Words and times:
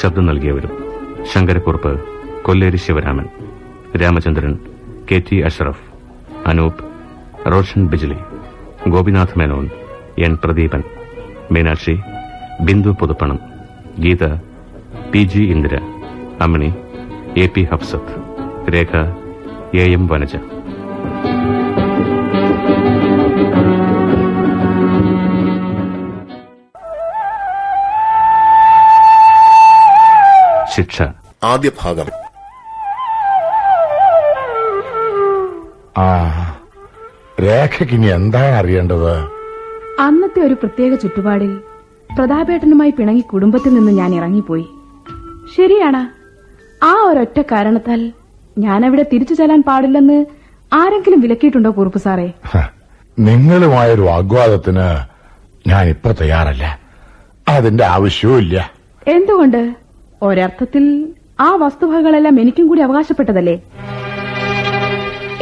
ശബ്ദം 0.00 0.26
നൽകിയവരും 0.26 0.72
Sankarakkurup 1.32 1.92
Kolleri 2.42 2.76
Sivaraman 2.76 3.26
Ramachandran 4.00 4.52
K 5.08 5.18
T 5.28 5.36
Ashraf 5.40 5.84
Anoop 6.46 6.82
Roshan 7.46 7.88
Bijli 7.88 8.18
Gopinath 8.88 9.36
Menon 9.36 9.66
N 10.18 10.34
Pradeepan 10.44 10.82
Meenakshi 11.50 11.94
Bindu 12.60 12.90
Puthuppanam 13.00 13.38
Geetha 14.00 14.24
P 15.12 15.22
G 15.24 15.42
Indira 15.54 15.76
Ammini 16.40 16.70
A 17.36 17.46
P 17.46 17.62
Hafsath 17.70 18.14
Rekha 18.72 18.92
A 19.74 19.84
M 19.92 20.04
Vanaja. 20.06 20.32
ശിക്ഷ. 30.80 31.02
ആദ്യ 31.44 31.70
ഭാഗം 31.82 32.08
ആ 35.98 36.06
രേഖയ്ക്ക് 37.42 37.94
ഇനി 37.94 38.06
എന്താണ് 38.06 38.54
അറിയേണ്ടത്? 38.54 39.12
അന്നത്തെ 40.00 40.40
ഒരു 40.40 40.54
പ്രത്യേക 40.54 40.92
ചുറ്റുപാടിൽ 40.94 41.52
പ്രതാപേട്ടനുമായി 42.16 42.90
പിണങ്ങി 42.90 43.20
കുടുംബത്തിൽ 43.20 43.72
നിന്ന് 43.74 43.92
ഞാൻ 43.92 44.14
ഇറങ്ങിപ്പോയി. 44.14 44.66
ശരിയാണ്. 45.56 46.02
ആ 46.84 46.92
ഒരൊറ്റ 47.08 47.38
കാരണത്താൽ 47.52 48.00
ഞാൻ 48.58 48.86
അവിടെ 48.86 49.04
തിരിച്ചു 49.12 49.34
ചെല്ലാൻ 49.34 49.62
പാടില്ലെന്ന് 49.68 50.18
ആരെങ്കിലും 50.72 51.20
വിലക്കിയിട്ടുണ്ടോ 51.20 51.70
കുറുപ്പ് 51.70 51.98
സാറേ? 51.98 52.28
നിങ്ങളുമായൊരു 53.18 54.02
വാഗ്വാദത്തിന് 54.02 54.86
ഞാൻ 55.68 55.84
ഇപ്പൊ 55.88 56.12
തയ്യാറല്ല. 56.20 56.66
അതിന്റെ 57.48 57.84
ആവശ്യവും 57.84 58.38
ഇല്ല 58.38 58.56
എന്തുകൊണ്ട്? 59.06 59.62
ഒരർത്ഥത്തിൽ 60.22 60.84
ആ 61.40 61.48
വസ്തുവകകളെല്ലാം 61.62 62.40
എനിക്കും 62.40 62.64
കൂടി 62.68 62.80
അവകാശപ്പെട്ടതല്ലേ? 62.86 63.54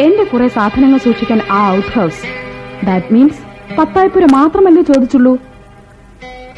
എന്റെ 0.05 0.25
കുറെ 0.33 0.49
സാധനങ്ങൾ 0.57 0.99
സൂക്ഷിക്കാൻ 1.07 1.41
ആ 1.59 1.61
ഔട്ട് 1.77 1.93
ഹൗസ് 1.97 2.23
ദാറ്റ് 2.89 3.13
മീൻസ് 3.15 3.41
പത്തായപ്പുര 3.79 4.25
മാത്രമല്ലേ 4.37 4.83
ചോദിച്ചുള്ളൂ? 4.91 5.33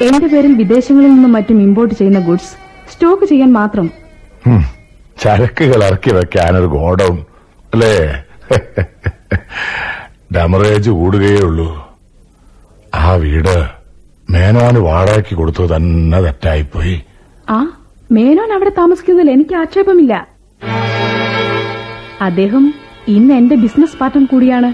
എന്റെ 0.07 0.27
പേരിൽ 0.33 0.53
വിദേശങ്ങളിൽ 0.61 1.11
നിന്നും 1.15 1.33
മറ്റും 1.37 1.57
ഇമ്പോർട്ട് 1.61 1.95
ചെയ്യുന്ന 1.95 2.19
ഗുഡ്സ് 2.27 2.51
സ്റ്റോക്ക് 2.91 3.25
ചെയ്യാൻ 3.31 3.49
മാത്രം. 3.59 3.87
ചരക്കുകൾ 5.23 5.81
ഇറക്കി 5.87 6.11
വെക്കാനൊരു 6.17 6.69
ഗോഡൗൺ 6.77 7.17
അല്ലേ? 7.73 7.93
ഡമറേജ് 10.35 10.91
കൂടുകയേ 11.01 11.41
ഉള്ളൂ. 11.49 11.69
ആ 13.03 13.13
വീട് 13.25 13.55
മേനോന് 14.33 14.79
വാടകയ്ക്ക് 14.87 15.35
കൊടുത്തു 15.35 15.63
തന്നെ 15.75 16.19
തെറ്റായിപ്പോയി. 16.25 16.95
ആ 17.49 17.57
മേനോൻ 18.15 18.53
അവിടെ 18.53 18.71
താമസിക്കുന്നതിൽ 18.77 19.31
എനിക്ക് 19.31 19.55
ആക്ഷേപമില്ല. 19.55 20.13
അദ്ദേഹം 22.21 22.73
ഇന്ന് 23.07 23.33
എന്റെ 23.33 23.55
ബിസിനസ് 23.55 23.97
പാർട്ണർ 23.97 24.25
കൂടിയാണ്. 24.25 24.69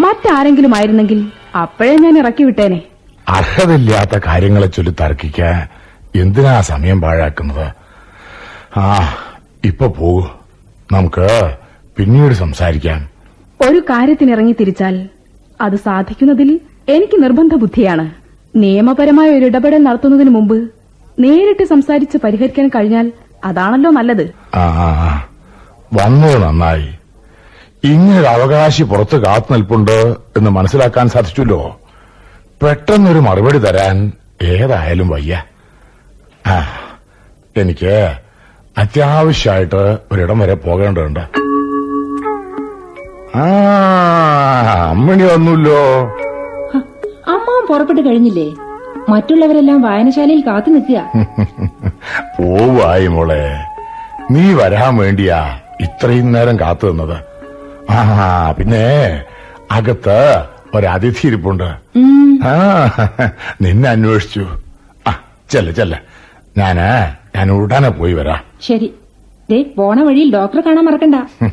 മറ്റാരെങ്കിലും 0.00 0.76
ആയിരുന്നെങ്കിൽ 0.76 1.18
അപ്പോഴേ 1.62 1.96
ഞാൻ 1.96 2.18
ഇറക്കി 2.18 2.44
വിട്ടേനെ. 2.44 2.80
അർഹതയില്ലാത്ത 3.28 4.18
കാര്യങ്ങളെ 4.26 4.66
ചൊല്ലി 4.66 4.94
തർക്കിക്കാൻ 5.00 5.56
എന്തിനാ 6.22 6.60
സമയം 6.60 7.00
പാഴാക്കുന്നത്? 7.00 7.66
ആ 8.76 8.84
ഇപ്പൊ 9.64 9.86
പോകൂ. 9.86 10.22
നമുക്ക് 10.92 11.26
പിന്നീട് 11.96 12.34
സംസാരിക്കാം. 12.34 13.00
ഒരു 13.60 13.78
കാര്യത്തിന് 13.90 14.32
ഇറങ്ങി 14.32 14.54
തിരിച്ചാൽ 14.60 15.08
അത് 15.60 15.76
സാധിക്കുന്നതിൽ 15.76 16.60
എനിക്ക് 16.88 17.22
നിർബന്ധ 17.22 17.54
ബുദ്ധിയാണ് 17.54 18.06
നിയമപരമായ 18.54 19.28
ഒരു 19.38 19.44
ഇടപെടൽ 19.44 19.82
നടത്തുന്നതിന് 19.82 20.30
മുമ്പ് 20.30 20.58
നേരിട്ട് 21.18 21.64
സംസാരിച്ച് 21.64 22.18
പരിഹരിക്കാൻ 22.24 22.68
കഴിഞ്ഞാൽ 22.68 23.12
അതാണല്ലോ 23.44 23.90
നല്ലത്. 23.90 24.24
വന്നത് 25.94 26.36
നന്നായി. 26.42 26.88
ഇങ്ങനൊരു 27.84 28.26
അവകാശി 28.26 28.82
പുറത്ത് 28.82 29.16
കാത്തു 29.24 29.52
നിൽപ്പുണ്ട് 29.52 29.96
എന്ന് 30.36 30.50
മനസ്സിലാക്കാൻ 30.50 31.08
സാധിച്ചല്ലോ. 31.08 31.80
പെട്ടെന്നൊരു 32.62 33.18
മറുപടി 33.18 33.58
തരാൻ 33.58 34.12
ഏതായാലും 34.42 35.08
വയ്യ. 35.08 35.42
ആ 36.46 36.56
എനിക്ക് 37.56 37.94
അത്യാവശ്യമായിട്ട് 38.78 39.82
ഒരിടം 40.12 40.38
വരെ 40.38 40.54
പോകേണ്ടതുണ്ട്. 40.54 41.20
ആ 43.38 43.46
വന്നുല്ലോ 45.32 45.80
അമ്മ 47.28 47.66
പുറപ്പെട്ടു 47.68 48.00
കഴിഞ്ഞില്ലേ? 48.00 48.48
മറ്റുള്ളവരെല്ലാം 49.08 49.82
വായനശാലയിൽ 49.82 50.42
കാത്തു 50.46 50.70
നിൽക്കുക. 50.70 50.98
പോവായി 52.36 53.08
മോളെ. 53.08 53.42
നീ 54.30 54.52
വരാൻ 54.54 54.96
വേണ്ടിയാ 54.96 55.38
ഇത്രയും 55.80 56.32
നേരം 56.32 56.56
കാത്തു 56.60 56.86
നിന്നത്. 56.86 57.16
ആ 57.90 57.98
പിന്നെ 58.58 58.84
അകത്ത് 59.72 60.18
ഒരതിഥി 60.74 61.26
ഇരിപ്പുണ്ട്. 61.26 61.68
ആ 62.44 62.52
നിന്നെ 63.62 63.88
അന്വേഷിച്ചു. 63.90 64.44
ആ 65.08 65.12
ചെല്ല 65.50 65.70
ചെല്ല. 65.70 65.94
ഞാൻ 66.58 66.76
ഞാൻ 67.36 67.52
ഉടനെ 67.52 67.88
പോയി 67.88 68.12
വരാം. 68.12 68.40
ശരി. 68.60 68.88
ദേ 69.50 69.62
പോണ 69.78 70.02
വഴിയിൽ 70.02 70.32
ഡോക്ടറെ 70.34 70.60
കാണാൻ 70.60 70.84
മറക്കണ്ട. 70.84 71.16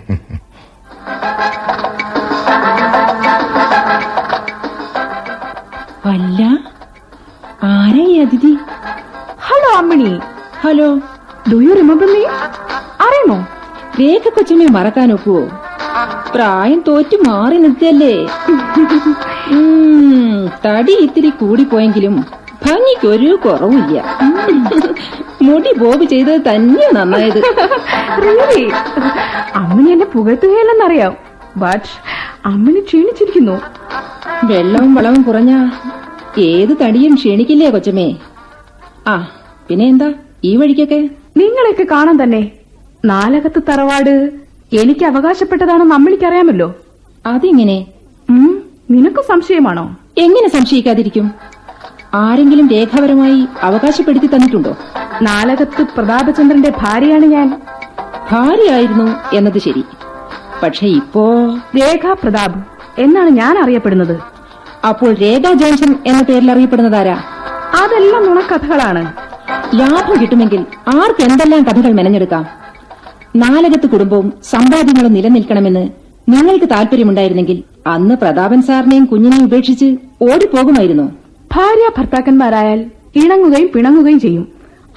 വല്ല 6.05 6.41
ആരാ 7.69 8.03
ഈ 8.11 8.15
അതിഥി? 8.23 8.51
Hello 9.47 9.69
Ammini. 9.79 10.09
Hello 10.63 10.87
do 11.51 11.57
you 11.65 11.73
remember 11.79 12.07
me 12.13 12.21
അറിയുമോ? 13.05 13.37
രേഖ 13.99 14.23
കൊച്ചമ്മയെ 14.35 14.69
മറക്കാൻ 14.77 15.09
ഒക്കുവോ? 15.15 15.43
പ്രായം 16.33 16.79
തോറ്റു 16.87 17.17
മാറി 17.27 17.57
നിൽക്കല്ലേ 17.65 18.13
ഉം, 19.55 20.37
തടി 20.65 20.93
ഇത്തിരി 21.05 21.29
കൂടിപ്പോയെങ്കിലും 21.41 22.15
ഭംഗിക്ക് 22.65 23.07
ഒരു 23.15 23.29
കുറവില്ല 23.45 23.97
മുടി 25.47 25.71
ബോബ് 25.81 26.05
ചെയ്തത് 26.11 26.41
തന്നെ 26.49 26.85
നന്നായത്. 26.97 27.39
അമ്മിനി 29.61 29.89
എന്നെ 29.95 30.07
പുകഴ്ത്തുകയല്ലെന്നറിയാം. 30.13 31.13
ബട്ട് 31.57 31.89
ക്ഷീണിച്ചിരിക്കുന്നു. 32.87 33.55
വെള്ളവും 34.49 34.91
വളവും 34.95 35.21
കുറഞ്ഞ 35.21 35.51
ഏത് 36.39 36.77
തടിയും 36.81 37.15
ക്ഷീണിക്കില്ലേ 37.15 37.69
കൊച്ചമ്മേ? 37.69 38.15
ആ 39.07 39.27
പിന്നെ 39.69 39.85
എന്താ? 39.85 40.13
ഈ 40.43 40.55
വഴിക്കൊക്കെ? 40.57 41.09
നിങ്ങളെയൊക്കെ 41.37 41.83
കാണാൻ 41.91 42.23
തന്നെ. 42.23 42.51
നാലകത്ത് 43.05 43.61
തറവാട് 43.69 44.31
എനിക്ക് 44.73 45.05
അവകാശപ്പെട്ടതാണെന്ന് 45.05 45.91
നമ്മളിക്കറിയാമല്ലോ. 45.91 46.75
അതിങ്ങനെ. 47.25 47.85
നിനക്ക് 48.89 49.23
സംശയമാണോ? 49.29 49.95
എങ്ങനെ 50.17 50.49
സംശയിക്കാതിരിക്കും? 50.49 51.31
ആരെങ്കിലും 52.13 52.69
രേഖാപരമായി 52.69 53.45
അവകാശപ്പെടുത്തി 53.61 54.25
തന്നിട്ടുണ്ടോ? 54.25 54.77
നാലകത്ത് 55.21 55.85
പ്രതാപചന്ദ്രന്റെ 55.97 56.71
ഭാര്യയാണ് 56.81 57.25
ഞാൻ. 57.25 57.61
ഭാര്യയായിരുന്നു 58.31 59.35
എന്നത് 59.35 59.57
ശരി. 59.57 59.83
പക്ഷെ 60.63 60.87
ഇപ്പോ 60.87 61.55
രേഖാ 61.77 62.13
പ്രതാപ് 62.13 62.59
എന്നാണ് 63.01 63.29
ഞാൻ 63.29 63.57
അറിയപ്പെടുന്നത്. 63.57 64.32
അപ്പോൾ 64.87 65.13
രേഖ 65.13 65.53
ജോൺസൺ 65.53 65.95
എന്ന 66.07 66.21
പേരിൽ 66.21 66.51
അറിയപ്പെടുന്നതാരാ? 66.51 67.13
അതെല്ലാം 67.83 68.25
നുണക്കഥകളാണ്. 68.25 69.13
ലാഭം 69.75 70.21
കിട്ടുമെങ്കിൽ 70.21 70.65
ആർക്ക് 70.87 71.21
എന്തെല്ലാം 71.21 71.63
കഥകൾ 71.63 71.91
മെനഞ്ഞെടുക്കാം? 71.91 72.45
നാലകത്ത് 73.35 73.89
കുടുംബവും 73.89 74.33
സമ്പാദ്യങ്ങളും 74.43 75.13
നിലനിൽക്കണമെന്ന് 75.13 75.83
നിങ്ങൾക്ക് 76.33 76.65
താല്പര്യമുണ്ടായിരുന്നെങ്കിൽ 76.65 77.63
അന്ന് 77.87 78.15
പ്രതാപൻ 78.15 78.61
സാറിനെയും 78.61 79.05
കുഞ്ഞിനെയും 79.05 79.45
ഉപേക്ഷിച്ച് 79.45 79.85
ഓടിപ്പോകുമായിരുന്നു. 80.21 81.03
ഭാര്യ 81.53 81.89
ഭർത്താക്കന്മാരായാൽ 81.97 82.79
ഇണങ്ങുകയും 83.15 83.69
പിണങ്ങുകയും 83.75 84.19
ചെയ്യും. 84.19 84.47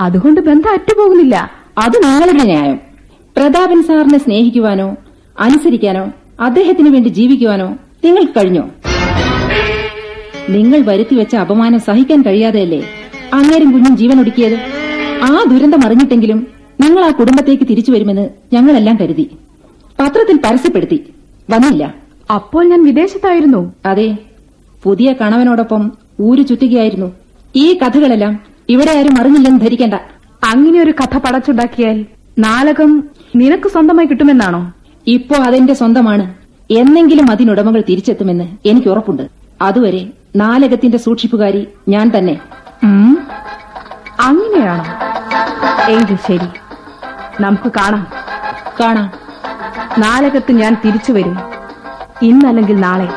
അതുകൊണ്ട് 0.01 0.41
ബന്ധം 0.41 0.73
അറ്റുപോകുന്നില്ല. 0.73 1.51
അത് 1.79 1.97
നിങ്ങളുടെ 2.05 2.45
ന്യായം. 2.45 2.79
പ്രതാപൻ 3.37 3.83
സാറിനെ 3.83 4.19
സ്നേഹിക്കുവാനോ 4.19 4.97
അനുസരിക്കാനോ 5.41 6.05
അദ്ദേഹത്തിന് 6.41 6.89
വേണ്ടി 6.89 7.09
ജീവിക്കുവാനോ 7.09 7.69
നിങ്ങൾക്ക് 8.05 8.33
കഴിഞ്ഞോ? 8.39 8.65
നിങ്ങൾ 10.51 10.81
വരുത്തിവെച്ച 10.81 11.37
അപമാനം 11.37 11.81
സഹിക്കാൻ 11.81 12.23
കഴിയാതെയല്ലേ? 12.23 12.85
അങ്ങേരും 13.35 13.73
കുഞ്ഞും 13.73 13.97
ജീവൻ 13.97 14.21
ഒടുക്കിയത്? 14.21 14.55
ആ 15.23 15.45
ദുരന്തം 15.51 15.87
അറിഞ്ഞിട്ടെങ്കിലും 15.87 16.47
നിങ്ങൾ 16.81 17.05
ആ 17.05 17.11
കുടുംബത്തേക്ക് 17.11 17.65
തിരിച്ചു 17.71 17.93
വരുമെന്ന് 17.93 18.29
ഞങ്ങളെല്ലാം 18.53 18.97
കരുതി. 18.97 19.31
പത്രത്തിൽ 20.01 20.41
പരസ്യപ്പെടുത്തി. 20.45 21.05
വന്നില്ല. 21.51 21.95
അപ്പോൾ 22.35 22.69
ഞാൻ 22.69 22.85
വിദേശത്തായിരുന്നു. 22.85 23.73
അതെ. 23.87 24.17
പുതിയ 24.83 25.13
കണവനോടൊപ്പം 25.21 25.93
ഊരു 26.21 26.43
ചുറ്റുകയായിരുന്നു. 26.43 27.13
ഈ 27.57 27.75
കഥകളെല്ലാം 27.75 28.41
ഇവിടെ 28.69 28.99
ആരും 28.99 29.21
അറിഞ്ഞില്ലെന്ന് 29.21 29.61
ധരിക്കേണ്ട. 29.61 29.95
അങ്ങനെ 30.45 30.81
ഒരു 30.81 30.91
കഥ 30.91 31.19
പടച്ചുണ്ടാക്കിയാൽ 31.19 32.05
നാലകം 32.39 33.05
നിനക്ക് 33.37 33.69
സ്വന്തമായി 33.69 34.07
കിട്ടുമെന്നാണോ? 34.07 34.73
ഇപ്പോ 35.07 35.37
അതെന്റെ 35.37 35.75
സ്വന്തമാണ്. 35.75 36.35
എന്നെങ്കിലും 36.71 37.31
അതിനുടമകൾ 37.31 37.83
തിരിച്ചെത്തുമെന്ന് 37.89 38.69
എനിക്ക് 38.69 38.89
ഉറപ്പുണ്ട്. 38.89 39.23
അതുവരെ 39.63 40.09
നാലകത്തിന്റെ 40.37 40.99
സൂക്ഷിപ്പുകാരി 40.99 41.69
ഞാൻ 41.89 42.11
തന്നെ. 42.19 42.41
അങ്ങനെയാണോ? 44.21 44.85
എങ്കിൽ 45.91 46.17
ശരി? 46.27 46.49
നമുക്ക് 47.41 47.73
കാണാം. 47.73 48.07
കാണാം. 48.81 49.13
നാലകത്ത് 49.99 50.53
ഞാൻ 50.53 50.77
തിരിച്ചു 50.85 51.13
വരും. 51.13 51.39
ഇന്നല്ലെങ്കിൽ 52.23 52.81
നാളെ. 52.81 53.09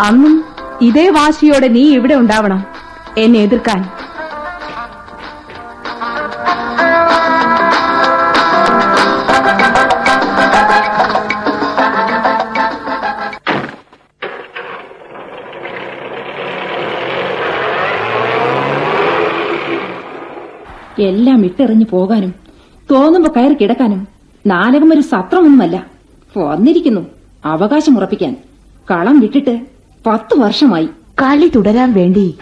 അന്നും 0.00 0.44
ഇതേ 0.80 1.08
വാശിയോടെ 1.08 1.68
നീ 1.68 1.94
ഇവിടെ 1.94 2.14
ഉണ്ടാവണം. 2.14 2.64
എന്നെ 3.18 3.38
എതിർക്കാൻ. 3.38 3.90
എല്ലാം 21.04 21.44
ഇട്ടെറിഞ്ഞു 21.44 21.86
പോകാനും 21.90 22.34
തോന്നുമ്പോ 22.90 23.32
കയറി 23.36 23.54
കിടക്കാനും 23.54 24.08
നാലകം 24.46 24.92
ഒരു 24.92 25.00
സത്രമൊന്നുമല്ല. 25.00 25.86
വന്നിരിക്കുന്നു 26.36 27.00
അവകാശം 27.44 27.96
ഉറപ്പിക്കാൻ. 27.96 28.36
കളം 28.90 29.20
വിട്ടിട്ട് 29.20 29.60
പത്തു 30.06 30.38
വർഷമായി. 30.38 30.88
കളി 31.22 31.48
തുടരാൻ 31.48 31.92
വേണ്ടി 31.92 32.34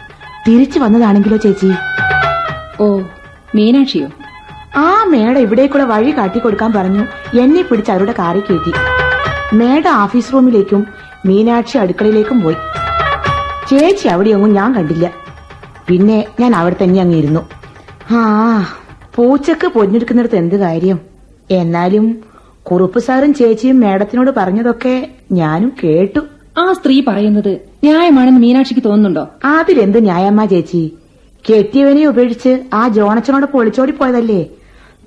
തിരിച്ചു 0.49 0.79
വന്നതാണെങ്കിലോ 0.79 1.37
ചേച്ചി? 1.37 1.73
ഓ 2.81 3.01
മീനാക്ഷിയോ? 3.55 4.09
ആ 4.77 5.05
മേഡ 5.05 5.39
ഇവിടേക്കുള്ള 5.39 5.85
വഴി 5.85 6.11
കാട്ടിക്കൊടുക്കാൻ 6.11 6.73
പറഞ്ഞു. 6.73 7.07
എന്നെ 7.41 7.63
പിടിച്ച് 7.63 7.91
അവരുടെ 7.91 8.15
കാറി 8.19 8.41
കയറ്റി. 8.41 8.73
മേഡ 9.57 9.89
ഓഫീസ് 9.89 10.33
റൂമിലേക്കും 10.33 10.87
മീനാക്ഷി 11.27 11.79
അടുക്കളയിലേക്കും 11.79 12.41
പോയി. 12.41 12.57
ചേച്ചി 13.71 14.09
അവിടെയൊന്നും 14.09 14.53
ഞാൻ 14.53 14.75
കണ്ടില്ല. 14.75 15.11
പിന്നെ 15.89 16.25
ഞാൻ 16.41 16.57
അവിടെ 16.57 16.77
തന്നെ 16.83 17.01
അങ്ങ് 17.01 17.17
ഇരുന്നു. 17.17 17.41
ആ 18.13 18.23
പൂച്ചക്ക് 19.15 19.67
പൊഞ്ഞെടുക്കുന്നിടത്ത് 19.67 20.37
എന്ത് 20.37 20.57
കാര്യം? 20.57 20.99
എന്നാലും 21.51 22.23
കുറുപ്പ് 22.63 22.99
സാറും 22.99 23.35
ചേച്ചിയും 23.35 23.81
മേഡത്തിനോട് 23.81 24.31
പറഞ്ഞതൊക്കെ 24.37 24.95
ഞാനും 25.33 25.73
കേട്ടു. 25.85 26.21
ആ 26.59 26.73
സ്ത്രീ 26.73 27.03
പറയുന്നത് 27.09 27.53
ന്യായമാണെന്ന് 27.85 28.41
മീനാക്ഷിക്ക് 28.41 28.83
തോന്നുന്നുണ്ടോ? 28.85 29.25
അതിലെന്ത് 29.45 30.05
ന്യായമ്മ 30.05 30.45
ചേച്ചി? 30.45 30.83
കെട്ടിയവനെ 31.45 32.07
ഉപേക്ഷിച്ച് 32.07 32.63
ആ 32.75 32.89
ജോണച്ചനോട് 32.89 33.47
പൊളിച്ചോടി 33.47 33.93
പോയതല്ലേ? 33.93 34.43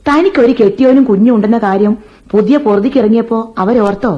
തനിക്കൊരു 0.07 0.55
കെട്ടിയവനും 0.59 1.03
കുഞ്ഞുണ്ടെന്ന 1.03 1.57
കാര്യം 1.57 1.97
പുതിയ 2.31 2.57
പൊറുതിക്കിറങ്ങിയപ്പോ 2.57 3.55
അവരോർത്തോ? 3.57 4.13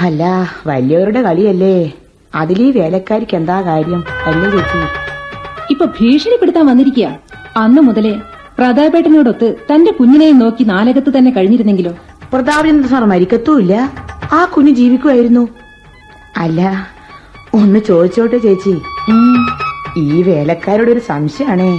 അല്ല 0.00 0.22
വലിയവരുടെ 0.66 1.22
കളിയല്ലേ. 1.22 1.76
അതിലീ 2.34 2.70
വേലക്കാരിക്ക് 2.70 3.36
എന്താ 3.36 3.62
കാര്യം? 3.62 4.04
അല്ലേ 4.26 4.50
ചേച്ചി? 4.50 4.80
ഇപ്പൊ 5.70 5.86
ഭീഷണിപ്പെടുത്താൻ 5.86 6.66
വന്നിരിക്കുക 6.66 7.08
അന്ന് 7.58 7.82
മുതലേ 7.82 8.14
പ്രതാപേട്ടനോടൊത്ത് 8.58 9.56
തന്റെ 9.70 9.90
കുഞ്ഞിനെയും 9.92 10.38
നോക്കി 10.38 10.64
നാലകത്ത് 10.64 11.10
തന്നെ 11.16 11.30
കഴിഞ്ഞിരുന്നെങ്കിലോ? 11.30 11.92
പ്രതാപചന്ദ്ര 12.32 12.88
സാർ 12.88 13.04
മരിക്കത്തുമില്ല. 13.04 13.74
ആ 14.32 14.44
കുഞ്ഞ് 14.44 14.72
ജീവിക്കുമായിരുന്നു. 14.72 15.48
അല്ല 16.36 16.60
ഒന്ന് 17.54 17.80
ചോദിച്ചോട്ടെ 17.80 18.38
ചേച്ചി. 18.38 18.74
ഈ 19.96 20.22
വേലക്കാരുടെ 20.22 20.92
ഒരു 20.92 21.00
സംശയാണേ 21.00 21.70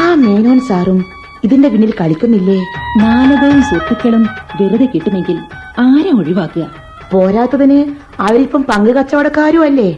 ആ 0.00 0.14
മേനോൻ 0.14 0.60
സാറും 0.60 0.98
ഇതിന്റെ 1.44 1.68
പിന്നിൽ 1.68 1.92
കളിക്കുന്നില്ലേ? 2.00 2.58
നാലകവും 3.02 3.62
സുഹൃത്തുക്കളും 3.62 4.22
വെറുതെ 4.60 4.86
കിട്ടുമെങ്കിൽ 4.94 5.38
ആരെ 5.78 6.10
ഒഴിവാക്കുക? 6.18 6.66
പോരാത്തതിന് 7.12 7.80
അവരിപ്പം 8.20 8.62
പങ്ക് 8.62 8.90
കച്ചവടക്കാരും 8.90 9.64
അല്ലേ 9.64 9.90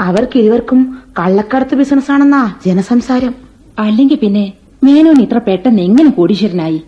അവർക്ക് 0.00 0.38
ഇരുവർക്കും 0.38 0.80
കള്ളക്കടത്ത് 1.18 1.74
ബിസിനസ് 1.74 2.10
ആണെന്നാ 2.10 2.54
ജനസംസാരം. 2.66 3.45
അല്ലെങ്കിൽ 3.78 4.16
പിന്നെ 4.16 4.52
മേനോൻ 4.84 5.22
ഇത്ര 5.22 5.38
പെട്ടെന്ന് 5.38 5.82
എങ്ങനെ 5.82 6.10
കോടീശ്വരനായി? 6.10 6.82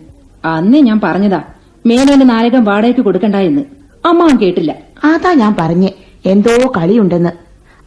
അന്നേ 0.45 0.81
ഞാൻ 0.81 1.01
പറഞ്ഞതാ 1.03 1.41
മേനോന് 1.85 2.29
നാലകം 2.29 2.63
വാടകയ്ക്ക് 2.63 3.01
കൊടുക്കണ്ട 3.01 3.35
എന്ന് 3.35 3.61
അമ്മ 4.05 4.37
കേട്ടില്ല. 4.41 4.75
അതാ 5.03 5.33
ഞാൻ 5.33 5.55
പറഞ്ഞേ 5.59 5.91
എന്തോ 6.25 6.73
കളിയുണ്ടെന്ന്. 6.77 7.29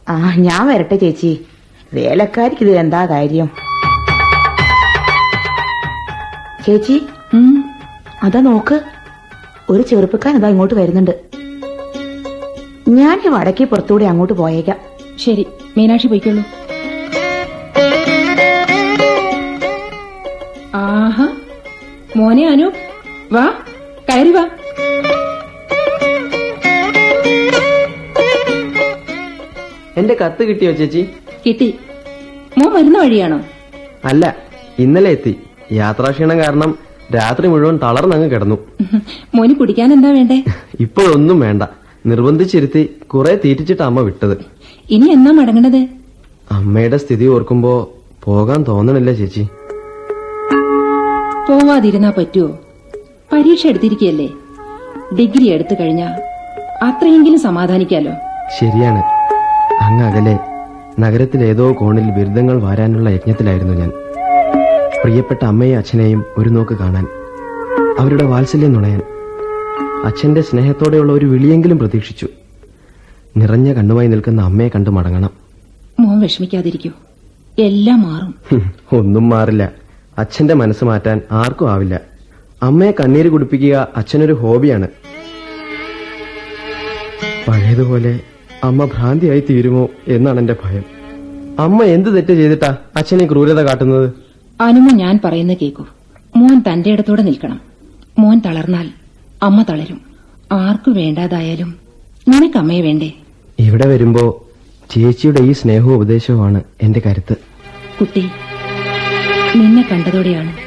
ആ 0.09 0.35
ഞാൻ 0.35 0.67
വരട്ടെ 0.67 0.95
ചേച്ചി. 0.95 1.45
വേലക്കാരിക്ക് 1.93 2.63
ഇത് 2.63 2.71
എന്താ 2.71 3.05
കാര്യം? 3.05 3.49
ചേച്ചി 6.65 7.01
അതാ 8.23 8.39
നോക്ക്. 8.39 8.81
ഒരു 9.69 9.83
ചെറുപ്പക്കാരൻ 9.83 10.37
അതാ 10.37 10.49
ഇങ്ങോട്ട് 10.49 10.73
വരുന്നുണ്ട്. 10.73 11.11
ഞാൻ 12.89 13.21
ഈ 13.25 13.29
വടക്കേ 13.29 13.65
പുറത്തൂടെ 13.65 14.05
അങ്ങോട്ട് 14.05 14.33
പോയേക്കാം. 14.33 14.77
ശരി 15.19 15.45
മീനാക്ഷി 15.77 16.07
പോയിക്കോളൂ. 16.07 16.62
മോനെ 22.17 22.43
അനു 22.53 22.67
വാ 23.35 23.43
കയറി 24.07 24.31
വാ. 24.37 24.43
എന്റെ 29.99 30.13
കത്ത് 30.21 30.43
കിട്ടിയോ 30.49 30.71
ചേച്ചി? 30.79 31.01
കിട്ടി. 31.45 31.67
മോൻ 32.57 32.69
വരുന്ന 32.75 32.97
വഴിയാണോ? 33.03 33.39
അല്ല 34.09 34.23
ഇന്നലെ 34.83 35.09
എത്തി. 35.15 35.33
യാത്രാക്ഷീണം 35.79 36.37
കാരണം 36.43 36.71
രാത്രി 37.15 37.47
മുഴുവൻ 37.53 37.75
തളർന്നങ്ങ് 37.83 38.27
കിടന്നു. 38.33 38.57
മോന് 39.35 39.55
കുടിക്കാൻ 39.61 39.89
എന്താ 39.97 40.11
വേണ്ടേ? 40.17 40.37
ഇപ്പോഴൊന്നും 40.85 41.39
വേണ്ട. 41.45 41.63
നിർബന്ധിച്ചിരുത്തി 42.11 42.83
കുറെ 43.13 43.33
തീറ്റിച്ചിട്ട് 43.43 43.83
അമ്മ 43.89 43.99
വിട്ടത്. 44.09 44.35
ഇനി 44.95 45.07
എന്നാ 45.17 45.31
മടങ്ങണത്? 45.39 45.81
അമ്മയുടെ 46.57 46.97
സ്ഥിതി 47.03 47.25
ഓർക്കുമ്പോ 47.35 47.73
പോകാൻ 48.25 48.59
തോന്നണില്ല 48.69 49.11
ചേച്ചി. 49.19 49.43
പോവാതിരുന്നാ 51.53 52.13
പറ്റുമോ 52.17 52.59
പരീക്ഷ 53.33 53.67
എടുത്തിരിക്കുകയല്ലേ 53.67 54.29
ഡിഗ്രി 55.19 55.49
എടുത്തു 55.49 55.73
കഴിഞ്ഞാ 55.79 56.07
അത്രയെങ്കിലും 56.83 57.39
സമാധാനിക്കാലോ? 57.39 58.11
ശരിയാണ്. 58.59 59.01
അങ്ങ് 59.83 60.05
അകലെ 60.05 60.39
നഗരത്തിലേതോ 60.99 61.73
കോണിൽ 61.73 62.09
ബിരുദങ്ങൾ 62.11 62.61
വാരാനുള്ള 62.61 63.09
യജ്ഞത്തിലായിരുന്നു 63.09 63.73
ഞാൻ. 63.73 63.89
പ്രിയപ്പെട്ട 65.03 65.45
അമ്മയും 65.45 65.77
അച്ഛനെയും 65.77 66.25
ഒരു 66.37 66.49
നോക്ക് 66.49 66.77
കാണാൻ 66.77 67.07
അവരുടെ 67.99 68.23
വാത്സല്യം 68.23 68.73
നുണയാൻ 68.73 69.01
അച്ഛന്റെ 70.05 70.41
സ്നേഹത്തോടെയുള്ള 70.41 71.13
ഒരു 71.13 71.25
വിളിയെങ്കിലും 71.25 71.79
പ്രതീക്ഷിച്ചു. 71.79 72.27
നിറഞ്ഞ 73.37 73.73
കണ്ണുമായി 73.73 74.07
നിൽക്കുന്ന 74.07 74.41
അമ്മയെ 74.41 74.69
കണ്ടു 74.69 74.89
മടങ്ങണം. 74.89 75.29
മോൻ 75.99 76.19
വിഷമിക്കാതിരിക്കൂ. 76.19 76.89
എല്ലാം 77.59 78.01
മാറും. 78.01 78.35
ഒന്നും 78.99 79.29
മാറില്ല. 79.29 79.82
അച്ഛന്റെ 80.17 80.53
മനസ്സ് 80.53 80.83
മാറ്റാൻ 80.83 81.21
ആർക്കും 81.31 81.71
ആവില്ല. 81.71 82.01
അമ്മയെ 82.63 82.91
കണ്ണീര് 82.91 83.29
കുടിപ്പിക്കുക 83.29 83.87
അച്ഛനൊരു 83.97 84.33
ഹോബിയാണ്. 84.33 84.87
പഴയതുപോലെ 87.47 88.19
അമ്മ 88.63 88.85
ഭ്രാന്തിയായി 88.85 89.43
തീരുമോ 89.49 89.89
എന്നാണ് 90.07 90.39
എന്റെ 90.39 90.55
ഭയം. 90.65 90.83
അമ്മ 91.59 91.83
എന്ത് 91.83 92.15
തെറ്റ് 92.15 92.33
ചെയ്തിട്ടാ 92.33 92.77
അച്ഛനെ 92.97 93.25
ക്രൂരത 93.25 93.61
കാട്ടുന്നത്? 93.61 94.13
അനുമ 94.61 94.91
ഞാൻ 94.91 95.19
പറയുന്ന 95.25 95.53
കേക്കൂ. 95.53 95.85
മോൻ 96.35 96.63
തന്റെ 96.71 96.89
ഇടത്തോടെ 96.89 97.21
നിൽക്കണം. 97.21 97.61
മോൻ 98.19 98.41
തളർന്നാൽ 98.45 98.89
അമ്മ 99.43 99.65
തളരും. 99.69 100.01
ആർക്കു 100.51 100.91
വേണ്ടാതായാലും 100.91 101.75
നിനക്ക് 102.27 102.57
അമ്മയെ 102.57 102.81
വേണ്ടേ? 102.81 103.11
ഇവിടെ 103.59 103.87
വരുമ്പോ 103.87 104.45
ചേച്ചിയുടെ 104.89 105.39
ഈ 105.39 105.51
സ്നേഹവും 105.51 105.95
ഉപദേശവുമാണ് 105.95 106.61
എന്റെ 106.81 107.01
കരുത്ത്. 107.05 107.35
കുട്ടി 107.99 108.29
നിന്നെ 109.55 109.87
കണ്ടതോടെയാണ് 109.91 110.57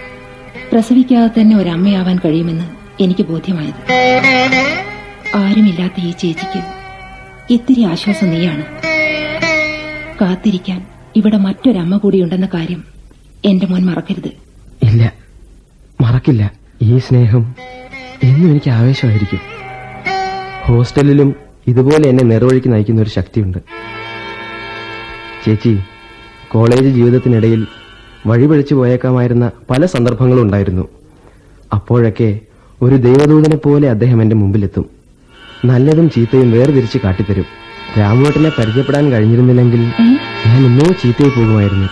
പ്രസവിക്കാതെ 0.73 1.40
തന്നെ 1.40 1.57
ഒരമ്മയാവാൻ 1.57 2.19
കഴിയുമെന്ന് 2.25 2.64
എനിക്ക് 3.02 3.23
ബോധ്യമായത്. 3.23 3.93
ആരുമില്ലാത്ത 5.35 5.93
ഈ 5.99 6.11
ചേച്ചിക്ക് 6.11 6.62
ഇത്തിരി 7.50 7.83
ആശ്വാസം 7.83 8.31
നീയാണ്. 8.31 8.64
കാത്തിരിക്കാൻ 10.21 10.87
ഇവിടെ 11.16 11.37
മറ്റൊരമ്മ 11.37 11.97
കൂടിയുണ്ടെന്ന 11.97 12.49
കാര്യം 12.55 12.85
എന്റെ 13.45 13.66
മോൻ 13.66 13.87
മറക്കരുത്. 13.87 14.28
ഇല്ല. 14.83 15.12
മറക്കില്ല. 16.00 16.52
ഈ 16.83 16.99
സ്നേഹം 16.99 17.55
എന്നും 18.23 18.50
എനിക്ക് 18.50 18.71
ആവേശമായിരിക്കും. 18.71 19.40
ഹോസ്റ്റലിലും 20.62 21.37
ഇതുപോലെ 21.66 22.09
എന്നെ 22.09 22.25
നേർവഴിക്ക് 22.25 22.73
നയിക്കുന്ന 22.73 23.02
ഒരു 23.02 23.11
ശക്തിയുണ്ട്. 23.11 23.59
ചേച്ചി 25.45 25.78
കോളേജ് 26.49 26.88
ജീവിതത്തിനിടയിൽ 26.88 27.66
വഴിപഴിച്ചു 28.26 28.75
പോയേക്കാമായിരുന്ന 28.75 29.50
പല 29.70 29.87
സന്ദർഭങ്ങളും 29.87 30.42
ഉണ്ടായിരുന്നു 30.42 30.88
അപ്പോഴൊക്കെ 31.73 32.40
ഒരു 32.82 32.94
ദൈവദൂതനെ 32.94 33.56
പോലെ 33.56 33.90
അദ്ദേഹം 33.90 34.23
എന്റെ 34.23 34.37
മുമ്പിലെത്തും. 34.37 34.87
നല്ലതും 35.64 36.11
ചീത്തയും 36.11 36.50
വേർതിരിച്ച് 36.50 36.99
കാട്ടിത്തരും. 37.04 37.44
രാമുവേട്ടനെ 37.99 38.52
പരിചയപ്പെടാൻ 38.58 39.12
കഴിഞ്ഞിരുന്നില്ലെങ്കിൽ 39.12 39.80
ഞാൻ 40.46 40.64
ഇന്നോ 40.66 40.87
ചീത്തയായി 40.92 41.30
പോകുമായിരുന്നു. 41.38 41.88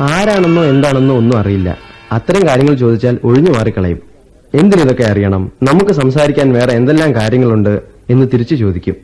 ആരാണെന്നോ 0.00 0.64
എന്താണെന്നോ 0.64 1.16
ഒന്നും 1.16 1.38
അറിയില്ല. 1.38 1.78
അത്തരം 2.12 2.48
കാര്യങ്ങൾ 2.48 2.74
ചോദിച്ചാൽ 2.74 3.18
ഒഴിഞ്ഞു 3.24 3.50
മാറിക്കളയും. 3.50 4.00
എന്തിനിതൊക്കെ 4.54 5.02
അറിയണം? 5.02 5.52
നമുക്ക് 5.62 5.92
സംസാരിക്കാൻ 5.92 6.52
വേറെ 6.52 6.72
എന്തെല്ലാം 6.72 7.14
കാര്യങ്ങളുണ്ട് 7.14 7.82
എന്ന് 8.10 8.26
തിരിച്ചു 8.34 8.54
ചോദിക്കും. 8.54 8.96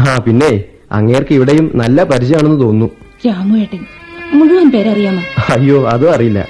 ആ 0.00 0.18
പിന്നെ 0.26 0.64
അങ്ങേർക്ക് 0.92 1.34
ഇവിടെയും 1.34 1.70
നല്ല 1.74 2.02
പരിചയമാണെന്ന് 2.02 2.60
തോന്നുന്നു. 2.60 2.90
രാമുവേട്ടൻ 3.26 3.86
മുഴുവൻ 4.34 4.70
പേരറിയാമോ? 4.70 5.22
അയ്യോ 5.52 5.88
അതും 5.88 6.14
അറിയില്ല. 6.14 6.48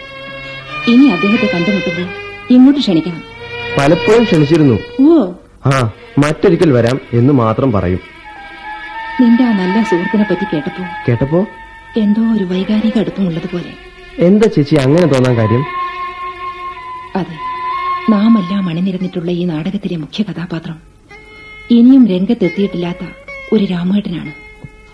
ഇനി 0.88 1.06
അദ്ദേഹത്തെ 1.06 1.46
കണ്ടുമുട്ടുമ്പോൾ 1.54 2.08
ഇങ്ങോട്ട് 2.54 2.80
ക്ഷണിക്കണം. 2.80 3.22
പലപ്പോഴും 3.78 4.24
ക്ഷണിച്ചിരുന്നു. 4.24 4.78
ഓ. 5.00 5.32
ആ 5.66 5.90
മറ്റൊരിക്കൽ 6.18 6.72
വരാം 6.72 7.00
എന്ന് 7.12 7.32
മാത്രം 7.32 7.72
പറയും. 7.72 8.00
നിന്റെ 9.20 9.44
ആ 9.44 9.52
നല്ല 9.52 9.82
സുഹൃത്തിനെ 9.82 10.22
പറ്റി 10.22 10.44
കേട്ടപ്പോ 10.54 10.84
കേട്ടപ്പോ? 11.08 11.46
എന്തോ 11.96 12.22
ഒരു 12.22 12.44
വൈകാരിക 12.44 12.98
അടുപ്പമുള്ളതുപോലെ. 12.98 13.74
എന്താ 14.18 14.48
ചേച്ചി 14.56 14.74
അങ്ങനെ 14.74 15.06
തോന്നാൻ 15.06 15.36
കാര്യം? 15.36 15.64
അതെ 17.16 17.34
നാം 18.10 18.38
എല്ലാം 18.38 18.68
അണിനിരന്നിട്ടുള്ള 18.68 19.30
ഈ 19.30 19.44
നാടകത്തിലെ 19.44 19.96
മുഖ്യ 19.96 20.22
കഥാപാത്രം. 20.22 20.76
ഇനിയും 21.70 22.08
രംഗത്തെത്തിയിട്ടില്ലാത്ത 22.08 23.06
ഒരു 23.52 23.64
രാമേട്ടനാണ്. 23.64 24.32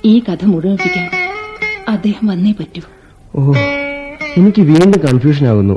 ഈ 0.05 0.19
കഥ 0.19 0.45
മുഴുമിപ്പിക്കാൻ 0.45 1.28
അദ്ദേഹം 1.89 2.27
വന്നേ 2.27 2.53
പറ്റൂ. 2.53 2.83
ഓ 3.35 3.53
എനിക്ക് 4.39 4.63
വീണ്ടും 4.71 5.01
കൺഫ്യൂഷൻ 5.07 5.47
ആകുന്നു. 5.53 5.77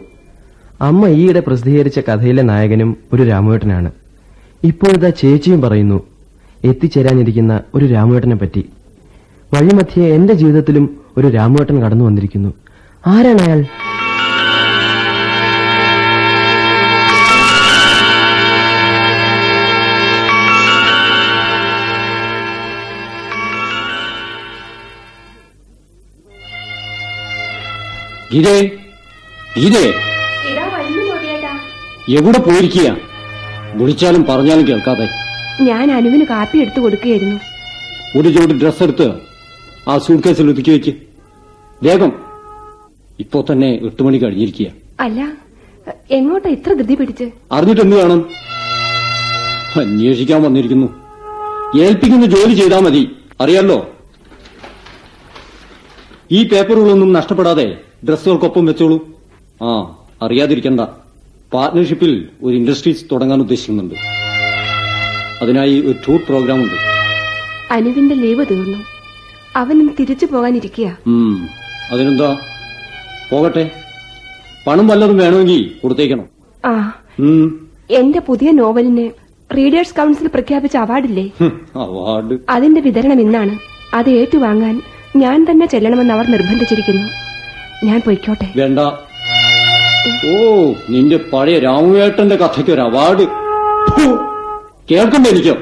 അമ്മ 0.82 1.08
ഈയിടെ 1.08 1.40
പ്രസിദ്ധീകരിച്ച 1.40 2.00
കഥയിലെ 2.00 2.44
നായകനും 2.44 2.98
ഒരു 3.14 3.24
രാമുവേട്ടനാണ്. 3.24 3.90
ഇപ്പോഴത്തെ 4.64 5.10
ചേച്ചിയും 5.22 5.62
പറയുന്നു 5.62 6.00
എത്തിച്ചേരാനിരിക്കുന്ന 6.70 7.54
ഒരു 7.76 7.86
രാമുവേട്ടനെ 7.86 8.36
പറ്റി. 8.36 8.64
വഴിമധ്യേ 9.54 10.08
എന്റെ 10.16 10.34
ജീവിതത്തിലും 10.34 10.86
ഒരു 11.18 11.28
രാമുവേട്ടൻ 11.28 11.78
കടന്നു 11.84 12.06
വന്നിരിക്കുന്നു. 12.06 12.52
ആരാണ് 13.08 13.42
അയാൾ 13.46 13.62
ഗീതേ 28.34 28.56
ഗീതേ 29.58 29.86
എവിടെ 32.18 32.40
പോയിരിക്കുക? 32.40 32.88
വിളിച്ചാലും 33.74 34.26
പറഞ്ഞാലും 34.26 34.68
കേൾക്കാതെ. 34.68 35.06
ഞാൻ 35.62 35.92
അനുവിന് 35.92 36.26
കാപ്പി 36.26 36.58
എടുത്തു 36.58 36.80
കൊടുക്കുകയായിരുന്നു. 36.80 37.38
ഒരു 38.20 38.30
ജോഡി 38.30 38.54
ഡ്രസ് 38.54 38.84
എടുത്ത് 38.84 39.08
ആ 39.90 39.98
സൂട്ട് 39.98 40.28
കേസിൽ 40.28 40.50
ഒതുക്കി 40.50 40.72
വെച്ച് 40.72 40.92
വേഗം. 41.84 42.12
ഇപ്പോ 43.20 43.46
തന്നെ 43.52 43.70
എട്ട് 43.74 44.04
മണി 44.04 44.18
കഴിഞ്ഞിരിക്കുക. 44.18 44.68
അല്ല 45.00 45.20
എങ്ങോട്ടാ 46.12 46.50
ഇത്ര 46.50 46.74
ധൃതി 46.74 46.96
പിടിച്ച്? 46.96 47.28
അറിഞ്ഞിട്ട് 47.52 47.82
എന്ത് 47.82 47.96
കാണും 47.96 48.22
അന്വേഷിക്കാൻ 49.82 50.42
വന്നിരിക്കുന്നു. 50.44 50.88
ഏൽപ്പിക്കുന്ന 51.82 52.26
ജോലി 52.26 52.54
ചെയ്താൽ 52.54 52.80
മതി. 52.80 53.04
അറിയാലോ? 53.42 53.80
ഈ 56.32 56.48
പേപ്പറുകളൊന്നും 56.48 57.14
നഷ്ടപ്പെടാതെ 57.14 57.68
ഡ്രസ്സുകൾക്കൊപ്പം 58.08 58.66
വെച്ചോളൂ. 58.66 58.98
ആ 59.64 59.70
അറിയാതിരിക്കണ്ട. 60.22 60.80
പാർട്ട്ണർഷിപ്പിൽ 61.54 62.28
ഒരു 62.44 62.56
ഇൻഡസ്ട്രീസ് 62.56 63.06
തുടങ്ങാൻ 63.12 63.40
ഉദ്ദേശിക്കുന്നുണ്ട്. 63.40 63.96
അതിനായി 65.42 65.82
ഒരു 65.82 65.96
ടൂർ 66.08 66.20
പ്രോഗ്രാം 66.30 66.64
ഉണ്ട് 66.64 66.76
അനുവിന്റെ 67.74 68.16
ലീവ് 68.16 68.46
തീർന്നു. 68.52 68.78
അവൻ 69.56 69.90
തിരിച്ചു 70.00 70.26
പോകാനിരിക്കുക 70.26 70.98
അതിനെന്താ? 71.92 72.38
പോകട്ടെ. 73.32 73.72
പണം 74.68 74.88
വല്ലതും 74.88 75.18
വേണമെങ്കിൽ 75.18 75.72
കൊടുത്തേക്കണം. 75.84 76.26
ആ 76.66 76.98
എന്റെ 77.92 78.20
പുതിയ 78.20 78.52
നോവലിന് 78.52 79.10
റീഡേഴ്സ് 79.58 79.96
കൗൺസിൽ 79.96 80.28
പ്രഖ്യാപിച്ച 80.28 80.78
അവാർഡില്ലേ? 80.78 81.30
അവാർഡ്. 81.76 82.40
അതിന്റെ 82.50 82.82
വിതരണം 82.82 83.22
ഇന്നാണ്. 83.22 83.60
അത് 83.94 84.10
ഏറ്റുവാങ്ങാൻ 84.10 84.82
ഞാൻ 85.16 85.48
തന്നെ 85.52 85.66
ചെല്ലണമെന്ന് 85.66 86.14
അവർ 86.14 86.32
നിർബന്ധിച്ചിരിക്കുന്നു. 86.32 87.31
ഞാൻ 87.88 88.00
പൊയ്ക്കോട്ടെ. 88.06 88.48
വേണ്ട. 88.56 88.80
ഓ 90.32 90.34
നിന്റെ 90.90 91.18
പഴയ 91.32 91.60
രാമുവേട്ടന്റെ 91.60 92.36
കഥയ്ക്ക് 92.42 92.72
ഒരു 92.72 92.82
അവാർഡ് 92.82 93.26
കേൾക്കണ്ട 94.92 95.28
എനിക്ക്. 95.34 95.54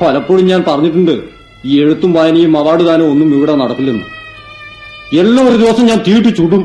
പലപ്പോഴും 0.00 0.46
ഞാൻ 0.46 0.60
പറഞ്ഞിട്ടുണ്ട് 0.68 1.14
ഈ 1.64 1.82
എഴുത്തും 1.82 2.12
വായനയും 2.12 2.58
അവാർഡ് 2.58 2.84
ദാനവും 2.88 3.10
ഒന്നും 3.12 3.28
ഇവിടെ 3.36 3.54
നടക്കില്ലെന്ന്. 3.62 4.06
എല്ലാം 5.20 5.48
ഒരു 5.48 5.56
ദിവസം 5.62 5.86
ഞാൻ 5.86 6.00
തീട്ടി 6.08 6.30
ചുടും. 6.38 6.62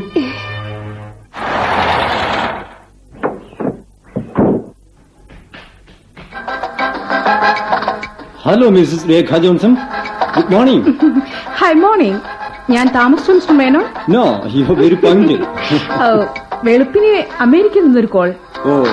Hello 8.46 8.68
Mrs 8.70 9.10
Rekha 9.10 9.38
Johnson 9.46 9.72
good 10.36 10.52
morning 10.54 10.84
hi 11.62 11.72
morning 11.86 12.20
ഞാൻ 12.70 12.92
താമസിച്ചു 12.96 13.32
Mr 13.32 13.56
Menon 13.56 13.86
no 14.10 14.42
you 14.56 14.66
very 14.80 14.96
വെളുപ്പിനെ 16.64 17.28
അമേരിക്കയിൽ 17.42 17.86
നിന്നൊരു 17.86 18.08
കോൾ. 18.08 18.34
ഓ. 18.66 18.86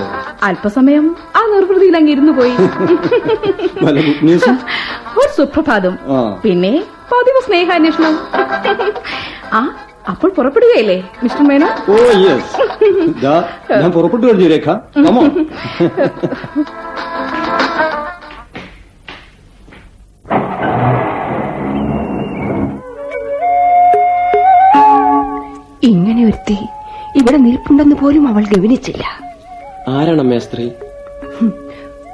അല്പസമയം 0.42 1.16
ആ 1.36 1.40
നിർവൃതിയിൽ 1.52 1.96
അങ്ങ് 1.96 2.10
ഇരുന്നു 2.10 2.32
പോയി. 2.32 2.54
ഒരു 5.18 5.28
സുപ്രഭാതം. 5.36 5.98
പിന്നെ 6.42 6.82
പതിവ് 7.12 7.46
സ്നേഹാന്വേഷണം. 7.46 8.18
ആ 9.52 9.76
അപ്പോൾ 10.08 10.30
പുറപ്പെടുകയല്ലേ 10.30 11.04
മിസ്റ്റർ 11.22 11.44
മേനോ? 11.44 11.68
ഓ 11.88 11.94
യെസ് 12.24 12.60
ഞാൻ 13.80 13.92
പുറപ്പെട്ടു 13.92 14.26
കഴിഞ്ഞു 14.26 14.48
രേഖ. 14.48 14.68
ഒരുത്തി 26.24 26.58
ഇവിടെ 27.16 27.36
നിൽപ്പുണ്ടെന്ന് 27.36 27.96
പോലും 27.96 28.28
അവൾ 28.28 28.44
ഗവനിച്ചില്ല. 28.44 29.04
ആരാണമ്മേ 29.88 30.38
സ്ത്രീ? 30.38 30.70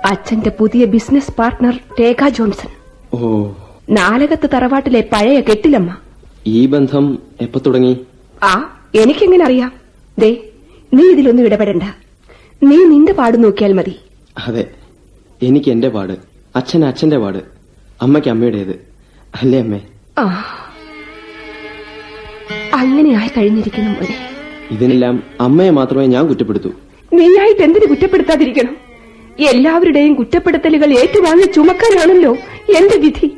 അച്ഛന്റെ 0.05 0.51
പുതിയ 0.51 0.85
ബിസിനസ് 0.85 1.33
പാർട്ണർ 1.33 1.79
രേഖ 2.01 2.29
ജോൺസൺ. 2.29 2.69
ഓ. 3.15 3.49
നാലകത്ത് 3.91 4.51
തറവാട്ടിലെ 4.55 5.09
പഴയ 5.13 5.41
കെട്ടിലമ്മ. 5.41 5.97
ഈ 6.47 6.67
ബന്ധം 6.67 7.19
എപ്പോ 7.41 7.61
തുടങ്ങി? 7.67 8.01
ആ 8.43 8.81
എനിക്കെങ്ങനെ 8.95 9.45
അറിയാം? 9.45 9.73
ദേ 10.19 10.43
നീ 10.95 11.03
ഇതിലൊന്നും 11.03 11.45
ഇടപെടണ്ട. 11.45 11.83
നീ 12.63 12.77
നിന്റെ 12.85 13.13
പാട് 13.13 13.45
നോക്കിയാൽ 13.45 13.73
മതി. 13.73 14.01
അതെ 14.47 14.71
എനിക്ക് 15.43 15.71
എന്റെ 15.71 15.89
പാട്. 15.89 16.13
അച്ഛൻ 16.57 16.85
അച്ഛന്റെ 16.85 17.19
പാട്. 17.19 17.39
അമ്മയ്ക്ക് 18.03 18.29
അമ്മയുടേത്. 18.29 18.87
അല്ലേ 19.43 19.61
അമ്മേ? 19.61 19.81
ആ 20.19 20.45
അങ്ങനെ 22.75 23.15
ആയി 23.15 23.29
കഴിഞ്ഞിരിക്കുന്നു 23.29 23.91
മോനെ. 23.91 24.17
ഇതിനെല്ലാം 24.71 25.23
അമ്മയെ 25.41 25.71
മാത്രമേ 25.71 26.07
ഞാൻ 26.07 26.27
കുറ്റപ്പെടുത്തൂ. 26.27 26.71
നീയായിട്ട് 27.13 27.63
എന്തിനു 27.63 27.87
കുറ്റപ്പെടുത്താതിരിക്കണം? 27.87 28.77
എല്ലാവരുടെയും 29.41 30.15
കുറ്റപ്പെടുത്തലുകൾ 30.15 30.99
ഏറ്റുവാങ്ങി 30.99 31.45
ചുമക്കാനാണല്ലോ 31.45 32.37
എന്റെ 32.77 32.99
വിധി. 32.99 33.31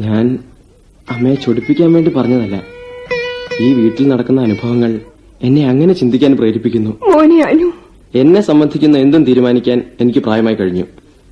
ഞാൻ 0.00 0.38
അമ്മയെ 1.10 1.34
ചൊടിപ്പിക്കാൻ 1.34 1.92
വേണ്ടി 1.92 2.10
പറഞ്ഞതല്ല. 2.10 2.62
ഈ 3.60 3.72
വീട്ടിൽ 3.72 4.08
നടക്കുന്ന 4.08 4.40
അനുഭവങ്ങൾ 4.40 5.00
എന്നെ 5.42 5.68
അങ്ങനെ 5.68 5.92
ചിന്തിക്കാൻ 5.94 6.36
പ്രേരിപ്പിക്കുന്നു. 6.36 6.90
മോനെ 6.90 7.42
അനു. 7.42 7.72
എന്നെ 8.14 8.40
സംബന്ധിക്കുന്ന 8.40 8.98
എന്തും 8.98 9.24
തീരുമാനിക്കാൻ 9.24 9.82
എനിക്ക് 10.00 10.18
പ്രായമായി 10.18 10.54
കഴിഞ്ഞു. 10.54 10.84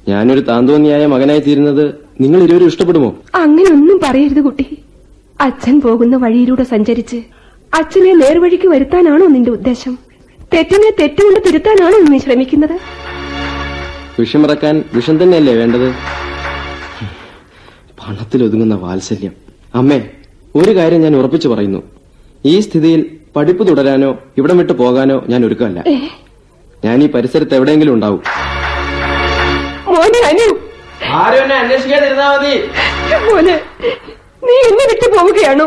ഞാനൊരു 0.09 0.41
താന്തോന്നിയായ 0.41 1.07
മകനായി 1.07 1.41
തീരുന്നത് 1.41 1.95
നിങ്ങൾ 2.21 2.43
ഇരുവരും 2.43 2.67
ഇഷ്ടപ്പെടുമോ? 2.67 3.17
അങ്ങനെയൊന്നും 3.35 4.01
പറയരുത് 4.05 4.41
കുട്ടി. 4.41 4.67
അച്ഛൻ 5.41 5.81
പോകുന്ന 5.81 6.17
വഴിയിലൂടെ 6.17 6.63
സഞ്ചരിച്ച് 6.63 7.17
അച്ഛനെ 7.75 8.13
നേർവഴിക്ക് 8.15 8.69
വരുത്താനാണോ 8.69 9.27
നിന്റെ 9.27 9.51
ഉദ്ദേശം? 9.51 9.99
തെറ്റിനെ 10.55 10.91
തെറ്റുകൊണ്ട് 11.01 11.41
തിരുത്താനാണോ 11.47 11.99
നീ 11.99 12.19
ശ്രമിക്കുന്നത്? 12.19 12.77
വിഷമിറക്കാൻ 14.21 14.85
വിഷം 14.95 15.23
തന്നെയല്ലേ 15.23 15.55
വേണ്ടത്? 15.55 15.89
പണത്തിലൊതുങ്ങുന്ന 18.01 18.75
വാത്സല്യം. 18.75 19.33
അമ്മേ 19.75 20.09
ഒരു 20.57 20.77
കാര്യം 20.77 21.01
ഞാൻ 21.01 21.17
ഉറപ്പിച്ചു 21.17 21.49
പറയുന്നു. 21.49 21.83
ഈ 22.45 22.61
സ്ഥിതിയിൽ 22.61 23.01
പഠിപ്പ് 23.37 23.69
തുടരാനോ 23.69 24.19
ഇവിടം 24.39 24.59
വിട്ടു 24.59 24.73
പോകാനോ 24.73 25.25
ഞാൻ 25.29 25.47
ഒരുക്കമല്ല. 25.47 25.85
ഞാൻ 26.85 27.03
ഈ 27.03 27.07
പരിസരത്ത് 27.07 27.55
എവിടെയെങ്കിലും 27.55 27.95
ഉണ്ടാവും. 27.95 28.23
മോനെ 29.97 30.21
അനു. 30.31 30.47
ആരും 31.19 31.41
എന്നെ 31.43 31.57
അന്വേഷിക്കാതിരുന്നാ 31.63 32.27
മതി. 32.33 32.55
മോനെ 33.27 33.57
നീ 34.47 34.55
എന്നെ 34.69 34.85
വിട്ടു 34.91 35.07
പോവുകയാണോ? 35.15 35.67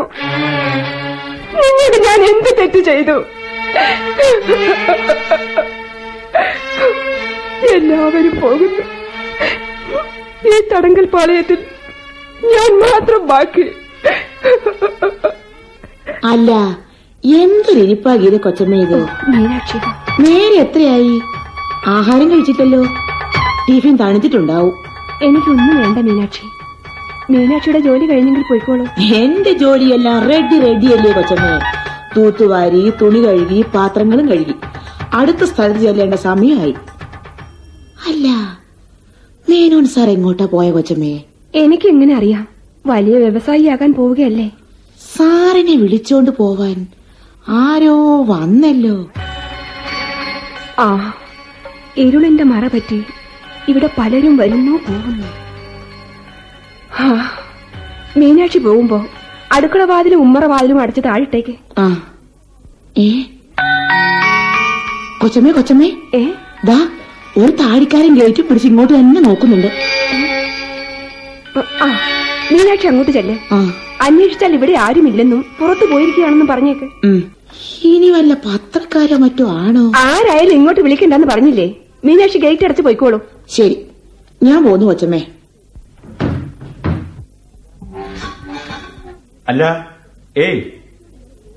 നിന്നോട് 1.60 1.96
ഞാൻ 2.06 2.20
എന്ത് 2.30 2.50
തെറ്റ് 2.58 2.80
ചെയ്തു? 2.88 3.16
എല്ലാവരും 7.76 8.34
പോകുന്നു. 8.42 8.82
ഈ 10.50 10.54
തടങ്കൽ 10.72 11.06
പാളയത്തിൽ 11.14 11.58
ഞാൻ 12.54 12.70
മാത്രം 12.84 13.22
ബാക്കി. 13.32 13.66
അല്ല 16.32 16.50
എന്തൊരിപ്പാകിയത് 17.24 18.38
കൊച്ചമ്മ 18.44 18.76
ഇത്? 18.84 18.98
മീനാക്ഷി. 19.32 19.78
നേരെ 20.22 20.56
എത്രയായി? 20.64 21.14
ആഹാരം 21.96 22.26
കഴിച്ചിട്ടല്ലോ? 22.32 22.82
ടിഫിൻ 23.68 23.96
തണുത്തിട്ടുണ്ടാവും. 23.96 24.74
എനിക്കൊന്നും 25.22 25.76
വേണ്ട 25.76 25.98
മീനാക്ഷി. 25.98 26.46
മീനാക്ഷിയുടെ 27.32 27.78
ജോലി 27.78 28.06
കഴിഞ്ഞെങ്കിൽ 28.06 28.42
പോയിക്കോളൂ. 28.42 28.86
എന്റെ 29.02 29.52
ജോലിയെല്ലാം 29.52 30.18
റെഡി 30.28 30.60
റെഡി 30.60 30.86
അല്ലേ 30.86 31.12
കൊച്ചമ്മേ? 31.12 31.52
തൂത്തുവാരി 32.16 32.92
തുണി 33.02 33.18
കഴുകി 33.18 33.64
പാത്രങ്ങളും 33.74 34.28
കഴുകി. 34.28 34.54
അടുത്ത 35.12 35.44
സ്ഥലത്ത് 35.44 35.80
ചെല്ലേണ്ട 35.80 36.14
സമയമായി. 36.14 36.74
അല്ല 38.08 38.26
മേനോൻ 39.48 39.84
സാർ 39.84 40.08
എങ്ങോട്ടാ 40.10 40.46
പോയ 40.46 40.70
കൊച്ചമ്മേ? 40.70 41.14
എനിക്ക് 41.54 41.88
എങ്ങനെ 41.88 42.14
അറിയാം? 42.14 42.48
വലിയ 42.86 43.16
വ്യവസായിയാകാൻ 43.18 43.94
പോവുകയല്ലേ? 43.94 44.50
സാറിനെ 45.16 45.74
വിളിച്ചോണ്ട് 45.76 46.30
പോവാൻ 46.30 46.86
ആരോ 47.48 47.96
വന്നല്ലോ. 48.22 48.96
ആ 50.78 51.14
ഇരുളിന്റെ 51.96 52.44
മറ 52.44 52.66
പറ്റി 52.66 53.04
ഇവിടെ 53.70 53.90
പലരും 53.98 54.36
വരുന്നു. 54.36 54.72
പോകുന്നു 54.88 55.28
മീനാക്ഷി 58.18 58.58
പോകുമ്പോ 58.58 59.06
അടുക്കള 59.52 59.82
വാതിലും 59.84 60.20
ഉമ്മറ 60.20 60.44
വാതിലും 60.44 60.80
അടച്ച് 60.80 61.00
താഴിട്ടേക്ക്. 61.04 61.54
കൊച്ചമ്മേ 65.20 65.50
കൊച്ചമ്മേ. 65.50 65.90
ഏ? 66.14 66.20
ദാ 66.64 66.88
ഒരു 67.38 67.52
താടിക്കാരൻ 67.52 68.14
ഗേറ്റ് 68.14 68.42
പിടിച്ച് 68.42 68.68
ഇങ്ങോട്ട് 68.68 68.94
തന്നെ 68.94 69.20
നോക്കുന്നുണ്ട്. 69.20 69.66
ആ 71.82 71.86
മീനാക്ഷി 72.52 72.86
അങ്ങോട്ട് 72.86 73.12
ചെല്ലേ. 73.12 73.36
അന്വേഷിച്ചാൽ 74.00 74.54
ഇവിടെ 74.54 74.72
ആരുമില്ലെന്നും 74.72 75.44
പുറത്തു 75.60 75.84
പോയിരിക്കുകയാണെന്നും 75.92 76.46
പറഞ്ഞേക്ക്. 76.46 76.86
ഇനി 77.84 78.10
വല്ല 78.10 78.34
പത്രക്കാരോ 78.34 79.16
മറ്റോ 79.16 79.44
ആണോ? 79.50 79.92
ആരായാലും 79.96 80.52
ഇങ്ങോട്ട് 80.52 80.80
വിളിക്കണ്ടെന്ന് 80.80 81.26
പറഞ്ഞില്ലേ? 81.26 81.68
മീനാക്ഷി 82.04 82.38
ഗേറ്റ് 82.38 82.64
അടച്ച് 82.64 82.82
പോയിക്കോളൂ. 82.82 83.18
ശരി. 83.50 83.76
ഞാൻ 84.42 84.64
പോന്നു 84.64 84.86
കൊച്ചമ്മേ. 84.86 85.20
അല്ല 89.48 89.62
ഏയ് 90.38 90.60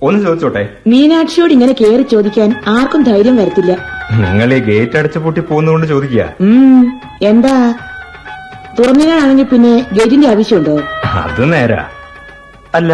ഒന്ന് 0.02 0.26
ചോദിച്ചോട്ടെ? 0.26 0.64
മീനാക്ഷിയോട് 0.88 1.54
ഇങ്ങനെ 1.54 1.74
കേറി 1.74 2.02
ചോദിക്കാൻ 2.02 2.50
ആർക്കും 2.68 3.04
ധൈര്യം 3.04 3.38
വരത്തില്ല. 3.38 3.72
നിങ്ങൾ 4.12 4.54
ഈ 4.54 4.60
ഗേറ്റ് 4.60 4.98
അടച്ചു 4.98 5.20
പൂട്ടി 5.20 5.40
പോകുന്നതുകൊണ്ട് 5.40 5.88
ചോദിക്കുക. 5.88 6.24
എന്താ? 7.22 7.56
തുറന്നിനാണെങ്കിൽ 8.80 9.44
പിന്നെ 9.44 9.86
ഗേറ്റിന്റെ 9.94 10.28
ആവശ്യമുണ്ടോ? 10.28 10.76
അത് 11.06 11.54
നേരാ. 11.54 11.90
അല്ല 12.76 12.94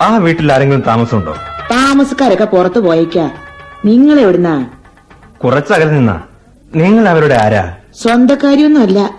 ആ 0.00 0.16
വീട്ടിൽ 0.16 0.52
ആരെങ്കിലും 0.52 0.80
താമസമുണ്ടോ? 0.80 1.34
താമസക്കാരൊക്കെ 1.70 2.44
പുറത്തു 2.44 2.80
പോയേക്കാ. 2.80 3.30
നിങ്ങൾ 3.84 4.20
എവിടുന്നാ 4.20 4.66
കുറച്ചകലെ 5.44 5.90
നിന്നാ. 5.92 6.16
നിങ്ങൾ 6.74 7.08
അവരുടെ 7.08 7.34
ആരാ? 7.34 7.64
സ്വന്തക്കാരിയൊന്നുമല്ല 8.02 9.10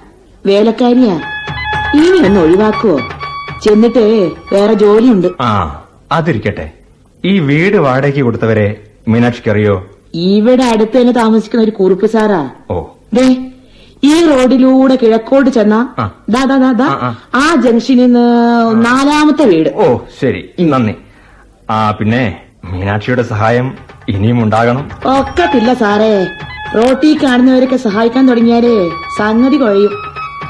വേലക്കാരിയാ. 0.45 1.15
ഇനി 1.93 2.27
ഒന്ന് 2.27 2.39
ഒഴിവാക്കുവോ? 2.41 2.99
ചെന്നിട്ട് 3.63 4.31
വേറെ 4.53 4.73
ജോലിയുണ്ട്. 4.73 5.27
ആ 5.41 5.83
അതിരിക്കട്ടെ. 6.11 6.71
ഈ 7.25 7.39
വീട് 7.39 7.77
വാടകയ്ക്ക് 7.77 8.19
കൊടുത്തവരെ 8.19 8.81
മീനാക്ഷിക്ക് 9.07 9.49
അറിയോ? 9.49 9.87
ഇവിടെ 10.15 10.63
അടുത്ത് 10.63 10.97
തന്നെ 10.97 11.13
താമസിക്കുന്ന 11.13 11.63
ഒരു 11.63 11.71
കുറുപ്പ് 11.71 12.05
സാറാ. 12.05 12.49
ഓ. 12.69 12.83
ദേ 13.13 13.51
ഈ 14.03 14.25
റോഡിലൂടെ 14.25 14.95
കിഴക്കോട്ട് 14.95 15.49
ചെന്നാ 15.49 15.87
ദാ 16.29 16.43
ദാ 16.43 16.71
ദാ. 16.71 17.15
ആ 17.35 17.55
ജംഗ്ഷനിൽ 17.55 17.97
നിന്ന് 17.97 18.25
നാലാമത്തെ 18.85 19.43
വീട്. 19.43 19.69
ഓ 19.69 19.97
ശരി. 20.21 20.49
നന്ദി. 20.61 20.95
ആ 21.69 21.91
പിന്നെ 21.91 22.41
മീനാക്ഷിയുടെ 22.65 23.21
സഹായം 23.21 23.77
ഇനിയും 24.09 24.43
ഉണ്ടാകണം. 24.43 24.89
ഒക്കത്തില്ല 25.19 25.73
സാറേ. 25.73 26.27
റോട്ടി 26.75 27.19
കാണുന്നവരൊക്കെ 27.23 27.75
സഹായിക്കാൻ 27.75 28.27
തുടങ്ങിയാലേ 28.27 28.89
സംഗതി 29.19 29.57
കുഴയും. 29.57 29.93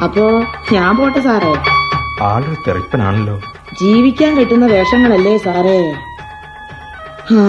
അപ്പോ 0.03 0.43
ഞാൻ 0.73 0.97
പോട്ടെ 0.97 1.19
സാറേ. 1.19 1.53
ആളൊരു 2.21 2.55
തെറിപ്പനാണല്ലോ. 2.67 3.41
ജീവിക്കാൻ 3.81 4.37
കിട്ടുന്ന 4.39 4.65
വേഷങ്ങളല്ലേ 4.65 5.37
സാറേ? 5.37 5.93
ആ 7.37 7.45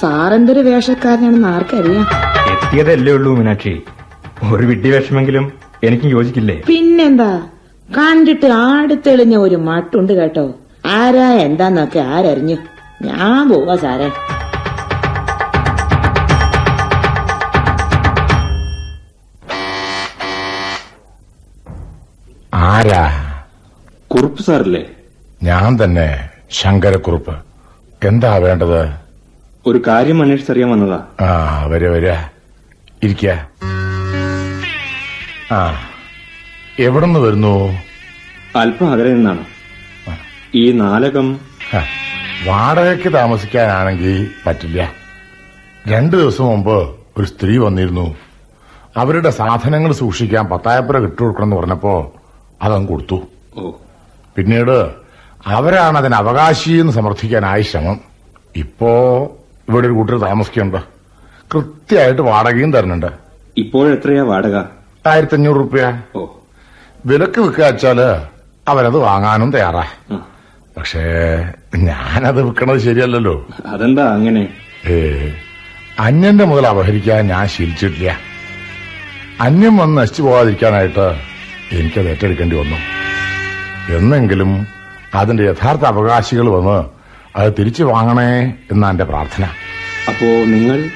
സാറെന്തൊരു 0.00 0.60
വേഷക്കാരനാണെന്ന് 0.60 1.48
ആർക്കറിയാം. 1.48 2.06
എത്തിയതല്ലേ 2.52 3.12
ഉള്ളൂ 3.12 3.36
മീനാക്ഷി. 3.36 3.82
ഒരു 4.52 4.66
വിഡ്ഢിവേഷമെങ്കിലും 4.66 5.52
എനിക്ക് 5.84 6.04
യോജിക്കില്ലേ? 6.04 6.62
പിന്നെന്താ? 6.66 7.42
കണ്ടിട്ട് 7.98 8.46
ആടുത്തെളിഞ്ഞ 8.46 9.36
ഒരു 9.36 9.56
മട്ടുണ്ട് 9.56 10.12
കേട്ടോ. 10.12 10.54
ആരാ 10.86 11.28
എന്താന്നൊക്കെ 11.28 11.98
ആരറിഞ്ഞു. 11.98 12.56
ഞാൻ 13.02 13.48
പോവാ 13.48 13.76
സാറേ. 13.76 14.10
ആരാ? 22.80 23.34
കുറുപ്പ് 24.14 24.42
സാറല്ലേ? 24.42 24.84
ഞാൻ 25.42 25.84
തന്നെ 25.84 26.28
ശങ്കരക്കുറുപ്പ്. 26.50 27.38
എന്താ 28.04 28.36
വേണ്ടത്? 28.36 28.94
ഒരു 29.66 29.82
കാര്യം 29.86 30.22
അന്വേഷിച്ചറിയാൻ 30.22 30.70
വന്നതാ. 30.70 31.26
ആ 31.26 31.64
വരെ 31.64 31.88
വരെ. 31.88 32.24
ഇരിക്ക. 33.02 33.30
ആ 35.54 35.88
എവിടുന്ന് 36.78 37.20
വരുന്നു? 37.20 37.78
അല്പം 38.56 38.92
അകലെ 38.92 39.14
നിന്നാണ്. 39.14 39.44
ഈ 40.54 40.72
നാലകം 40.72 41.40
വാടകയ്ക്ക് 42.46 43.12
താമസിക്കാനാണെങ്കിൽ 43.12 44.30
പറ്റില്ല. 44.46 44.92
രണ്ടു 45.88 46.16
ദിവസം 46.16 46.44
മുമ്പ് 46.44 46.96
ഒരു 47.16 47.24
സ്ത്രീ 47.24 47.58
വന്നിരുന്നു. 47.58 48.16
അവരുടെ 48.96 49.30
സാധനങ്ങൾ 49.30 49.92
സൂക്ഷിക്കാൻ 49.92 50.46
പത്തായപ്പുര 50.46 50.98
കിട്ടുകൊടുക്കണം 50.98 51.44
എന്ന് 51.44 51.56
പറഞ്ഞപ്പോ 51.56 52.14
അതങ്ങ് 52.62 52.88
കൊടുത്തു. 52.88 53.18
പിന്നീട് 54.36 54.90
അവരാണ് 55.46 55.98
അതിന് 55.98 56.14
അവകാശി 56.14 56.70
എന്ന് 56.70 56.92
സമർത്ഥിക്കാനായി 56.92 57.62
ശ്രമം. 57.62 58.00
ഇപ്പോ 58.56 58.90
ഇവിടെ 59.68 59.86
ഒരു 59.86 59.94
കൂട്ടർ 59.94 60.18
താമസിക്കുന്നുണ്ട്. 60.18 60.86
കൃത്യമായിട്ട് 61.54 62.22
വാടകയും 62.22 62.72
തരുന്നുണ്ട്. 62.72 63.06
ഇപ്പോഴെത്രയാ 63.56 64.22
വാടക? 64.22 64.56
ആയിരത്തി 65.08 65.34
അഞ്ഞൂറ് 65.34 65.56
റുപ്യ 65.56 66.02
വിലക്ക് 67.06 67.40
വിൽക്കുക 67.40 67.64
വെച്ചാൽ 67.64 68.00
അവരത് 68.68 68.96
വാങ്ങാനും 68.96 69.50
തയ്യാറാ. 69.50 69.84
പക്ഷേ 70.76 71.02
ഞാനത് 71.76 72.42
വിൽക്കണത് 72.42 72.78
ശരിയല്ലല്ലോ. 72.78 73.46
അതെന്താ 73.66 74.04
അങ്ങനെ? 74.14 74.48
ഏ 74.86 74.94
അന്യന്റെ 75.98 76.44
മുതൽ 76.44 76.66
അപഹരിക്കാൻ 76.66 77.26
ഞാൻ 77.26 77.48
ശീലിച്ചിട്ടില്ല. 77.48 78.18
അന്യം 79.40 79.76
വന്ന് 79.76 79.98
നശിച്ചു 79.98 80.22
പോകാതിരിക്കാനായിട്ട് 80.22 81.29
എനിക്കത് 81.72 82.10
ഏറ്റെടുക്കേണ്ടി 82.10 82.56
വന്നു. 82.56 82.76
എന്നെങ്കിലും 83.96 84.66
അതിന്റെ 85.14 85.44
യഥാർത്ഥ 85.44 85.84
അവകാശികൾ 85.84 86.48
വന്ന് 86.48 86.84
അത് 87.36 87.52
തിരിച്ചു 87.58 87.82
വാങ്ങണേ 87.82 88.54
എന്നാ 88.72 88.90
എന്റെ 88.90 89.04
പ്രാർത്ഥന. 89.04 89.44
അപ്പോ 90.08 90.26
നിങ്ങൾ? 90.26 90.90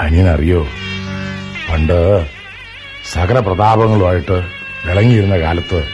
അനിയനറിയോ? 0.00 0.66
പണ്ട് 1.70 2.28
സകല 3.12 3.38
പ്രതാപങ്ങളുമായിട്ട് 3.38 4.46
വിളങ്ങിയിരുന്ന 4.86 5.38
കാലത്ത് 5.38 5.88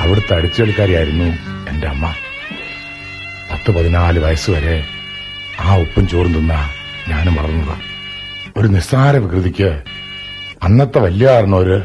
അവിടുത്തെ 0.00 0.34
അടിച്ചെടുക്കാരിയായിരുന്നു 0.34 1.24
എന്റെ 1.70 1.86
അമ്മ. 1.86 2.14
പത്ത് 3.52 3.70
പതിനാല് 3.70 4.18
വയസ്സുവരെ 4.18 4.84
ആ 5.60 5.76
ഉപ്പും 5.76 6.08
ചോറും 6.08 6.34
തിന്ന 6.34 6.70
ഞാനും 7.08 7.34
വളർന്നത് 7.34 7.78
ഒരു 8.56 8.68
നിസ്സാര 8.68 9.16
വികൃതിക്ക് 9.16 9.82
അന്നത്തെ 10.62 10.98
വല്യാറിനൊരു 10.98 11.82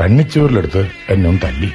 കണ്ണിച്ചൂരിലെടുത്ത് 0.00 0.82
എന്നെ 1.08 1.28
ഒന്ന് 1.28 1.40
തല്ലി. 1.44 1.72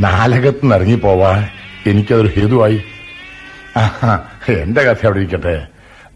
നാലകത്ത് 0.00 0.62
നിന്ന് 0.62 0.76
ഇറങ്ങിപ്പോവാൻ 0.76 1.48
എനിക്കതൊരു 1.86 2.30
ഹേതുവായി. 2.36 2.78
എന്റെ 4.48 4.82
കഥ 4.82 5.06
അവിടെ 5.06 5.18
ഇരിക്കട്ടെ. 5.18 5.66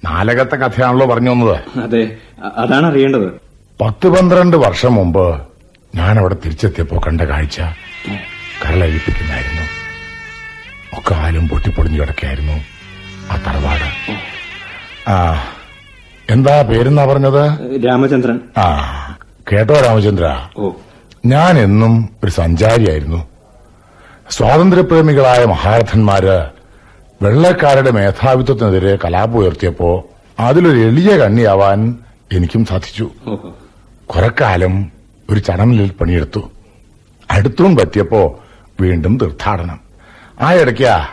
നാലകത്തെ 0.05 0.57
കഥയാണല്ലോ 0.57 1.07
പറഞ്ഞു 1.07 1.31
വന്നത്. 1.31 1.79
അതെ 1.79 2.17
അതാണ് 2.57 2.87
അറിയേണ്ടത്. 2.87 3.29
പത്ത് 3.81 4.09
പന്ത്രണ്ട് 4.09 4.57
വർഷം 4.57 4.95
മുമ്പ് 4.95 5.43
ഞാൻ 5.95 6.19
അവിടെ 6.19 6.37
തിരിച്ചെത്തിയപ്പോ 6.45 6.97
കണ്ട 7.07 7.21
കാഴ്ച 7.21 7.61
കരളഴിപ്പിക്കുന്നതായിരുന്നു. 8.63 9.65
ഒക്കെ 10.99 11.15
ആലും 11.15 11.49
പൊട്ടിപ്പൊളിഞ്ഞു 11.49 12.01
കിടക്കായിരുന്നു 12.01 12.57
ആ 13.33 13.37
തറവാട്. 13.47 13.89
ആ 15.11 15.15
എന്താ 16.31 16.63
പേരെന്നാ 16.63 17.05
പറഞ്ഞത്? 17.07 17.45
രാമചന്ദ്രൻ. 17.87 18.41
ആ 18.59 18.67
കേട്ടോ 19.53 19.75
രാമചന്ദ്ര. 19.75 20.49
ഞാൻ 21.27 21.59
എന്നും 21.59 22.09
ഒരു 22.25 22.31
സഞ്ചാരിയായിരുന്നു. 22.31 23.29
സ്വാതന്ത്ര്യപ്രേമികളായ 24.31 25.45
മഹാരഥന്മാര് 25.45 26.47
വെള്ളക്കാരുടെ 27.23 27.91
മേധാവിത്വത്തിനെതിരെ 27.91 28.97
കലാപം 28.97 29.37
ഉയർത്തിയപ്പോ 29.37 30.05
അതിലൊരു 30.41 30.79
എളിയ 30.79 31.17
കണ്ണിയാവാൻ 31.17 31.99
എനിക്കും 32.33 32.65
സാധിച്ചു. 32.65 33.11
കുറക്കാലം 34.07 34.07
കുറെ 34.07 34.31
കാലം 34.41 34.91
ഒരു 35.31 35.39
ചടമിൽ 35.39 35.91
പണിയെടുത്തു. 35.91 36.41
അടുത്തും 37.31 37.77
പറ്റിയപ്പോ 37.77 38.41
വീണ്ടും 38.81 39.19
തീർത്ഥാടനം. 39.23 39.81
ആ 40.41 40.53
ഇടയ്ക്കാ 40.55 41.07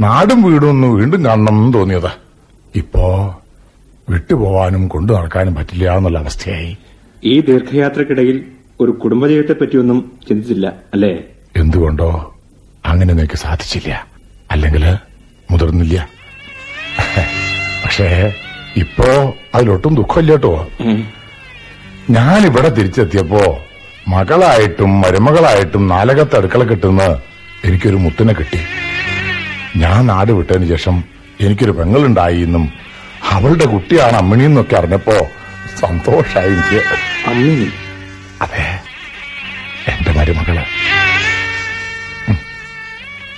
നാടും 0.00 0.42
വീടും 0.42 0.68
ഒന്ന് 0.68 0.88
വീണ്ടും 0.88 1.24
കാണണം 1.24 1.56
എന്ന് 1.58 1.74
തോന്നിയത്. 1.74 2.10
ഇപ്പോ 2.74 3.36
വിട്ടുപോവാനും 4.10 4.88
കൊണ്ടു 4.88 5.12
നടക്കാനും 5.12 5.54
പറ്റില്ല 5.54 5.96
എന്നുള്ള 5.96 6.18
അവസ്ഥയായി. 6.18 6.76
ഈ 7.22 7.40
ദീർഘയാത്രക്കിടയിൽ 7.40 8.36
ഒരു 8.80 8.90
കുടുംബജീവിതത്തെ 8.92 9.52
പറ്റിയൊന്നും 9.52 9.98
ചിന്തിച്ചില്ല 10.28 10.66
അല്ലേ? 10.94 11.24
എന്തുകൊണ്ടോ 11.56 12.08
അങ്ങനെ 12.86 13.14
നിനക്ക് 13.14 13.36
സാധിച്ചില്ല. 13.36 14.06
അല്ലെങ്കിൽ 14.50 14.84
മുതിർന്നില്ല. 15.50 16.08
പക്ഷേ 17.84 18.32
ഇപ്പോ 18.76 19.34
അതിലൊട്ടും 19.54 19.94
ദുഃഖമില്ല 19.94 20.32
കേട്ടോ. 20.32 20.52
ഞാനിവിടെ 22.10 22.68
തിരിച്ചെത്തിയപ്പോ 22.68 23.42
മകളായിട്ടും 24.08 25.00
മരുമകളായിട്ടും 25.00 25.88
നാലകത്ത് 25.88 26.36
അടുക്കള 26.36 26.64
കിട്ടുന്ന 26.64 27.02
എനിക്കൊരു 27.64 27.96
മുത്തിനെ 27.96 28.34
കിട്ടി. 28.34 28.60
ഞാൻ 29.76 30.06
നാട് 30.06 30.32
വിട്ടതിന് 30.32 30.68
ശേഷം 30.68 31.04
എനിക്കൊരു 31.40 31.70
പെങ്ങളുണ്ടായി 31.70 32.40
എന്നും 32.40 32.64
അവളുടെ 33.30 33.64
കുട്ടിയാണ് 33.64 34.16
അമ്മിണി 34.16 34.44
എന്നൊക്കെ 34.44 34.76
അറിഞ്ഞപ്പോ 34.76 35.16
സന്തോഷായി 35.80 36.52
എനിക്ക് 36.52 36.80
അമ്മിനി 37.26 37.70
അതെ. 38.40 38.80
എന്റെ 39.88 40.12
മരുമകൾ. 40.12 40.58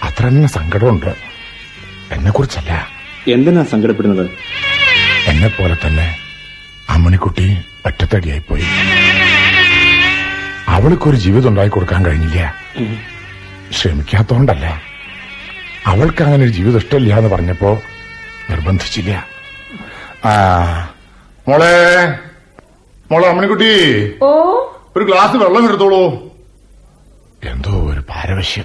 അത്ര 0.03 0.27
തന്നെ 0.27 0.49
സങ്കടമുണ്ട്. 0.49 1.15
എന്നെ 2.13 2.31
കുറിച്ചല്ല 2.31 2.89
എന്തിനാ 3.29 3.65
സങ്കടപ്പെടുന്നത്? 3.65 4.31
എന്നെ 5.27 5.49
പോലെ 5.49 5.77
തന്നെ 5.87 6.19
അമ്മണിക്കുട്ടി 6.89 7.59
ഒറ്റത്തടിയായിപ്പോയി. 7.87 8.67
അവൾക്കൊരു 10.69 11.17
ജീവിതം 11.17 11.49
ഉണ്ടാക്കി 11.49 11.71
കൊടുക്കാൻ 11.71 12.05
കഴിഞ്ഞില്ല. 12.05 12.55
ശ്രമിക്കാത്തോണ്ടല്ല. 13.73 14.83
അവൾക്ക് 15.87 16.23
അങ്ങനെ 16.23 16.43
ഒരു 16.43 16.51
ജീവിതം 16.51 16.79
ഇഷ്ടമില്ല 16.79 17.15
എന്ന് 17.15 17.31
പറഞ്ഞപ്പോ 17.31 17.83
നിർബന്ധിച്ചില്ല. 18.51 19.27
ആ 20.25 20.35
മോളെ. 21.49 21.75
മോളെ 23.15 23.29
അമ്മണിക്കുട്ടി 23.29 23.73
ഓ? 24.23 24.29
ഒരു 24.97 25.05
ഗ്ലാസ് 25.05 25.37
വെള്ളം 25.37 25.69
എടുത്തോളൂ. 25.69 26.01
എന്തോ 27.51 27.71
ഒരു 27.71 28.01
പാരവശ്യം. 28.01 28.65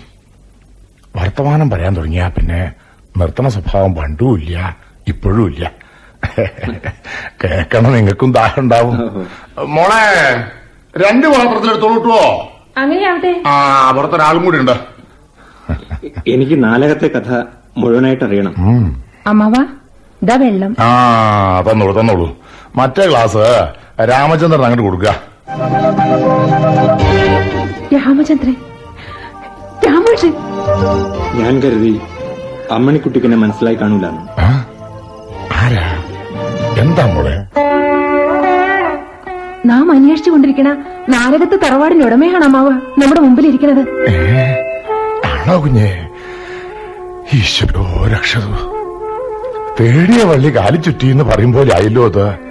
വർത്തമാനം 1.16 1.70
പറയാൻ 1.70 1.96
തുടങ്ങിയ 1.98 2.32
പിന്നെ 2.38 2.72
നിർത്തണ 3.18 3.48
സ്വഭാവം 3.48 3.96
പണ്ടും 3.96 4.40
ഇല്ല 4.40 4.78
ഇപ്പോഴും 5.08 5.46
ഇല്ല. 5.52 5.72
കേക്കണം 7.44 7.94
നിങ്ങൾക്കും 7.94 8.32
ദാഹം 8.32 8.62
ഉണ്ടാവും. 8.62 8.96
മോളെ 9.68 10.04
രണ്ട് 10.98 11.28
കേട്ടോ 11.28 12.20
അങ്ങനെയാവട്ടെ. 12.78 13.44
ആ 13.48 13.92
പുറത്തൊരാളും 13.92 14.46
കൂടി 14.46 14.58
ഉണ്ട്. 14.58 14.76
എനിക്ക് 16.28 16.64
നാലകത്തെ 16.64 17.08
കഥ 17.08 17.32
മുഴുവനായിട്ട് 17.78 18.24
അറിയണം. 18.24 18.54
അമ്മാവാ 19.28 19.66
ഇതാ 20.24 20.36
വെള്ളം. 20.36 20.76
ആ 20.80 20.90
തന്നോളൂ 21.62 22.00
തന്നോളൂ. 22.00 22.38
മറ്റേ 22.76 23.08
ഗ്ലാസ് 23.08 23.46
രാമചന്ദ്രൻ 24.00 24.64
അങ്ങോട്ട് 24.64 24.84
കൊടുക്കുക 24.84 25.12
രാമചന്ദ്രൻ. 27.94 28.56
ഞാൻ 31.34 31.60
കരുതി 31.64 32.02
അമ്മണിക്കുട്ടിക്ക് 32.72 33.28
എന്നെ 33.28 33.38
മനസ്സിലായി 33.38 33.76
കാണൂല? 33.76 34.06
ആരാ? 35.62 35.86
എന്താ 36.80 37.06
മോളെ? 37.06 37.36
നാം 39.66 39.92
അന്വേഷിച്ചു 39.92 40.32
കൊണ്ടിരിക്കണ 40.32 40.70
നാരകത്ത് 41.10 41.60
തറവാടിന്റെ 41.66 42.06
ഉടമയാണ് 42.06 42.46
അമ്മാവ്. 42.46 42.72
നമ്മുടെ 43.00 43.22
മുമ്പിൽ 43.22 43.48
ഇരിക്കണത്. 43.48 43.82
ഏ? 44.10 44.16
ആണോ 45.26 45.62
കുഞ്ഞെ? 45.62 45.90
ഈശ്വരോ 47.34 48.08
രക്ഷതോ 48.16 48.54
തേടിയ 49.80 50.24
വള്ളി 50.24 50.50
കാലിച്ചുറ്റി 50.56 51.08
എന്ന് 51.08 51.24
പറയും 51.24 51.54
പോലെ 51.54 51.76
ആയല്ലോ 51.76 52.06
അത്. 52.06 52.49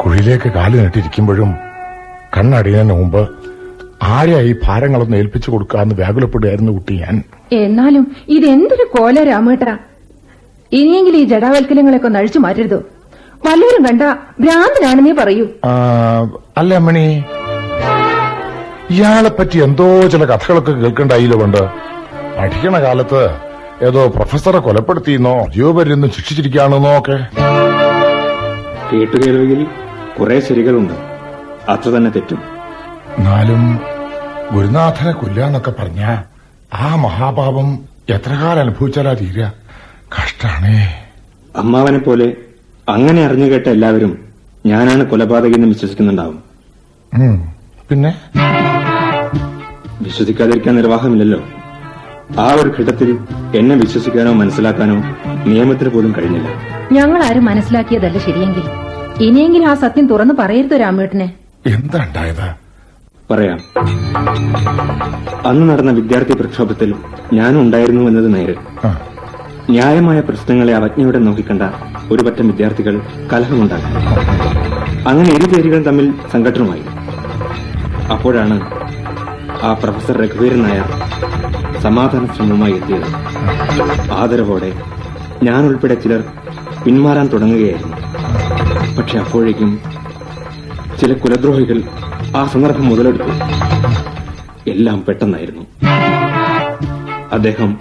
കുഴിയിലേക്ക് 0.00 0.48
കാൽ 0.56 0.72
നീട്ടിയിരിക്കുമ്പോഴും 0.80 1.50
കണ്ണടിയുന്നതിന് 2.36 2.94
മുമ്പ് 3.00 3.22
ആരെയായി 4.14 4.50
ഈ 4.52 4.54
ഭാരങ്ങളൊന്ന് 4.64 5.16
ഏൽപ്പിച്ചു 5.16 5.48
കൊടുക്കാന്ന് 5.50 5.94
വ്യാകുലപ്പെടുകയായിരുന്നു 6.00 6.72
കുട്ടി 6.72 6.94
ഞാൻ. 7.02 7.16
എന്നാലും 7.52 8.04
ഇതെന്തൊരു 8.36 8.84
കോല 8.94 9.22
രാമേട്ട. 9.30 9.64
ഇനിയെങ്കിലും 10.72 11.18
ഈ 11.18 11.24
ജടാവൽക്കലങ്ങളൊക്കെ 11.24 12.06
ഒന്ന് 12.06 12.18
അഴിച്ചു 12.20 12.38
മാറ്റരുതോ. 12.38 12.78
വല്ലവരും 13.46 13.82
കണ്ട 13.88 14.02
ഭ്രാന്തനാണെന്നേ 14.42 15.12
പറയൂ. 15.20 15.46
അല്ല 16.58 16.74
അമ്മണി? 16.80 17.04
ഇയാളെ 18.94 19.30
പറ്റി 19.38 19.58
എന്തോ 19.66 19.86
ചില 20.12 20.24
കഥകളൊക്കെ 20.24 20.72
കേൾക്കണ്ടായില്ലോ 20.72 21.38
പണ്ട്. 21.42 21.62
പഠിക്കണ 22.38 22.76
കാലത്ത് 22.86 23.22
ഏതോ 23.86 24.06
പ്രൊഫസറെ 24.14 24.58
കൊലപ്പെടുത്തിയെന്നോ 24.58 25.34
ജീവപര്യന്നും 25.56 26.10
ശിക്ഷിച്ചിരിക്കുകയാണെന്നോ 26.16 26.92
ഒക്കെ. 27.00 27.16
കേട്ടുകേൾവിയിൽ 28.90 29.60
കുറെ 30.20 30.40
ശരികളുണ്ട്. 30.40 30.94
അത്ര 31.70 31.90
തന്നെ 31.90 32.10
തെറ്റും. 32.10 32.42
എന്നാലും 33.18 33.80
ഗുരുനാഥനെ 34.52 35.12
കൊല്ലാന്നൊക്കെ 35.12 35.70
പറഞ്ഞ 35.70 36.16
ആ 36.74 36.96
മഹാപാപം 36.96 37.78
എത്ര 38.08 38.32
കാലം 38.34 38.60
അനുഭവിച്ചാലാ 38.60 39.12
തീര? 39.12 39.50
കഷ്ടാണേ. 40.14 41.04
അമ്മാവനെ 41.56 41.98
പോലെ 41.98 42.36
അങ്ങനെ 42.88 43.24
അറിഞ്ഞു 43.24 43.46
കേട്ട 43.50 43.66
എല്ലാവരും 43.66 44.18
ഞാനാണ് 44.66 45.04
കൊലപാതകി 45.04 45.54
എന്ന് 45.54 45.68
വിശ്വസിക്കുന്നുണ്ടാവും. 45.68 46.38
പിന്നെ? 47.90 48.14
വിശ്വസിക്കാതിരിക്കാൻ 50.02 50.74
നിർവാഹമില്ലല്ലോ. 50.76 51.40
ആ 52.38 52.52
ഒരു 52.52 52.74
ഘട്ടത്തിൽ 52.78 53.18
എന്നെ 53.58 53.76
വിശ്വസിക്കാനോ 53.76 54.32
മനസ്സിലാക്കാനോ 54.32 54.96
നിയമത്തിന് 55.46 55.90
പോലും 55.90 56.14
കഴിഞ്ഞില്ല. 56.18 56.48
ഞങ്ങൾ 56.92 57.24
ആരും 57.24 57.44
മനസ്സിലാക്കിയതല്ല 57.44 58.18
ശരിയെങ്കിൽ. 58.18 58.62
ഇനിയെങ്കിലും 59.20 59.68
ആ 59.68 59.74
സത്യം 59.74 60.06
തുറന്നു 60.06 60.34
പറയരുത് 60.34 60.80
രാമേട്ടനെ. 60.80 61.34
എന്താ 61.66 62.04
ഉണ്ടായത്? 62.04 62.54
പറയാം. 63.30 63.58
അന്ന് 65.46 65.70
നടന്ന 65.70 65.90
വിദ്യാർത്ഥി 65.90 66.32
പ്രക്ഷോഭത്തിൽ 66.32 66.94
ഞാനും 67.32 67.60
ഉണ്ടായിരുന്നു 67.60 68.02
എന്നത് 68.08 68.34
നേര്. 68.34 68.54
ആ. 68.84 69.00
ന്യായമായ 69.70 70.20
പ്രശ്നങ്ങളെ 70.20 70.74
അവജ്ഞയോടെ 70.74 71.18
നോക്കിക്കണ്ട 71.18 71.62
ഒരു 72.12 72.22
പറ്റം 72.22 72.46
വിദ്യാർത്ഥികൾ 72.46 73.00
കലഹമുണ്ടാക്കി. 73.32 73.84
അങ്ങനെ 75.08 75.30
ഇരുപേരുകൾ 75.34 75.82
തമ്മിൽ 75.82 76.14
സംഘടനമായി 76.32 76.82
അപ്പോഴാണ് 78.12 78.56
ആ 79.62 79.72
പ്രൊഫസർ 79.72 80.16
രഘുവീരൻ 80.16 80.62
നായർ 80.62 80.86
സമാധാന 81.80 82.26
ശ്രമവുമായി 82.26 82.72
എത്തിയത്. 82.72 83.08
ആദരവോടെ 84.12 84.72
ഞാൻ 85.42 85.66
ഉൾപ്പെടെ 85.66 85.94
ചിലർ 85.94 86.24
പിന്മാറാൻ 86.84 87.26
തുടങ്ങുകയായിരുന്നു. 87.26 87.96
പക്ഷെ 88.98 89.18
അപ്പോഴേക്കും 89.18 89.80
ചില 91.00 91.12
കുലദ്രോഹികൾ 91.12 91.82
ആ 92.36 92.46
സന്ദർഭം 92.46 92.86
മുതലെടുത്തു. 92.88 93.30
എല്ലാം 94.70 95.04
പെട്ടെന്നായിരുന്നു. 95.08 95.62
അദ്ദേഹം 97.32 97.78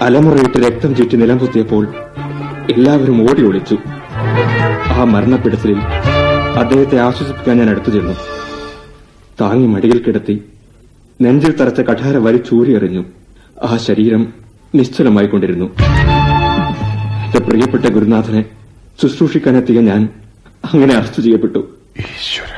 അലമുറയിട്ട് 0.00 0.58
രക്തം 0.58 0.96
ചുറ്റി 0.96 1.16
നിലം 1.16 1.38
കുത്തിയപ്പോൾ 1.38 1.88
എല്ലാവരും 2.70 3.30
ഓടി 3.30 3.42
ഒളിച്ചു. 3.42 3.76
ആ 4.92 5.04
മരണപ്പെടുത്തലിൽ 5.04 5.80
അദ്ദേഹത്തെ 6.58 6.98
ആശ്വസിപ്പിക്കാൻ 6.98 7.58
ഞാൻ 7.58 7.70
അടുത്തു 7.70 7.90
ചെന്നു. 7.90 8.14
താങ്ങി 9.40 9.66
മടിയിൽ 9.66 10.02
കിടത്തി 10.02 10.44
നെഞ്ചിൽ 11.20 11.52
തറച്ച 11.56 11.80
കഠാര 11.80 12.16
വലിച്ചൂരിയെറിഞ്ഞു 12.16 13.04
ആ 13.62 13.76
ശരീരം 13.76 14.32
നിശ്ചലമായിക്കൊണ്ടിരുന്നു. 14.74 15.64
എന്റെ 17.24 17.38
പ്രിയപ്പെട്ട 17.38 17.86
ഗുരുനാഥനെ 17.86 18.44
ശുശ്രൂഷിക്കാനെത്തിയ 19.02 19.80
ഞാൻ 19.80 20.08
അങ്ങനെ 20.64 20.94
അറസ്റ്റ് 20.94 21.22
ചെയ്യപ്പെട്ടു. 21.22 21.58
ഈശ്വര. 21.98 22.52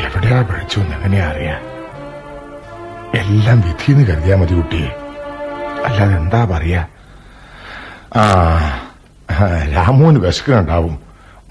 എവിടെയാ 0.00 0.40
വിളിച്ചു 0.40 0.80
എങ്ങനെയാ 0.80 1.28
അറിയാ 1.28 1.56
എല്ലാം 3.14 3.60
വിധിന്ന് 3.60 4.06
കരുതിയാ 4.06 4.36
മതി 4.36 4.54
കുട്ടിയെ 4.54 4.88
അല്ലാതെ 5.86 6.16
എന്താ 6.16 6.44
പറയാ? 6.44 6.86
ആ 8.16 8.22
ആ, 9.30 9.46
രാമുവിന് 9.74 10.18
വിശക്കുന്നുണ്ടാവും. 10.18 10.98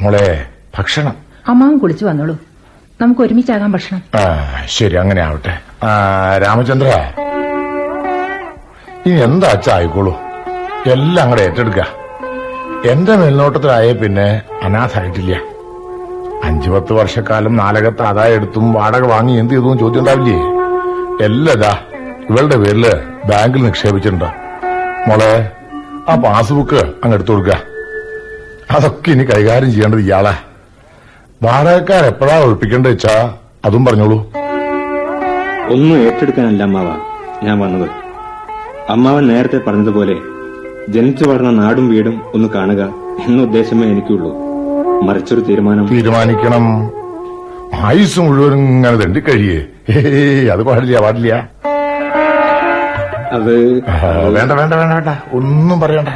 മോളെ 0.02 0.46
ഭക്ഷണം. 0.78 1.16
അമ്മാവും 1.48 1.78
കുളിച്ചു 1.78 2.06
വന്നോളൂ. 2.06 2.38
നമുക്ക് 3.02 3.22
ഒരുമിച്ചാകാം 3.22 3.72
ഭക്ഷണം. 3.72 4.04
ആ 4.16 4.46
ശരി 4.66 4.96
അങ്ങനെ 4.96 5.22
ആവട്ടെ. 5.22 5.86
ആ 5.86 5.90
രാമചന്ദ്ര. 6.38 6.88
ഇനി 9.06 9.20
എന്താ 9.20 9.48
അച്ഛ 9.48 9.70
ആയിക്കോളൂ. 9.70 10.18
എല്ലാം 10.86 11.24
അങ്ങടെ 11.24 11.42
ഏറ്റെടുക്ക. 11.42 12.05
എന്റെ 12.92 13.16
മേൽനോട്ടത്തിലായ 13.16 13.94
പിന്നെ 13.94 14.42
അനാഥായിട്ടില്ല. 14.64 15.36
അഞ്ചു 16.44 16.72
പത്ത് 16.72 16.94
വർഷക്കാലം 16.94 17.56
നാലകത്ത് 17.56 18.02
ആദായം 18.02 18.36
എടുത്തും 18.36 18.74
വാടക 18.74 19.06
വാങ്ങി 19.06 19.40
എന്ത് 19.40 19.54
ചെയ്തു 19.54 19.78
ചോദ്യം 19.80 20.00
ഉണ്ടാവില്ലേ? 20.00 20.38
എല്ലതാ 21.26 21.74
ഇവളുടെ 22.30 22.58
പേരിൽ 22.58 22.86
ബാങ്കിൽ 23.30 23.66
നിക്ഷേപിച്ചിട്ടുണ്ട്. 23.66 24.26
മോളെ 25.08 25.52
ആ 26.10 26.16
പാസ്ബുക്ക് 26.16 26.76
അങ്ങ് 26.76 27.14
എടുത്തു 27.14 27.32
കൊടുക്ക. 27.32 27.56
അതൊക്കെ 28.72 29.12
ഇനി 29.12 29.24
കൈകാര്യം 29.24 29.72
ചെയ്യേണ്ടത് 29.72 30.00
ഇയാളാ. 30.00 30.36
വാടകക്കാർ 31.44 32.06
എപ്പോഴാ 32.06 32.38
ഒഴിപ്പിക്കേണ്ട 32.40 32.88
വെച്ചാ 32.88 33.34
അതും 33.66 33.86
പറഞ്ഞോളൂ. 33.86 34.18
ഒന്നും 35.74 35.98
ഏറ്റെടുക്കാനല്ല 35.98 36.64
അമ്മാവ 36.64 36.90
ഞാൻ 37.44 37.60
വന്നത്. 37.60 37.90
അമ്മാവൻ 38.90 39.28
നേരത്തെ 39.28 39.58
പറഞ്ഞതുപോലെ 39.58 40.16
ജനിച്ചു 40.90 41.24
വളർന്ന 41.30 41.50
നാടും 41.50 41.90
വീടും 41.90 42.22
ഒന്ന് 42.34 42.50
കാണുക 42.50 42.82
എന്ന 43.28 43.42
ഉദ്ദേശമേ 43.42 43.88
എനിക്കുള്ളൂ. 43.88 44.32
മറിച്ചൊരു 45.02 45.42
തീരുമാനം. 45.42 45.88
തീരുമാനിക്കണം. 45.88 46.66
ആയുസ് 47.86 48.20
മുഴുവൻ 48.20 48.54
ഇങ്ങനെ 48.54 48.96
തെണ്ടി 48.96 49.20
കഴിയേ. 49.20 49.60
അത് 50.54 50.64
പാടില്ല 50.64 51.02
പാടില്ല. 51.02 51.34
അത് 53.32 53.54
വേണ്ട 54.36 54.52
വേണ്ട 54.52 54.74
വേണ്ട 54.74 54.94
വേണ്ട. 54.94 55.10
ഒന്നും 55.34 55.80
പറയണ്ട. 55.82 56.10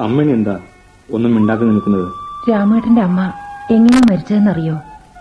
അമ്മന് 0.00 0.30
എന്താ 0.30 0.56
ഒന്നും 1.14 1.34
മിണ്ടാതെ 1.34 1.64
നിൽക്കുന്നത്? 1.64 2.08
രാമേട്ടന്റെ 2.50 3.02
അമ്മ 3.02 3.20
എങ്ങനെ 3.76 4.00
മരിച്ചതെന്നറിയോ? 4.10 4.74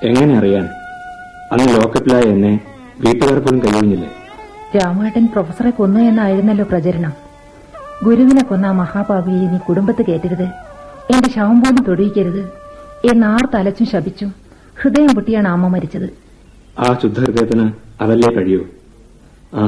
എങ്ങനെ 0.04 0.38
അറിയാൻ? 0.38 0.66
അന്ന് 1.52 1.68
ലോക്കപ്പിലായ 1.76 2.24
എന്നെ 2.36 2.54
വീട്ടുകാർ 3.04 3.38
പോലും 3.40 3.60
കഴിയുന്നില്ലേ 3.60 4.10
രാമേട്ടൻ 4.76 5.26
പ്രൊഫസറെ 5.34 5.70
കൊന്നു 5.70 6.00
എന്നായിരുന്നല്ലോ 6.00 6.66
പ്രചരണം. 6.72 7.14
ഗുരുവിനെ 8.06 8.44
കൊന്ന 8.44 8.72
മഹാഭാവിയെ 8.72 9.46
നീ 9.52 9.58
കുടുംബത്ത് 9.68 10.02
കയറ്റരുത്. 10.08 10.48
എന്റെ 11.14 11.30
ശവം 11.36 11.58
പോലും 11.64 11.84
തൊടിയിക്കരുത് 11.84 12.42
എന്നാർ 13.12 13.44
തലച്ചും 13.54 13.88
ശപിച്ചും 13.92 14.30
ഹൃദയം 14.82 15.12
പൊട്ടിയാണ് 15.16 15.48
അമ്മ 15.48 15.68
മരിച്ചത്. 15.68 16.08
ആ 16.80 16.88
ശുദ്ധഹൃദയത്തിന് 17.02 17.66
അതല്ലേ 18.02 18.30
കഴിയൂ? 18.38 18.62
ആ 19.54 19.64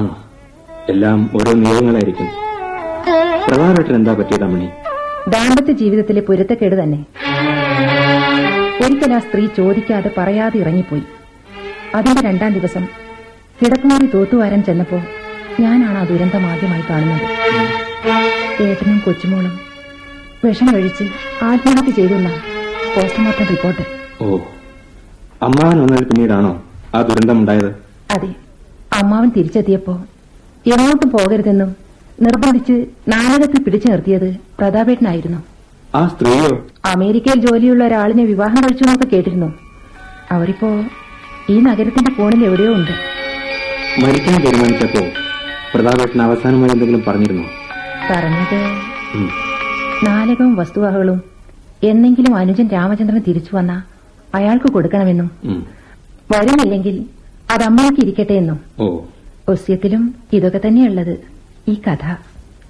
എല്ലാം 0.94 1.30
ഓരോ 1.36 1.52
നിയമങ്ങളായിരിക്കും. 1.64 2.28
പ്രധാനമായിട്ടും 3.48 3.96
എന്താ 3.96 4.14
പറ്റിയത് 4.14 4.44
അമ്മണി? 4.44 4.70
ദാമ്പത്യ 5.28 5.72
ജീവിതത്തിലെ 5.72 6.22
പൊരുത്തക്കേട് 6.22 6.84
തന്നെ. 6.84 7.06
ഒരിക്കൽ 8.86 9.14
ആ 9.14 9.20
സ്ത്രീ 9.20 9.48
ചോദിക്കാതെ 9.58 10.12
പറയാതെ 10.18 10.60
ഇറങ്ങിപ്പോയി. 10.60 11.04
അതിന്റെ 11.96 12.22
രണ്ടാം 12.22 12.54
ദിവസം 12.54 12.88
കിടക്കുമാറി 13.62 14.06
തോത്തുവാരൻ 14.06 14.64
ചെന്നപ്പോ 14.64 15.02
ഞാനാണ് 15.60 15.98
ആ 15.98 16.04
ദുരന്തം 16.04 16.46
ആദ്യമായി 16.46 16.84
കാണുന്നത്. 16.90 17.26
ഏട്ടനും 18.64 19.02
കൊച്ചുമോളും 19.06 19.60
വിഷം 20.44 20.74
കഴിച്ച് 20.74 21.06
ആത്മഹത്യ 21.44 21.92
ചെയ്തെന്ന 21.92 22.30
പോസ്റ്റ്മോർട്ടം 22.96 23.46
റിപ്പോർട്ട്. 23.46 23.84
ഓ 24.22 24.40
അമ്മാവൻ 25.44 25.82
വന്നതിന് 25.82 26.06
പിന്നീടാണോ 26.06 26.64
ആ 26.96 27.02
ദുരന്തമുണ്ടായത് 27.02 27.76
അതെ 28.12 28.30
അമ്മാവൻ 28.94 29.30
തിരിച്ചെത്തിയപ്പോ 29.30 29.94
എങ്ങോട്ടും 30.66 31.10
പോകരുതെന്നും 31.10 31.76
നിർബന്ധിച്ച് 32.22 32.86
നാടകത്തിൽ 33.08 33.64
പിടിച്ചു 33.64 33.88
നിർത്തിയത് 33.88 34.49
പ്രതാപേട്ടനായിരുന്നു. 34.60 35.40
ആ 35.96 36.08
സ്ത്രീയോ? 36.08 36.50
അമേരിക്കയിൽ 36.86 37.40
ജോലിയുള്ള 37.46 37.84
ഒരാളിനെ 37.84 38.24
വിവാഹം 38.24 38.60
കഴിച്ചു 38.64 38.84
എന്നൊക്കെ 38.84 39.08
കേട്ടിരുന്നു. 39.08 39.50
അവരിപ്പോ 40.32 40.70
ഈ 41.50 41.60
നഗരത്തിന്റെ 41.60 42.12
കോണിൽ 42.12 42.46
എവിടെയോ 42.46 42.74
ഉണ്ട്. 42.74 42.92
മരിക്കാൻ 44.04 44.38
തീരുമാനിച്ചപ്പോ 44.42 45.02
പ്രതാപേട്ടൻ 45.74 46.22
അവസാനമായി 46.22 46.72
എന്തെങ്കിലും 46.72 47.04
പറഞ്ഞിരുന്നു? 47.08 47.46
പറഞ്ഞത്. 48.12 48.60
നാലകവും 50.08 50.56
വസ്തുവകകളും 50.56 51.20
എന്നെങ്കിലും 51.84 52.36
അനുജൻ 52.36 52.68
രാമചന്ദ്രൻ 52.68 53.22
തിരിച്ചു 53.28 53.56
വന്ന 53.56 53.84
അയാൾക്ക് 54.36 54.70
കൊടുക്കണമെന്നും. 54.70 55.30
വരുന്നില്ലെങ്കിൽ 56.32 57.06
അത് 57.52 57.64
അമ്മയ്ക്ക് 57.64 58.02
ഇരിക്കട്ടെ 58.02 58.34
എന്നും. 58.34 58.60
ഒസ്യത്തിലും 59.50 60.16
ഇതൊക്കെ 60.34 60.60
തന്നെയുള്ളത് 60.68 61.14
ഈ 61.68 61.76
കഥ. 61.88 62.06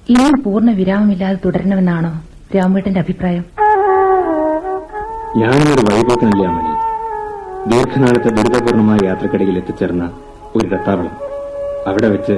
ഇനിയും 0.09 0.43
പൂർണ 0.43 0.71
വിരാമമില്ലാതെ 0.71 1.37
തുടരണമെന്നാണോ 1.45 2.21
രാമേട്ടന്റെ 2.55 2.99
അഭിപ്രായം? 2.99 3.45
ഞാനൊരു 5.37 5.93
വഴിപോക്കനല്ലേ 5.93 6.45
അമ്മണി. 6.45 6.73
ദീർഘനാളത്തെ 7.69 8.29
ദുരിതപൂർണമായ 8.29 8.99
യാത്രക്കിടയിൽ 9.03 9.57
എത്തിച്ചേർന്ന 9.57 10.11
ഒരു 10.55 10.67
രത്താവളം 10.67 11.11
അവിടെ 11.87 12.07
വെച്ച് 12.07 12.33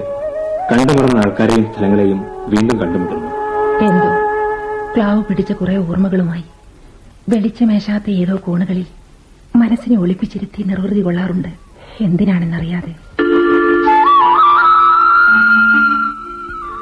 കണ്ടുമറന്ന 0.72 1.18
ആൾക്കാരെയും 1.18 1.66
സ്ഥലങ്ങളെയും 1.74 2.26
വീണ്ടും 2.48 2.80
കണ്ടുമുട്ടുന്നു. 2.80 3.28
എന്തോ? 3.86 4.10
പ്ലാവ് 4.94 5.24
പിടിച്ച 5.24 5.52
കുറെ 5.52 5.78
ഓർമ്മകളുമായി. 5.78 6.44
വെളിച്ചമേശാത്ത 7.30 8.10
ഏതോ 8.10 8.36
കോണുകളിൽ 8.36 8.86
മനസ്സിനെ 9.56 10.00
ഒളിപ്പിച്ചിരുത്തി 10.00 10.64
നിർവൃതി 10.64 11.02
കൊള്ളാറുണ്ട്. 11.02 11.48
എന്തിനാണെന്നറിയാതെ. 12.02 12.96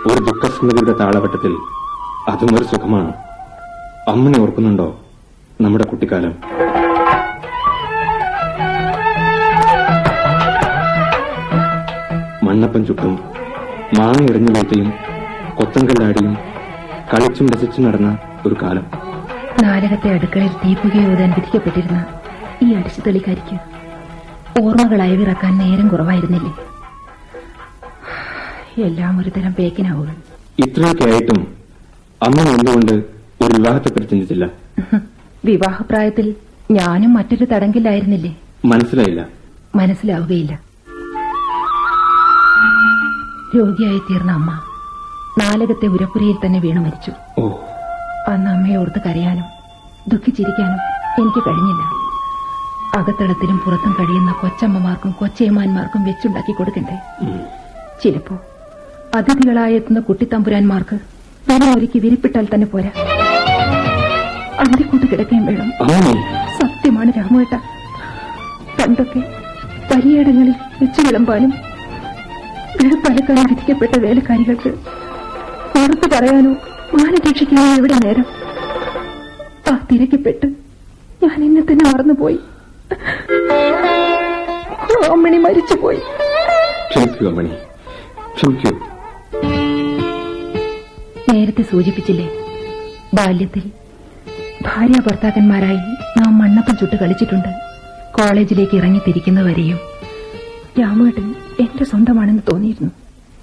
ഒരു 0.08 0.22
ദുഃഖസ്മൃതിയുടെ 0.50 0.94
താളവട്ടത്തിൽ 1.00 1.54
അതും 2.28 2.52
ഒരു 2.58 2.66
സുഖമാണ്. 2.70 3.10
അമ്മനെ 4.12 4.38
ഓർക്കുന്നുണ്ടോ 4.44 4.86
നമ്മുടെ 5.62 5.86
കുട്ടിക്കാലം? 5.90 6.32
മണ്ണപ്പൻ 12.48 12.86
ചുട്ടും 12.86 13.14
മാങ്ങ 13.98 14.24
എറിഞ്ഞു 14.32 14.54
കൊത്തം 14.54 14.88
കൊത്തങ്കല്ലാടിയും 15.58 16.34
കളിച്ചും 17.12 17.50
രസിച്ചും 17.54 17.86
നടന്ന 17.88 18.12
ഒരു 18.48 18.58
കാലം. 18.64 18.88
നാരകത്തെ 19.64 20.12
അടുക്കളയിൽ 20.16 20.56
തീപ്പുകയോതാൻ 20.64 21.30
വിധിക്കപ്പെട്ടിരുന്ന 21.38 22.00
ഈ 22.64 22.70
അടിച്ചു 22.80 23.04
തെളിക്കാരിക്ക് 23.08 23.58
ഓർമ്മകൾ 24.64 25.02
അയവിറക്കാൻ 25.08 25.54
നേരം 25.62 25.88
കുറവായിരുന്നില്ലേ? 25.88 26.54
എല്ലാം 28.88 29.14
ഒരുതരം 29.20 29.54
പേക്കിനാവുകൾ. 29.54 30.16
ഇത്രയൊക്കെ 30.63 31.04
ആയിട്ടും 31.10 31.39
അമ്മ 32.24 32.39
എന്തുകൊണ്ട് 32.56 32.91
ഒരു 33.43 33.52
വിവാഹത്തെപ്പറ്റി 33.58 34.06
ചിന്തിച്ചില്ല? 34.06 34.45
വിവാഹപ്രായത്തിൽ 35.45 36.36
ഞാനും 36.72 37.13
മറ്റൊരു 37.13 37.45
തടങ്കിലായിരുന്നില്ലേ? 37.45 38.32
മനസ്സിലായില്ല. 38.65 39.22
മനസ്സിലാവുകയില്ല. 39.76 40.54
രോഗിയായി 43.56 44.02
തീർന്ന 44.10 44.32
അമ്മ 44.32 44.52
നാലകത്തെ 45.41 45.88
ഉരപ്പുരയിൽ 45.88 46.38
തന്നെ 46.45 46.60
വീണു 46.60 46.82
മരിച്ചു. 46.82 47.12
അന്ന് 48.32 48.50
അമ്മയെ 48.52 48.76
ഓർത്ത് 48.76 49.00
കരയാനും 49.06 49.48
ദുഃഖിച്ചിരിക്കാനും 50.12 50.82
എനിക്ക് 51.22 51.41
കഴിഞ്ഞില്ല. 51.48 51.84
അകത്തളത്തിലും 53.00 53.58
പുറത്തും 53.65 53.95
കഴിയുന്ന 54.00 54.32
കൊച്ചമ്മമാർക്കും 54.41 55.12
കൊച്ചേമാന്മാർക്കും 55.19 56.04
വെച്ചുണ്ടാക്കി 56.06 56.52
കൊടുക്കണ്ടേ. 56.52 56.98
ചിലപ്പോ 58.04 58.36
അതിഥികളായി 59.15 59.74
എത്തുന്ന 59.74 60.00
കുട്ടിത്തമ്പുരാന്മാർക്ക് 60.00 60.95
വെള്ളം 61.50 61.78
ഒരുക്കി 61.78 62.00
വിരിപ്പിട്ടാൽ 62.00 62.48
തന്നെ 62.54 62.67
പോരാ. 62.67 62.91
അന്തിക്കൂട്ട് 64.60 65.06
കിടക്കുകയും 65.06 65.45
വേണം. 65.45 65.69
സത്യമാണ് 66.62 67.12
രാമുവേട്ട. 67.17 67.56
പണ്ടൊക്കെ 68.80 69.19
വലിയിടങ്ങളിൽ 69.93 70.54
വെച്ചു 70.82 71.02
വിളമ്പാനും 71.02 71.54
വെളുപ്പലക്കാനും 72.84 73.43
വിധിക്കപ്പെട്ട 73.43 74.00
വേലക്കാരികൾക്ക് 74.00 74.69
പുറത്തു 75.74 76.08
പറയാനോ 76.15 76.52
മാനരക്ഷിക്കാനോ 76.93 77.76
എവിടെ 77.76 77.93
നേരം? 77.93 78.26
ആ 79.72 79.80
തിരക്കിപ്പെട്ട് 79.91 80.45
ഞാൻ 81.24 81.43
എന്നെ 81.43 81.62
തന്നെ 81.62 81.86
മറന്നുപോയി. 81.89 82.39
അമ്മണി 85.10 85.38
മരിച്ചുപോയി. 85.38 86.02
ക്ഷമിക്കൂ 86.89 87.28
അമ്മണി. 87.28 87.52
ക്ഷമിക്കൂ. 88.36 88.99
നേരത്തെ 91.32 91.63
സൂചിപ്പിച്ചില്ലേ? 91.72 92.28
ബാല്യത്തിൽ 93.13 93.63
ഭാര്യ 94.68 94.98
ഭർത്താക്കന്മാരായി 95.08 95.82
നാം 96.18 96.32
മണ്ണപ്പം 96.39 96.76
ചുട്ട് 96.78 96.96
കളിച്ചിട്ടുണ്ട്. 96.96 97.52
കോളേജിലേക്ക് 98.18 98.76
ഇറങ്ങിത്തിരിക്കുന്നവരെയും 98.78 99.80
രാമേട്ടൻ 100.80 101.28
എന്റെ 101.63 101.86
സ്വന്തമാണെന്ന് 101.92 102.44
തോന്നിയിരുന്നു. 102.52 102.92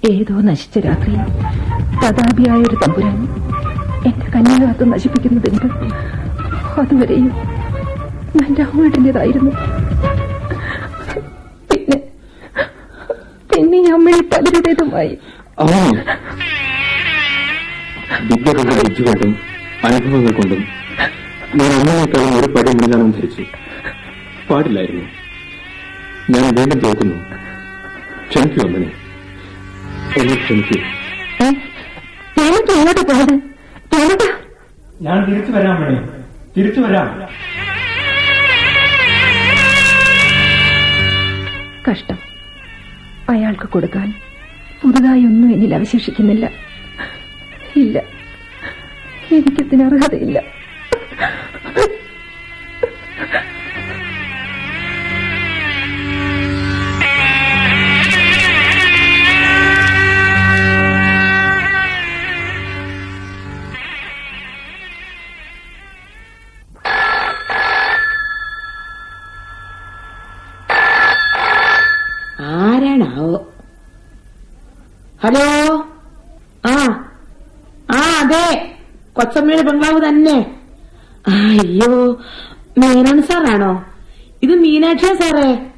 ഏതോ 0.09 0.35
നശിച്ച 0.49 0.77
രാത്രിയിൽ 0.77 1.23
പ്രതാപിയായ 2.01 2.59
ഒരു 2.69 2.77
തമ്പുരാൻ 2.83 3.17
എന്റെ 4.09 4.27
കന്യാകാത്ത് 4.35 4.93
നശിപ്പിക്കുന്നതെന്ത് 4.93 5.67
അതുവരെയും 6.81 7.31
ഞാൻ 8.37 8.49
രാമേട്ടന്റേതായിരുന്നു. 8.59 9.51
പിന്നെ 11.71 11.97
പിന്നെ 13.53 13.79
ഞാൻ 13.87 14.05
പലരുടേതുമായി 14.33 15.17
അമ്മ 15.59 15.75
വെച്ചു 18.81 19.03
കൊണ്ടും 19.03 19.31
അനുഭവങ്ങൾ 19.83 20.31
കൊണ്ടും 20.31 20.61
ഞാൻ 21.55 21.71
അമ്മയെക്കാളും 21.79 22.35
ഒരു 22.39 22.47
പടി 22.53 22.69
മുന്നിലാണെന്ന് 22.69 23.13
ധരിച്ചു 23.13 23.43
പാടില്ലായിരുന്നു. 24.49 25.05
ഞാൻ 26.29 26.55
വീണ്ടും 26.55 26.79
തോക്കുന്നു 26.79 27.17
ക്ഷമിക്കൂ 28.29 28.61
അമ്മനെ. 28.67 28.89
എന്നെ 30.19 30.35
ക്ഷമിക്കൂ. 30.35 30.77
ഞാൻ 35.01 35.25
തിരിച്ചു 35.25 35.51
വരാം 35.51 35.81
മണി 35.81 35.97
തിരിച്ചു 36.57 36.79
വരാം. 36.79 37.09
കഷ്ടം. 41.89 42.17
അയാൾക്ക് 43.29 43.67
കൊടുക്കാൻ 43.67 44.07
പുതുതായി 44.83 45.25
ഒന്നും 45.25 45.53
എന്നിൽ 45.53 45.75
അവശേഷിക്കുന്നില്ല. 45.75 46.51
ഇല്ല. 47.75 48.03
എനിക്കതിന് 49.31 49.83
അർഹതയില്ല. 49.83 50.43
ഹലോ? 75.27 75.85
ആ. 76.65 77.05
ആ 77.91 78.01
അതെ. 78.23 78.75
കൊച്ചമ്മയുടെ 79.13 79.61
ബംഗ്ലാവ് 79.61 80.09
തന്നെ. 80.09 80.55
അയ്യോ. 81.27 82.21
മേനോൻ 82.77 83.21
സാറാണോ? 83.21 83.85
ഇത് 84.43 84.51
മീനാക്ഷിയ 84.51 85.13
സാറേ. 85.13 85.71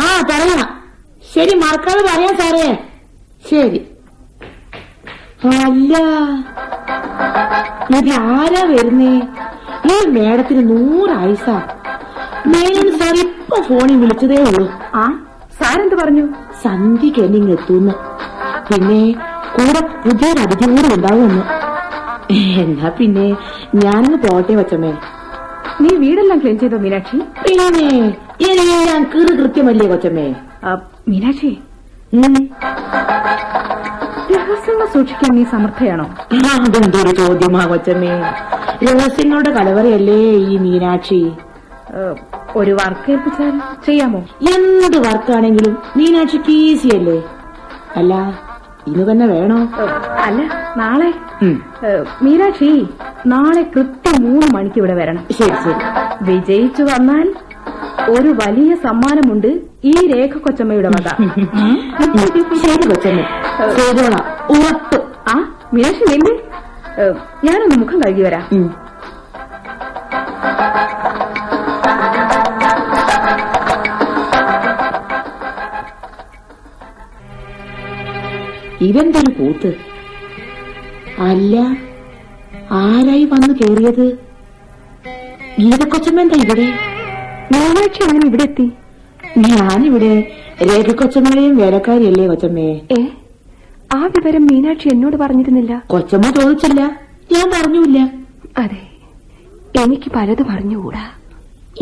ആ 0.00 0.22
പറയാ. 0.30 0.80
ശരി 1.34 1.54
മറക്കാതെ 1.54 2.02
പറയാ 2.02 2.26
സാറേ. 2.26 2.88
ശരി. 3.50 3.86
അല്ല. 5.44 5.96
ഇത് 7.96 8.12
ആരാ 8.12 8.64
വരുന്നേ? 8.68 9.20
ഈ 9.92 10.10
മേഡത്തിന് 10.10 10.70
നൂറായുസ 10.70 11.50
മേനോൻ 12.46 12.98
സാർ 12.98 13.35
ഇപ്പൊ 13.46 13.62
ഫോണിൽ 13.62 13.96
വിളിച്ചതേ 13.96 14.36
ഉള്ളൂ. 14.42 14.64
ആ? 14.94 15.04
സാരെന്ത് 15.58 15.94
പറഞ്ഞു? 15.94 16.24
സന്ധ്യക്ക് 16.62 17.20
എന്നിങ് 17.20 17.52
എത്തൂന്ന് 17.52 17.92
പിന്നെ 18.70 19.00
കൂടെ 19.56 19.80
പുതിയൊരു 20.04 20.40
അതിഥി 20.40 20.66
കൂടെ 20.70 20.94
ഉണ്ടാവുമെന്ന്. 20.94 21.42
എന്നാ 22.62 22.88
പിന്നെ 22.98 23.26
ഞാനൊന്ന് 23.74 24.18
പോട്ടെ 24.24 24.54
വച്ചമ്മേ. 24.54 24.92
നീ 25.80 25.96
വീടെല്ലാം 25.96 26.38
ക്ലീൻ 26.38 26.58
ചെയ്തോ 26.58 26.76
മീനാക്ഷി? 26.76 27.16
പിന്നെ 27.44 27.86
എല്ലാം 28.50 29.02
കീറ് 29.14 29.38
കൃത്യമല്ലേ 29.38 29.86
കൊച്ചമ്മേ 29.88 30.26
മീനാക്ഷി. 31.08 31.50
രഹസ്യങ്ങൾ 34.34 34.86
സൂക്ഷിക്കാൻ 34.94 35.34
നീ 35.36 35.44
സമർത്ഥയാണോ? 35.44 36.06
അതെന്തൊരു 36.54 37.16
ചോദ്യമാ 37.16 37.66
കൊച്ചമ്മേ 37.66 38.12
രഹസ്യങ്ങളുടെ 38.86 39.50
കലവറയല്ലേ 39.50 40.20
ഈ 40.52 40.56
മീനാക്ഷി. 40.58 41.20
ഒരു 42.60 42.72
വർക്ക് 42.80 43.10
ഏൽപ്പിച്ചാൽ 43.12 43.54
ചെയ്യാമോ? 43.86 44.20
എന്ത് 44.54 44.98
വർക്കാണെങ്കിലും 45.06 45.74
മീനാക്ഷിക്ക് 45.98 46.54
ഈസി 46.66 46.88
അല്ലേ? 46.96 47.16
അല്ല 48.00 48.14
ഇന്ന് 48.90 49.04
തന്നെ 49.10 49.26
വേണോ? 49.34 49.58
അല്ല 50.26 50.40
നാളെ. 50.80 51.10
മീനാക്ഷി 52.24 52.70
നാളെ 53.32 53.62
കൃത്യം 53.74 54.16
മൂന്ന് 54.26 54.46
മണിക്ക് 54.56 54.78
ഇവിടെ 54.82 54.94
വരണം. 55.00 55.24
ശരി 55.38 55.56
ശരി. 55.64 55.80
വിജയിച്ചു 56.28 56.82
വന്നാൽ 56.92 57.26
ഒരു 58.14 58.30
വലിയ 58.42 58.72
സമ്മാനമുണ്ട് 58.86 59.50
ഈ 59.90 59.94
രേഖ 60.14 60.32
കൊച്ചമ്മയുടെ 60.46 60.90
വക 60.96 61.08
ശരി 62.64 62.84
കൊച്ചമ്മ. 62.90 63.22
ഉറപ്പ്. 64.56 64.98
ആ 65.34 65.36
മീനാക്ഷി 65.74 66.04
നിന്നെ 66.12 66.34
ഞാനൊന്ന് 67.46 67.76
മുഖം 67.82 67.98
കഴുകി 68.02 68.22
വരാം. 68.26 68.44
ഇതെന്തൊരു 78.80 79.32
കൂത്ത് 79.38 79.70
അല്ല 81.18 81.56
ആരായി 82.70 83.24
വന്നു 83.24 83.54
കേറിയത്? 83.60 84.06
ഗീതക്കൊച്ചമ്മ 85.60 86.20
എന്താ 86.20 86.36
ഇവിടെ? 86.36 86.66
ഞായറാഴ്ച 87.52 88.02
അങ്ങനെ 88.02 88.26
ഇവിടെ 88.26 88.42
എത്തി. 88.42 88.66
ഞാനിവിടെ 89.38 90.10
രേഖക്കൊച്ചമ്മയും 90.62 91.56
വേലക്കാരിയല്ലേ 91.56 92.26
കൊച്ചമ്മേ? 92.26 92.68
ഏ? 92.96 93.00
ആ 93.94 94.06
വിവരം 94.06 94.46
മീനാക്ഷി 94.46 94.88
എന്നോട് 94.88 95.16
പറഞ്ഞിരുന്നില്ല. 95.16 95.82
കൊച്ചമ്മ 95.86 96.30
ചോദിച്ചില്ല. 96.30 96.80
ഞാൻ 97.32 97.50
പറഞ്ഞില്ല 97.50 97.98
അതെ 98.56 98.82
എനിക്ക് 99.82 100.10
പലതും 100.10 100.50
അറിഞ്ഞുകൂടാ. 100.50 101.04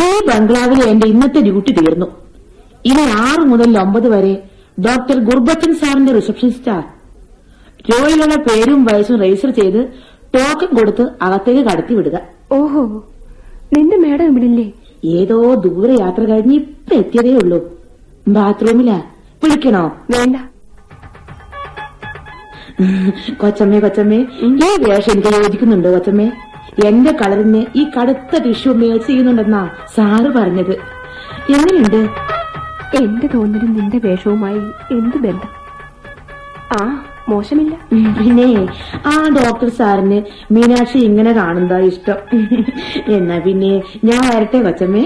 ഈ 0.01 0.27
ബംഗ്ലാവിലെ 0.29 0.85
എന്റെ 0.91 1.07
ഇന്നത്തെ 1.07 1.41
ഡ്യൂട്ടി 1.41 1.73
തീർന്നു. 1.73 2.07
ഇനി 2.85 3.01
ആറ് 3.01 3.39
മുതൽ 3.39 3.79
ഒമ്പത് 3.79 4.09
വരെ 4.09 4.33
ഡോക്ടർ 4.79 5.19
ഗുർബച്ചൻ 5.19 5.75
സാറിന്റെ 5.75 6.13
റിസപ്ഷനിസ്റ്റാ 6.13 6.77
രോഗികളുടെ 7.91 8.37
പേരും 8.37 8.85
വയസ്സും 8.85 9.21
രജിസ്റ്റർ 9.21 9.51
ചെയ്ത് 9.51 9.81
ടോക്കൺ 10.35 10.77
കൊടുത്ത് 10.77 11.05
അകത്തേക്ക് 11.23 11.63
കടത്തി 11.71 11.95
വിടുക 11.95 12.17
ഓഹോ 12.53 12.83
നിന്റെ 13.77 13.97
മേഡം 13.97 14.25
ഇവിടില്ലേ? 14.25 14.73
ഏതോ 15.05 15.55
ദൂരെ 15.55 15.95
യാത്ര 16.01 16.23
കഴിഞ്ഞ് 16.25 16.55
ഇപ്പൊ 16.55 16.97
എത്തിയതേ 16.97 17.35
ഉള്ളൂ. 17.37 17.59
ബാത്റൂമിലാ. 18.29 18.99
വിളിക്കണോ? 19.43 19.85
വേണ്ട. 20.11 20.37
കൊച്ചമ്മേ 23.41 23.81
കൊച്ചമ്മേ 23.81 24.19
ഈ 24.43 24.85
വേഷം 24.85 25.13
എനിക്ക് 25.13 25.29
യോജിക്കുന്നുണ്ടോ 25.35 25.93
കൊച്ചമ്മേ? 25.93 26.33
എന്റെ 26.87 27.13
കളറിന് 27.13 27.65
ഈ 27.77 27.85
കടുത്ത 27.85 28.43
ടിഷ്യൂ 28.43 28.73
മേൽ 28.75 28.99
ചെയ്യുന്നുണ്ടെന്നാ 28.99 29.71
സാറ് 29.97 30.27
പറഞ്ഞത്. 30.27 30.75
എങ്ങനെയുണ്ട്? 31.55 32.01
എന്റെ 33.03 33.27
തോന്നലും 33.35 33.71
നിന്റെ 33.77 33.99
വേഷവുമായി 33.99 34.61
എന്ത് 34.99 35.17
ബന്ധം? 35.17 35.51
ആ 36.73 37.05
മോശമില്ല. 37.29 37.75
പിന്നെ 38.19 38.47
ആ 39.07 39.13
ഡോക്ടർ 39.37 39.69
സാറിന് 39.69 40.19
മീനാക്ഷി 40.55 40.99
ഇങ്ങനെ 40.99 41.33
കാണുന്നതാ 41.33 41.79
ഇഷ്ടം. 41.91 42.19
എന്നാ 43.09 43.39
പിന്നെ 43.39 43.73
ഞാൻ 44.05 44.21
വരട്ടെ 44.31 44.63
കൊച്ചമ്മേ. 44.63 45.05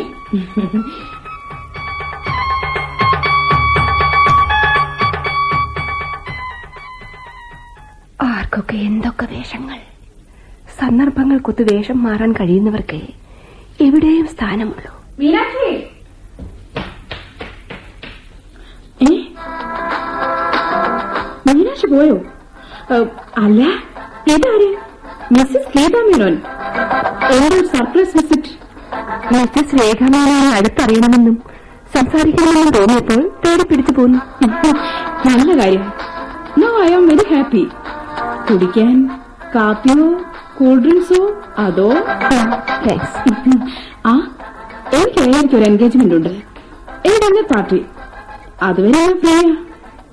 ആർക്കൊക്കെ 8.29 8.77
എന്തൊക്കെ 8.77 9.27
വേഷങ്ങൾ? 9.35 9.79
സന്ദർഭങ്ങൾക്കൊത്ത് 10.81 11.63
വേഷം 11.73 12.03
മാറാൻ 12.03 12.33
കഴിയുന്നവർക്ക് 12.33 13.01
എവിടെയും 13.81 14.27
സ്ഥാനമുള്ളൂ. 14.27 14.93
മീനാക്ഷി! 15.19 15.71
ഏ? 19.03 19.11
മീനാക്ഷി 21.47 21.87
പോയോ? 21.87 22.17
അല്ല 23.39 23.61
ഇതാര്? 24.35 24.69
മിസ്സസ് 25.33 25.79
ഗീതാമേനോൻ 25.79 26.35
എന്റെ 27.33 27.57
ഒരു 27.57 27.67
സർപ്രൈസ് 27.67 28.17
വിസിറ്റ്. 28.17 28.51
മിസ്സസ് 29.35 29.75
രേഖാമേനോനെ 29.83 30.57
അടുത്തറിയണമെന്നും 30.57 31.37
സംസാരിക്കണമെന്നും 31.95 32.71
തോന്നിയപ്പോൾ 32.71 33.21
തേടി 33.45 33.65
പിടിച്ചു 33.69 33.93
പോന്നു. 33.93 34.19
നല്ല 35.29 35.63
കാര്യം. 35.63 35.85
No 36.59 36.69
I 36.85 36.93
am 36.95 37.09
very 37.09 37.35
happy 37.35 37.63
കുടിക്കാൻ 38.51 38.95
കാപ്പിയോ 39.55 40.07
കൂൾ 40.59 40.81
ഡ്രിങ്ക്സോ 40.81 41.21
അതോ? 41.59 41.89
ആ 44.07 44.15
എനിക്ക് 44.95 45.57
ഒരു 45.57 45.65
എൻഗേജ്മെന്റ് 45.65 46.15
ഉണ്ട്. 46.15 46.29
ഏതെങ്കിലും 47.09 47.47
പാർട്ടി? 47.55 47.79
അതുവരെ 48.63 49.13
പ്രിയ? 49.13 49.57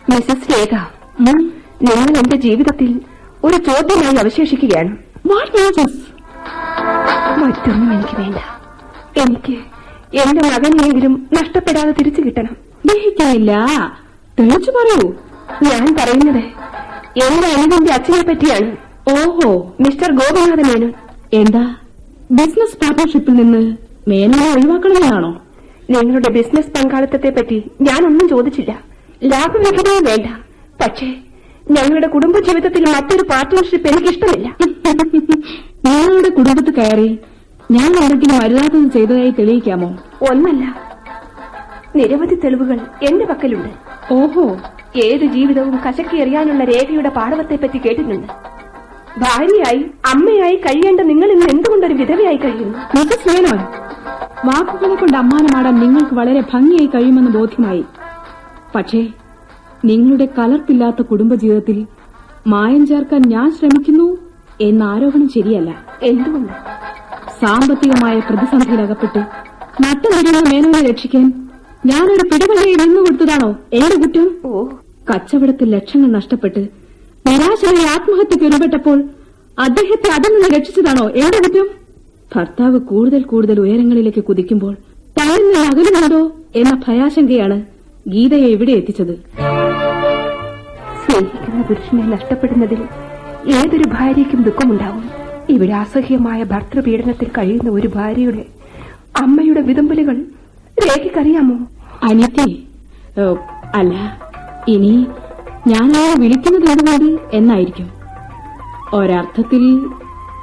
മിസസ് 0.09 0.51
രേഖ. 0.51 0.75
നിങ്ങൾ 1.19 2.17
എന്റെ 2.17 2.37
ജീവിതത്തിൽ 2.37 3.01
ഒരു 3.43 3.57
ചോദ്യമായി 3.57 4.15
അവശേഷിക്കുകയാണ്. 4.15 4.97
മറ്റൊന്നും 7.39 7.93
എനിക്ക് 7.93 8.21
വേണ്ട. 8.21 8.35
എനിക്ക് 9.19 9.57
എന്റെ 10.17 10.49
മകനെയെങ്കിലും 10.49 11.27
നഷ്ടപ്പെടാതെ 11.33 11.91
തിരിച്ചു 11.91 12.21
കിട്ടണം. 12.21 12.57
ദഹിക്കാനില്ല 12.85 13.65
തെളിച്ചു 14.39 14.71
പറയൂ. 14.71 15.13
ഞാൻ 15.63 15.95
പറയുന്നത് 15.95 16.43
എന്റെ 17.25 17.47
അനുവിന്റെ 17.47 17.93
അച്ഛനെ 17.93 18.23
പറ്റിയാണ്. 18.23 18.77
ഓഹോ. 19.09 19.75
മിസ്റ്റർ 19.79 20.11
ഗോപിനാഥ 20.11 20.57
മേനോൻ 20.57 20.93
എന്താ? 21.33 21.75
ബിസിനസ് 22.31 22.77
പാർട്ണർഷിപ്പിൽ 22.77 23.33
നിന്ന് 23.33 23.77
മേനോനെ 24.07 24.53
ഒഴിവാക്കണമെന്നാണോ 24.53 25.41
നിങ്ങളുടെ 25.89 26.29
ബിസിനസ് 26.29 26.67
പങ്കാളിത്തത്തെ 26.67 27.29
പറ്റി 27.29 27.71
ഞാനൊന്നും 27.81 28.29
ചോദിച്ചില്ല. 28.29 28.79
ലാഭവിഹിതവും 29.23 30.03
വേണ്ട. 30.03 30.25
പക്ഷേ 30.81 31.15
ഞങ്ങളുടെ 31.71 32.07
കുടുംബ 32.07 32.39
ജീവിതത്തിൽ 32.39 32.85
മറ്റൊരു 32.85 33.23
പാർട്ട്ണർഷിപ്പ് 33.23 33.87
എനിക്കിഷ്ടമില്ല. 33.87 34.55
നിങ്ങളുടെ 35.85 36.29
കുടുംബത്തിൽ 36.29 36.71
കയറി 36.71 37.19
ഞാൻ 37.71 37.95
എന്തെങ്കിലും 37.97 38.41
അരുതാത്തത് 38.43 38.91
ചെയ്തതായി 38.91 39.29
തെളിയിക്കാമോ? 39.29 39.97
ഒന്നല്ല. 40.31 40.85
നിരവധി 41.95 42.35
തെളിവുകൾ 42.35 42.79
എന്റെ 43.03 43.25
പക്കലുണ്ട്. 43.25 43.69
ഓഹോ. 44.13 44.57
ഏത് 45.03 45.25
ജീവിതവും 45.25 45.79
കശക്കി 45.87 46.17
എറിയാനുള്ള 46.17 46.63
രേഖയുടെ 46.63 47.09
പാടവത്തെ 47.09 47.55
പറ്റി 47.55 47.77
കേട്ടിട്ടുണ്ട്. 47.77 48.27
ഭാര്യയായി 49.17 49.81
അമ്മയായി 50.13 50.55
കഴിയേണ്ട 50.55 50.99
നിങ്ങൾ 50.99 51.31
ഇന്ന് 51.31 51.45
എന്തുകൊണ്ടൊരു 51.45 51.93
വിധവയായി 51.93 52.37
കഴിയുന്നു? 52.37 52.77
മിസസ് 52.95 53.27
മേനോൻ 53.27 53.59
വാക്കുകളെ 54.45 54.95
കൊണ്ട് 54.95 55.17
അമ്മാനമാടാൻ 55.17 55.79
നിങ്ങൾക്ക് 55.79 56.15
വളരെ 56.15 56.41
ഭംഗിയായി 56.53 56.89
കഴിയുമെന്ന് 56.95 57.31
ബോധ്യമായി. 57.31 57.83
പക്ഷേ 58.75 59.07
നിങ്ങളുടെ 59.85 60.27
കലർപ്പില്ലാത്ത 60.39 61.01
കുടുംബജീവിതത്തിൽ 61.01 61.87
മായം 62.47 62.87
ചേർക്കാൻ 62.87 63.21
ഞാൻ 63.21 63.51
ശ്രമിക്കുന്നു 63.51 64.17
എന്ന 64.61 64.83
ആരോപണം 64.83 65.29
ശരിയല്ല. 65.29 65.85
എന്തുകൊണ്ട്? 66.03 66.53
സാമ്പത്തികമായ 67.41 68.19
പ്രതിസന്ധിയിലകപ്പെട്ട് 68.19 69.19
നട്ടനടിയുള്ള 69.83 70.49
മേനോനെ 70.49 70.89
രക്ഷിക്കാൻ 70.89 71.49
ഞാനൊരു 71.85 72.23
പിടിവള്ളിയിൽ 72.23 72.77
നിന്നു 72.77 73.01
കൊടുത്തതാണോ? 73.01 73.49
എന്റെ 73.73 73.95
കുറ്റം? 73.95 74.27
കച്ചവടത്തിൽ 75.13 75.69
ലക്ഷങ്ങൾ 75.75 76.11
നഷ്ടപ്പെട്ട് 76.11 76.84
നിരാശനായി 77.25 77.85
ആത്മഹത്യക്ക് 77.93 78.45
ഒരുപെട്ടപ്പോൾ 78.45 78.97
അദ്ദേഹത്തെ 79.57 80.09
അതിൽ 80.09 80.31
നിന്ന് 80.33 80.49
രക്ഷിച്ചതാണോ? 80.55 81.09
എവിടെ 81.15 81.37
കുറ്റം 81.37 81.67
ഭർത്താവ് 82.31 82.77
കൂടുതൽ 82.81 83.21
കൂടുതൽ 83.23 83.59
ഉയരങ്ങളിലേക്ക് 83.59 84.23
കുതിക്കുമ്പോൾ 84.23 84.73
തളർന്ന് 85.17 85.59
അകലുന്നുണ്ടോ 85.65 86.21
എന്ന 86.55 86.81
ഭയാശങ്കയാണ് 86.87 87.57
ഗീതയെ 88.07 88.47
ഇവിടെ 88.47 88.71
എത്തിച്ചത്. 88.71 89.13
സ്നേഹിക്കുന്ന 91.03 91.61
പുരുഷനെ 91.63 92.03
നഷ്ടപ്പെടുന്നതിൽ 92.07 92.81
ഏതൊരു 93.55 93.89
ഭാര്യയ്ക്കും 93.89 94.41
ദുഃഖമുണ്ടാവും. 94.43 95.05
ഇവിടെ 95.49 95.73
അസഹ്യമായ 95.75 96.43
ഭർത്തൃപീഡനത്തിൽ 96.43 97.27
കഴിയുന്ന 97.37 97.69
ഒരു 97.69 97.87
ഭാര്യയുടെ 97.87 98.43
അമ്മയുടെ 99.15 99.61
വിതുമ്പലുകൾ 99.61 100.15
രേഖയ്ക്കറിയാമോ? 100.77 101.57
അനിയത്തി 102.03 102.47
ഏ, 103.17 103.25
അല്ല 103.75 103.93
ഇനി 104.67 104.93
ഞാൻ 105.67 105.95
അയാളെ 105.95 106.19
വിളിക്കുന്നത് 106.19 106.65
എന്തുകൊണ്ട് 106.65 107.21
എന്നായിരിക്കും. 107.33 107.89
ഒരർത്ഥത്തിൽ 108.93 109.89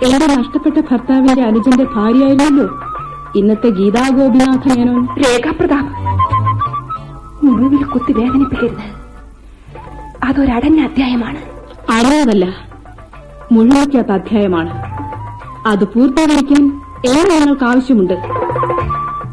എന്റെ 0.05 0.27
നഷ്ടപ്പെട്ട 0.27 0.81
ഭർത്താവിന്റെ 0.91 1.43
അനുജന്റെ 1.43 1.85
ഭാര്യയായിരുന്നല്ലോ 1.85 2.81
ഇന്നത്തെ 3.37 3.69
ഗീതാ 3.69 4.09
ഗോപിനാഥ 4.09 4.69
മേനോൻ 4.69 5.07
രേഖാപ്രതാപ് 5.19 5.87
മുറിവിൽ 7.47 7.85
കുത്തി 7.85 8.13
വേദനിപ്പിക്കരുത്. 8.13 9.03
അതൊരടഞ്ഞ 10.25 10.81
അധ്യായമാണ്. 10.81 11.39
അറിയാതല്ല 11.93 12.49
മുഴുവയ്ക്കാത്ത 13.53 14.13
അധ്യായമാണ്. 14.13 14.85
അത് 15.69 15.85
പൂർത്തീകരിക്കാൻ 15.85 16.81
ഏറെ 17.07 17.39
ഞങ്ങൾക്ക് 17.39 17.65
ആവശ്യമുണ്ട്. 17.65 18.15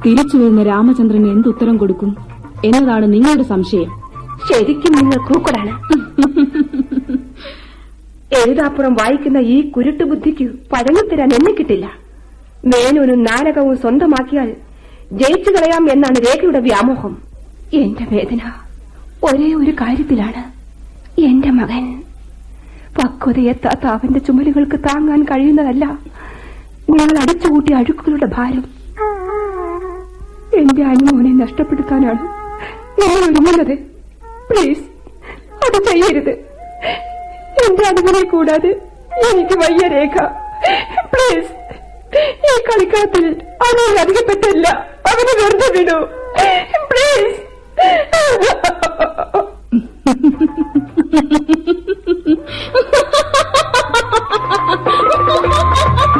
തിരിച്ചു 0.06 0.38
വരുന്ന 0.38 0.64
രാമചന്ദ്രൻ 0.64 1.32
എന്തുത്തരം 1.32 1.78
കൊടുക്കും 1.78 2.18
എന്നതാണ് 2.66 3.14
നിങ്ങളുടെ 3.14 3.44
സംശയം. 3.44 3.99
ശരിക്കും 4.48 4.92
നിങ്ങൾ 4.92 5.28
കൂക്കടാണ് 5.28 5.72
എഴുതാപ്പുറം 8.34 8.94
വായിക്കുന്ന 8.94 9.38
ഈ 9.38 9.70
കുരുട്ടു 9.70 10.04
ബുദ്ധിക്ക് 10.04 10.44
പഴങ്ങിത്തരാൻ 10.44 11.30
എന്നെ 11.34 11.54
കിട്ടില്ല. 11.54 11.92
മേനോനും 12.66 13.24
നാരകവും 13.24 13.78
സ്വന്തമാക്കിയാൽ 13.78 14.56
ജയിച്ചു 15.12 15.52
കളയാം 15.52 15.92
എന്നാണ് 15.92 16.20
രേഖയുടെ 16.20 16.60
വ്യാമോഹം. 16.60 17.18
എന്റെ 17.74 18.06
വേദന 18.12 18.52
ഒരേ 19.24 19.54
ഒരു 19.54 19.72
കാര്യത്തിലാണ്. 19.72 20.44
എന്റെ 21.22 21.50
മകൻ. 21.50 22.04
പക്വതയെത്താത്ത 22.98 23.88
അവന്റെ 23.88 24.20
ചുമലുകൾക്ക് 24.20 24.76
താങ്ങാൻ 24.76 25.24
കഴിയുന്നതല്ല. 25.24 25.86
നിങ്ങൾ 26.90 27.18
അടച്ചുകൂട്ടിയ 27.18 27.76
അഴുക്കുകളുടെ 27.76 28.26
ഭാരം. 28.26 28.64
എന്റെ 30.60 30.84
അനുമോനെ 30.84 31.34
നഷ്ടപ്പെടുത്താനാണ് 31.34 32.20
നിങ്ങൾ 33.02 33.24
ഒരുങ്ങുന്നത്. 33.26 33.89
പ്ലീസ് 34.52 34.84
അത് 35.66 35.84
ചെയ്യരുത്. 35.84 36.30
എന്റെ 37.66 37.86
അനുമനെ 37.88 38.24
കൂടാതെ 38.30 38.72
എനിക്ക് 39.32 39.56
വയ്യ 39.60 39.88
രേഖ. 39.88 40.16
പ്ലീസ് 41.14 41.52
ഈ 42.18 42.54
കളിക്കളത്തിൽ 42.70 43.26
അവനെ 43.64 44.02
അധികപ്പെട്ടല്ല. 44.02 44.68
അവനെ 45.12 45.34
വെറുതെ 45.42 45.68
വിടൂ. 45.78 46.00
പ്ലീസ്. 46.92 47.40
മേനോ 55.32 56.16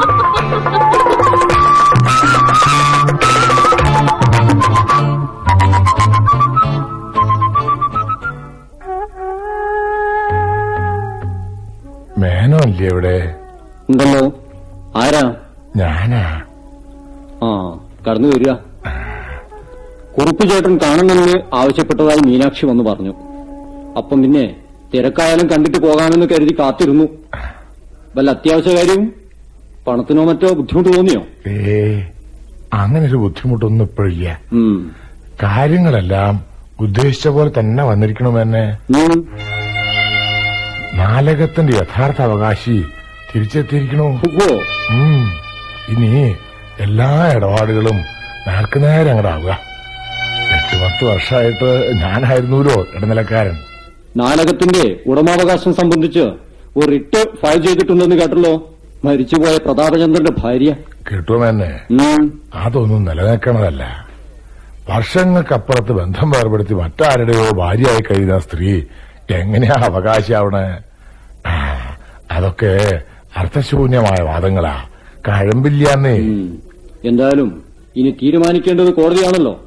കുറുപ്പ് 20.20 20.44
ചേട്ടൻ 20.48 20.72
കാണണമെന്ന് 20.82 21.36
ആവശ്യപ്പെട്ടതായി 21.58 22.22
മീനാക്ഷി 22.28 22.64
വന്നു 22.66 22.82
പറഞ്ഞു. 22.88 23.12
അപ്പം 23.98 24.18
പിന്നെ 24.22 24.42
തിരക്കായാലും 24.92 25.46
കണ്ടിട്ട് 25.50 25.78
പോകാമെന്ന് 25.84 26.26
കരുതി 26.32 26.54
കാത്തിരുന്നു. 26.58 27.06
വല്ല 28.16 28.30
അത്യാവശ്യ 28.36 28.72
കാര്യവും 28.78 29.06
പണത്തിനോ 29.86 30.24
മറ്റോ 30.24 30.48
ബുദ്ധിമുട്ട് 30.58 30.90
തോന്നിയോ? 30.96 31.22
ഏ 31.50 31.76
അങ്ങനെ 32.80 33.04
ഒരു 33.06 33.20
ബുദ്ധിമുട്ടൊന്നും 33.24 33.84
ഇപ്പോഴില്ല. 33.84 34.26
കാര്യങ്ങളെല്ലാം 35.44 36.34
ഉദ്ദേശിച്ച 36.80 37.28
പോലെ 37.36 37.50
തന്നെ 37.58 37.82
വന്നിരിക്കണമെന്നെ. 37.90 38.64
നാലകത്തിന്റെ 41.00 41.72
യഥാർത്ഥ 41.80 42.20
അവകാശി 42.28 42.76
തിരിച്ചെത്തിയിരിക്കണോ. 43.32 44.10
ഇനി 45.94 46.12
എല്ലാ 46.86 47.10
ഇടപാടുകളും 47.38 47.98
നേർക്ക് 48.46 48.78
അങ്ങോട്ടാവുക 48.84 49.69
പത്ത് 50.74 51.04
വർഷമായിട്ട് 51.04 51.90
ഞാനായിരുന്നൂലോ 51.94 52.86
ഇടനിലക്കാരൻ. 52.94 53.56
നാടകത്തിന്റെ 54.16 55.00
ഉടമാവകാശം 55.06 55.74
സംബന്ധിച്ച് 55.74 56.18
ഒരു 56.76 56.90
റിട്ട് 56.90 57.16
ഫയൽ 57.16 57.66
ചെയ്തിട്ടുണ്ടെന്ന് 57.66 58.16
കേട്ടല്ലോ? 58.16 58.74
മരിച്ചുപോയ 59.04 59.56
പ്രതാപചന്ദ്രന്റെ 59.56 60.32
ഭാര്യ. 60.38 60.74
കിട്ടുമെന്നെ. 61.12 61.80
അതൊന്നും 62.54 63.04
നിലനിൽക്കണതല്ല. 63.04 64.08
വർഷങ്ങൾക്കപ്പുറത്ത് 64.90 65.92
ബന്ധം 65.92 66.30
വേർപെടുത്തി 66.30 66.74
മറ്റാരുടെയോ 66.74 67.50
ഭാര്യയായി 67.50 68.00
കഴിയുന്ന 68.00 68.38
സ്ത്രീ 68.38 68.82
എങ്ങനെയാ 69.30 69.74
അവകാശിയാവണേ? 69.84 70.78
അതൊക്കെ 72.30 73.02
അർത്ഥശൂന്യമായ 73.36 74.22
വാദങ്ങളാ. 74.22 74.84
കഴമ്പില്ലാന്നേ. 75.28 76.16
എന്തായാലും 77.08 77.62
ഇനി 77.96 78.10
തീരുമാനിക്കേണ്ടത് 78.10 78.92
കോടതിയാണല്ലോ. 78.92 79.60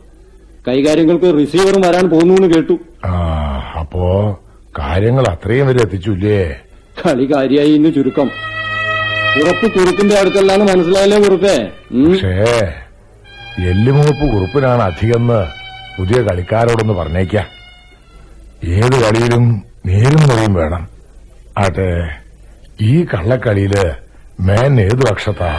കൈകാര്യങ്ങൾക്ക് 0.67 1.25
റിസീവറും 1.25 1.81
വരാൻ 1.81 2.09
പോകുന്നു 2.09 2.47
കേട്ടു. 2.47 3.07
ആ 3.07 3.17
അപ്പോ 3.79 4.03
കാര്യങ്ങൾ 4.79 5.25
അത്രയും 5.27 5.67
വരെ 5.67 5.81
എത്തിച്ചില്ലേ? 5.81 6.59
കളി 7.05 7.25
കാര്യായി 7.25 7.71
ഇന്ന് 7.71 7.93
ചുരുക്കം. 7.93 8.29
ഉറപ്പ് 9.43 9.67
കുറുപ്പിന്റെ 9.71 10.15
അടുത്തല്ലാന്ന് 10.15 10.65
മനസ്സിലായല്ലേ 10.65 11.19
കുറുപ്പേ. 11.19 11.55
പക്ഷേ 12.11 12.31
എല്ലുമൂപ്പ് 13.69 14.25
കുറുപ്പിനാണ് 14.33 14.81
അധികമെന്ന് 14.81 15.41
പുതിയ 15.97 16.21
കളിക്കാരോടൊന്ന് 16.21 16.93
പറഞ്ഞേക്ക. 16.93 17.35
ഏത് 18.65 18.95
കളിയിലും 19.03 19.63
നേരും 19.85 20.23
നിറയും 20.29 20.53
വേണം. 20.53 20.87
ആട്ടെ 21.57 22.09
ഈ 22.81 23.05
കള്ളക്കളിയിൽ 23.05 23.75
മേൻ 24.39 24.81
ഏത് 24.81 25.03
പക്ഷത്താ? 25.11 25.51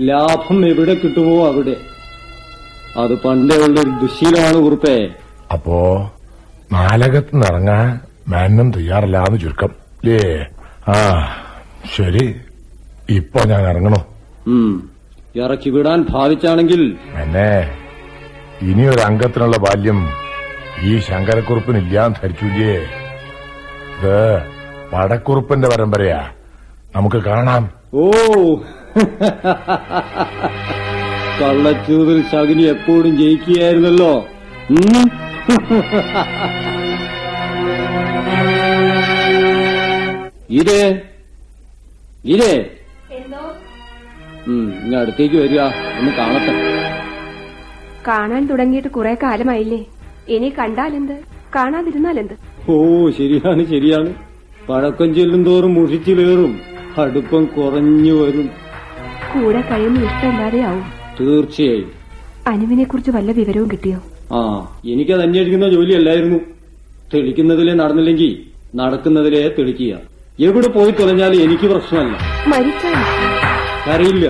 ലാഭം 0.00 0.70
എവിടെ 0.70 0.94
കിട്ടുമോ 0.94 1.46
അവിടെ. 1.46 1.74
അത് 2.96 3.22
പണ്ടേ 3.22 3.56
ഉള്ള 3.56 3.80
ഒരു 3.80 3.90
ദുശീലമാണ് 3.90 4.56
കുറുപ്പേ. 4.56 5.08
അപ്പോ 5.52 5.96
നാലകത്ത് 6.72 7.36
ഇറങ്ങാൻ 7.36 8.00
തയ്യാറല്ല 8.70 9.18
എന്ന് 9.18 9.40
ചുരുക്കം. 9.40 9.68
ലേ 10.04 10.46
ആ 10.88 11.26
ശരി. 11.96 12.40
ഇപ്പൊ 13.10 13.40
ഞാൻ 13.40 13.62
ഇറങ്ങണോ. 13.62 14.06
ഇറക്കി 15.36 15.70
വിടാൻ 15.70 16.06
ഭാവിച്ചാണെങ്കിൽ. 16.10 16.96
എന്നെ 17.14 17.78
ഇനിയൊരു 18.62 19.00
അംഗത്തിനുള്ള 19.00 19.56
ബാല്യം 19.56 20.08
ഈ 20.82 20.98
ശങ്കരക്കുറുപ്പിനില്ലാന്ന് 20.98 22.16
ധരിച്ചില്ലേ? 22.22 22.74
ഇത് 23.98 24.42
പടക്കുറുപ്പിന്റെ 24.92 25.68
പരമ്പരയാ. 25.68 26.30
നമുക്ക് 26.96 27.16
കാണാം. 27.16 27.70
ഓ. 27.94 28.10
കള്ളച്ചൂതിൽ 31.42 32.22
ശകുനി 32.32 32.62
എപ്പോഴും 32.62 33.16
ജയിക്കുകയായിരുന്നല്ലോ. 33.16 34.12
ഇരേ 40.50 40.82
ഇതേ 40.90 40.92
ഇതേ. 42.24 42.70
ഉം, 44.46 44.74
ഇങ്ങ് 44.82 44.96
അടുത്തേക്ക് 44.98 45.36
വരിക. 45.36 45.60
ഒന്ന് 46.00 46.12
കാണട്ടെ. 46.12 46.54
കാണാൻ 48.08 48.46
തുടങ്ങിയിട്ട് 48.46 48.88
കുറെ 48.88 49.14
കാലമായില്ലേ. 49.22 49.84
ഇനി 50.28 50.52
കണ്ടാലെന്ത്? 50.58 51.12
കാണാതിരുന്നാലെന്ത്? 51.56 52.34
ഓ 52.70 53.10
ശരിയാണ് 53.10 53.66
ശരിയാണ്. 53.66 54.14
പഴക്കം 54.68 55.14
ചെല്ലും 55.14 55.44
തോറും 55.44 55.74
മുഷിച്ചിലേറും. 55.74 56.60
അടുപ്പം 57.02 57.44
കുറഞ്ഞു 57.44 58.12
വരും. 58.12 58.50
കൂടെ 59.34 59.60
കഴിയുന്ന 59.60 60.04
ഇഷ്ടമില്ലാതെ 60.04 60.60
ആവും 60.60 61.01
തീർച്ചയായും. 61.18 61.90
അനുവിനെ 62.52 62.84
കുറിച്ച് 62.84 63.10
വല്ല 63.16 63.30
വിവരവും 63.40 63.68
കിട്ടിയോ? 63.72 63.98
ആ 64.38 64.40
എനിക്കത് 64.92 65.22
അന്വേഷിക്കുന്ന 65.26 65.66
ജോലിയല്ലായിരുന്നു. 65.74 66.38
തെളിക്കുന്നതിലെ 67.12 67.74
നടന്നില്ലെങ്കിൽ 67.80 68.30
നടക്കുന്നതിലെ 68.80 69.42
തെളിക്കുക. 69.58 69.92
എവിടെ 70.46 70.68
പോയി 70.76 70.92
തുലഞ്ഞാലും 70.98 71.42
എനിക്ക് 71.46 71.66
പ്രശ്നമല്ല. 71.72 72.14
അറിയില്ല 73.94 74.26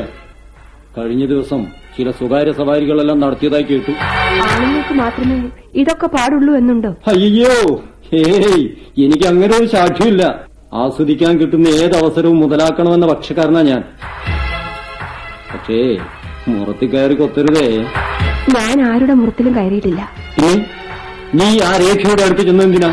കഴിഞ്ഞ 0.96 1.24
ദിവസം 1.32 1.60
ചില 1.96 2.10
സ്വകാര്യ 2.18 2.52
സവാരികളെല്ലാം 2.58 3.18
നടത്തിയതായി 3.24 3.66
കേട്ടു. 3.70 3.92
ആണുങ്ങൾക്ക് 4.52 4.94
മാത്രമേ 5.02 5.36
ഇതൊക്കെ 5.82 6.08
പാടുള്ളൂ 6.16 6.52
എന്നുണ്ടോ? 6.60 6.90
അയ്യോ 7.12 7.54
ഹേയ് 8.12 8.62
എനിക്ക് 9.04 9.26
അങ്ങനെ 9.32 9.52
ഒരു 9.56 9.68
സാക്ഷ്യമില്ല 9.76 10.24
ആസ്വദിക്കാൻ 10.82 11.32
കിട്ടുന്ന 11.40 11.68
ഏത് 11.82 11.94
അവസരവും 12.00 12.38
മുതലാക്കണമെന്ന 12.40 13.06
പക്ഷക്കാരനാ 13.12 13.62
ഞാൻ. 13.70 13.82
പക്ഷേ 15.52 15.78
മുറത്തി 16.48 16.86
കയറി 16.86 17.14
കൊത്തരുതേ. 17.14 17.66
ഞാൻ 18.56 18.76
ആരുടെ 18.92 19.14
മുറത്തിലും 19.14 19.54
കയറിയിട്ടില്ല. 19.54 20.00
നീ 21.34 21.48
ആ 21.60 21.76
രേഖയുടെ 21.76 22.22
അടുത്ത് 22.22 22.42
ചെന്നെന്തിനാ 22.42 22.90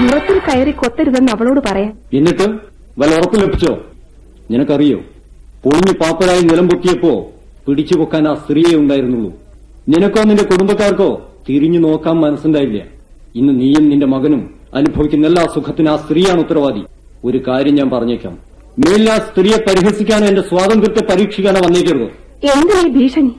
മുറത്തിൽ 0.00 0.38
കയറി 0.38 0.70
കൊത്തരുതെന്ന് 0.70 1.32
അവളോട് 1.32 1.60
പറയാൻ. 1.66 1.92
എന്നിട്ട് 2.14 2.46
വല്ല 2.98 3.14
ഉറപ്പ് 3.16 3.40
ലഭിച്ചോ? 3.42 3.72
നിനക്കറിയോ? 4.50 4.98
പൊളിഞ്ഞു 5.64 5.92
പാപ്പരായി 6.00 6.40
നിലം 6.40 6.68
പൊത്തിയപ്പോ 6.68 7.12
പിടിച്ചു 7.68 7.94
പൊക്കാൻ 7.98 8.28
ആ 8.28 8.34
സ്ത്രീയെ 8.34 8.76
ഉണ്ടായിരുന്നുള്ളൂ. 8.76 9.30
നിനക്കോ 9.88 10.22
നിന്റെ 10.22 10.44
കുടുംബക്കാർക്കോ 10.44 11.30
തിരിഞ്ഞു 11.48 11.78
നോക്കാൻ 11.78 12.16
മനസ്സുണ്ടായില്ല. 12.20 12.78
ഇന്ന് 13.36 13.60
നീയും 13.60 13.88
നിന്റെ 13.88 14.06
മകനും 14.06 14.54
അനുഭവിക്കുന്ന 14.74 15.26
എല്ലാ 15.26 15.46
സുഖത്തിനും 15.54 15.92
ആ 15.92 15.96
സ്ത്രീയാണ് 15.96 16.40
ഉത്തരവാദി. 16.40 16.82
ഒരു 17.24 17.38
കാര്യം 17.48 17.74
ഞാൻ 17.74 17.90
പറഞ്ഞേക്കാം. 17.90 18.38
മേലിൽ 18.78 19.10
ആ 19.10 19.18
സ്ത്രീയെ 19.18 19.58
പരിഹസിക്കാനോ 19.68 20.26
എന്റെ 20.26 20.42
സ്വാതന്ത്ര്യത്തെ 20.42 21.12
പരീക്ഷിക്കാനോ 21.12 21.60
വന്നേക്കരുത്. 21.66 22.25
എന്തിനാ 22.52 22.82
ഭീഷണി? 22.96 23.32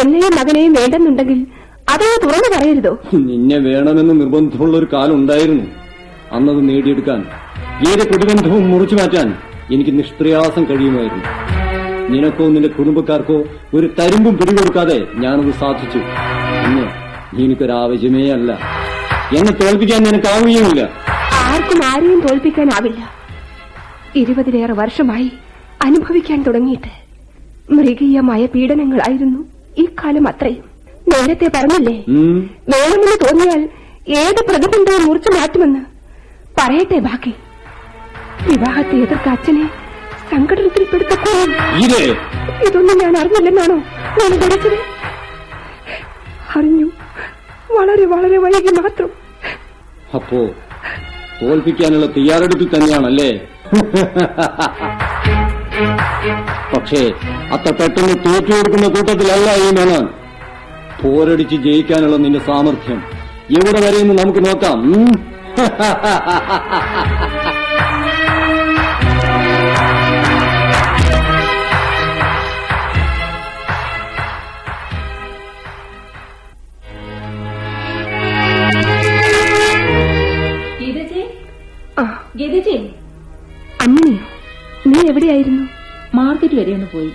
എന്നെയും 0.00 0.36
മകനെയും 0.38 0.72
വേണ്ടെന്നുണ്ടെങ്കിൽ 0.72 1.46
അതേ 1.88 2.08
തുറന്നു 2.24 2.48
പറയരുതോ? 2.54 2.98
നിന്നെ 3.14 3.58
വേണമെന്ന് 3.58 4.20
നിർബന്ധമുള്ള 4.20 4.76
ഒരു 4.76 4.88
കാലം 4.92 5.14
ഉണ്ടായിരുന്നു 5.14 5.66
അന്നത് 6.32 6.68
നേടിയെടുക്കാൻ 6.68 7.20
ഏത് 7.90 8.08
പ്രതിബന്ധവും 8.08 8.70
മുറിച്ചു 8.70 8.96
മാറ്റാൻ 8.96 9.28
എനിക്ക് 9.72 9.98
നിഷ്പ്രയാസം 9.98 10.64
കഴിയുമായിരുന്നു. 10.64 11.24
നിനക്കോ 12.12 12.44
നിന്റെ 12.48 12.68
കുടുംബക്കാർക്കോ 12.68 13.44
ഒരു 13.74 13.86
തരുമ്പും 13.98 14.38
പിടികൊടുക്കാതെ 14.38 15.06
ഞാനത് 15.14 15.52
സാധിച്ചു. 15.60 16.00
ഇന്ന് 16.66 16.84
എനിക്കൊരാവശ്യമേ 17.44 18.30
അല്ല. 18.30 18.50
എന്നെ 19.38 19.52
തോൽപ്പിക്കാൻ 19.52 20.02
നിനക്കാവുകയുമില്ല 20.02 20.82
ആർക്കും 21.44 21.80
ആരെയും 21.84 22.20
തോൽപ്പിക്കാനാവില്ല. 22.20 23.00
ഇരുപതിലേറെ 24.16 24.72
വർഷമായി 24.72 25.30
അനുഭവിക്കാൻ 25.82 26.42
തുടങ്ങിയിട്ട്. 26.42 27.03
മൃഗീയമായ 27.68 28.46
പീഡനങ്ങളായിരുന്നു 28.46 29.44
ഈ 29.78 29.88
കാലം 30.00 30.28
അത്രയും. 30.28 30.64
നേരത്തെ 31.08 31.48
പറഞ്ഞില്ലേ? 31.48 32.04
വേണമെന്ന് 32.72 33.16
തോന്നിയാൽ 33.22 33.68
ഏത് 34.20 34.40
പ്രതിബന്ധവും 34.48 35.06
മുറിച്ചു 35.06 35.30
മാറ്റുമെന്ന്? 35.30 35.80
പറയട്ടെ 36.58 36.98
ബാക്കി. 36.98 37.32
വിവാഹത്തെ 38.48 38.96
എതിർത്ത 38.96 39.28
അച്ഛനെ 39.28 39.68
സങ്കടത്തിൽപ്പെടുത്തപ്പോഴും 40.30 41.50
ഇതേ 41.84 42.04
ഇതൊന്നും 42.66 42.98
ഞാൻ 42.98 43.18
അറിഞ്ഞില്ലെന്നാണോ 43.18 43.76
ഞാൻ 44.18 44.30
ധരിച്ചത് 44.42 44.78
അറിഞ്ഞു. 46.56 46.90
വളരെ 47.78 48.06
വളരെ 48.06 48.38
വൈകി 48.38 48.80
മാത്രം. 48.80 49.10
അപ്പോ 50.14 50.54
തോൽപ്പിക്കാനുള്ള 51.40 52.06
തയ്യാറെടുപ്പിൽ 52.16 52.68
തന്നെയാണല്ലേ? 52.68 53.40
പക്ഷേ 56.76 57.00
അത്ര 57.52 57.70
പെട്ടെന്ന് 57.70 58.14
തോറ്റു 58.26 58.52
കൊടുക്കുന്ന 58.52 58.88
കൂട്ടത്തിലല്ല 58.88 59.50
ഈ 59.56 59.70
മേനോൻ 59.70 60.06
പോരടിച്ച് 61.02 61.56
ജയിക്കാനുള്ള 61.56 62.16
നിന്റെ 62.16 62.38
സാമർഥ്യം. 62.38 63.00
എവിടെ 63.50 63.80
വരെയെന്ന് 63.80 64.14
നമുക്ക് 64.18 64.44
നോക്കാം. 64.46 64.78
ഗതിജി 80.80 81.22
ആ. 81.98 82.04
അമ്മിനിയോ 83.84 84.22
നീ 84.86 84.98
എവിടെയായിരുന്നു? 85.08 85.64
മാർക്കറ്റ് 86.14 86.54
വരെ 86.54 86.72
ഒന്ന് 86.74 86.86
പോയി. 86.94 87.10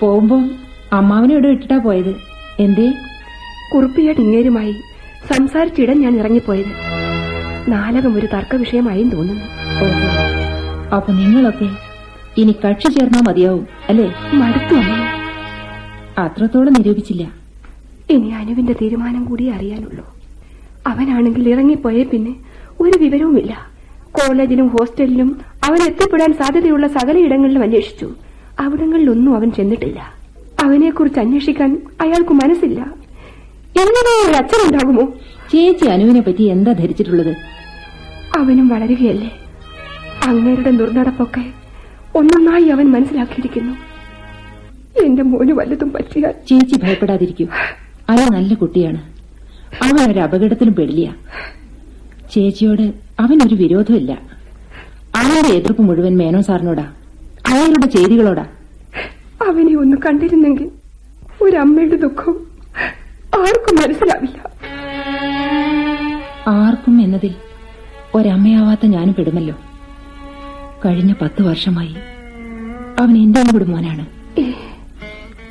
പോകുമ്പോ 0.00 0.40
അമ്മാവനെ 0.92 1.32
ഇവിടെ 1.32 1.48
വിട്ടിട്ടാ 1.48 1.78
പോയത്. 1.78 2.16
എന്തേ? 2.60 2.92
കുറുപ്പിയ 3.74 4.14
ഇങ്ങേരുമായി 4.18 4.72
സംസാരിച്ചിടാൻ 5.32 6.00
ഞാൻ 6.00 6.18
ഇറങ്ങിപ്പോയത്. 6.18 6.72
നാലകം 7.70 8.18
ഒരു 8.18 8.26
തർക്ക 8.26 8.56
വിഷയമായും 8.56 9.10
തോന്നുന്നു. 9.10 9.44
അപ്പൊ 10.94 11.12
നിങ്ങളൊക്കെ 11.12 11.68
ഇനി 12.36 12.52
കക്ഷി 12.52 12.88
ചേർന്നാ 12.88 13.20
മതിയാവും 13.28 13.66
അല്ലേ? 13.88 14.14
മടുത്തു 14.34 14.74
അത്രത്തോളം 16.20 16.72
നിരൂപിച്ചില്ല. 16.72 17.22
ഇനി 18.10 18.28
അനുവിന്റെ 18.28 18.72
തീരുമാനം 18.72 19.24
കൂടി 19.24 19.48
അറിയാനുള്ളൂ. 19.48 20.04
അവനാണെങ്കിൽ 20.86 21.48
ഇറങ്ങിപ്പോയേ 21.48 22.02
പിന്നെ 22.04 22.34
ഒരു 22.80 22.98
വിവരവുമില്ല. 22.98 23.66
കോളേജിലും 24.12 24.68
ഹോസ്റ്റലിലും 24.68 25.40
അവൻ 25.64 25.82
എത്തിപ്പെടാൻ 25.82 26.32
സാധ്യതയുള്ള 26.32 26.86
സകലയിടങ്ങളിലും 26.86 27.62
അന്വേഷിച്ചു. 27.62 28.10
അവിടങ്ങളിലൊന്നും 28.60 29.36
അവൻ 29.36 29.50
ചെന്നിട്ടില്ല. 29.50 30.14
അവനെക്കുറിച്ച് 30.62 31.20
അന്വേഷിക്കാൻ 31.20 31.82
അയാൾക്ക് 32.00 32.30
മനസ്സില്ല. 32.30 32.80
എങ്ങനെയോ 33.80 34.30
ഒരു 34.30 34.36
അച്ഛനുണ്ടാകുമോ? 34.36 35.12
ചേച്ചി 35.52 35.86
അനുവിനെ 35.86 36.20
പറ്റി 36.20 36.42
എന്താ 36.42 36.72
ധരിച്ചിട്ടുള്ളത്? 36.72 37.36
അവനും 38.38 38.68
വളരുകയല്ലേ. 38.68 39.30
അങ്ങേരുടെ 40.26 40.70
ദുർനടപ്പൊക്കെ 40.70 41.44
ഒന്നൊന്നായി 42.14 42.68
അവൻ 42.68 42.90
മനസ്സിലാക്കിയിരിക്കുന്നു. 42.90 43.72
എന്റെ 45.04 45.22
മോന് 45.22 45.52
വല്ലതും 45.52 45.92
പറ്റിയാൽ 45.92 46.32
ചേച്ചി 46.48 46.80
ഭയപ്പെടാതിരിക്കൂ. 46.82 47.46
അയാൾ 48.10 48.28
നല്ല 48.30 48.54
കുട്ടിയാണ്. 48.54 49.02
അവൻ 49.82 50.10
ഒരു 50.10 50.18
അപകടത്തിലും 50.18 50.74
പെടില്ല. 50.74 51.14
ചേച്ചിയോട് 52.32 52.82
അവനൊരു 53.20 53.54
വിരോധമില്ല. 53.54 54.12
അവന്റെ 55.16 55.54
എതിർപ്പ് 55.54 55.82
മുഴുവൻ 55.82 56.16
മേനോ 56.16 56.40
സാറിനോടാ. 56.40 56.92
അയാളുടെ 57.50 57.86
ചേരികളോടാ? 57.86 58.44
അവനെ 59.48 59.72
ഒന്ന് 59.82 59.96
കണ്ടിരുന്നെങ്കിൽ 60.06 60.68
ഒരമ്മയുടെ 61.42 61.96
ദുഃഖം 61.96 62.34
ആർക്കും 63.38 63.74
മനസ്സിലാവില്ല. 63.82 64.38
ആർക്കും 66.48 67.02
എന്നതിൽ 67.02 67.34
ഒരമ്മയാവാത്ത 68.14 68.86
ഞാനും 68.86 69.14
പെടുമല്ലോ. 69.14 69.54
കഴിഞ്ഞ 70.84 71.12
പത്ത് 71.22 71.42
വർഷമായി 71.42 71.94
അവൻ 73.00 73.14
എന്റെ 73.24 73.42
കൂടെ 73.52 73.64
മോനാണ് 73.64 74.04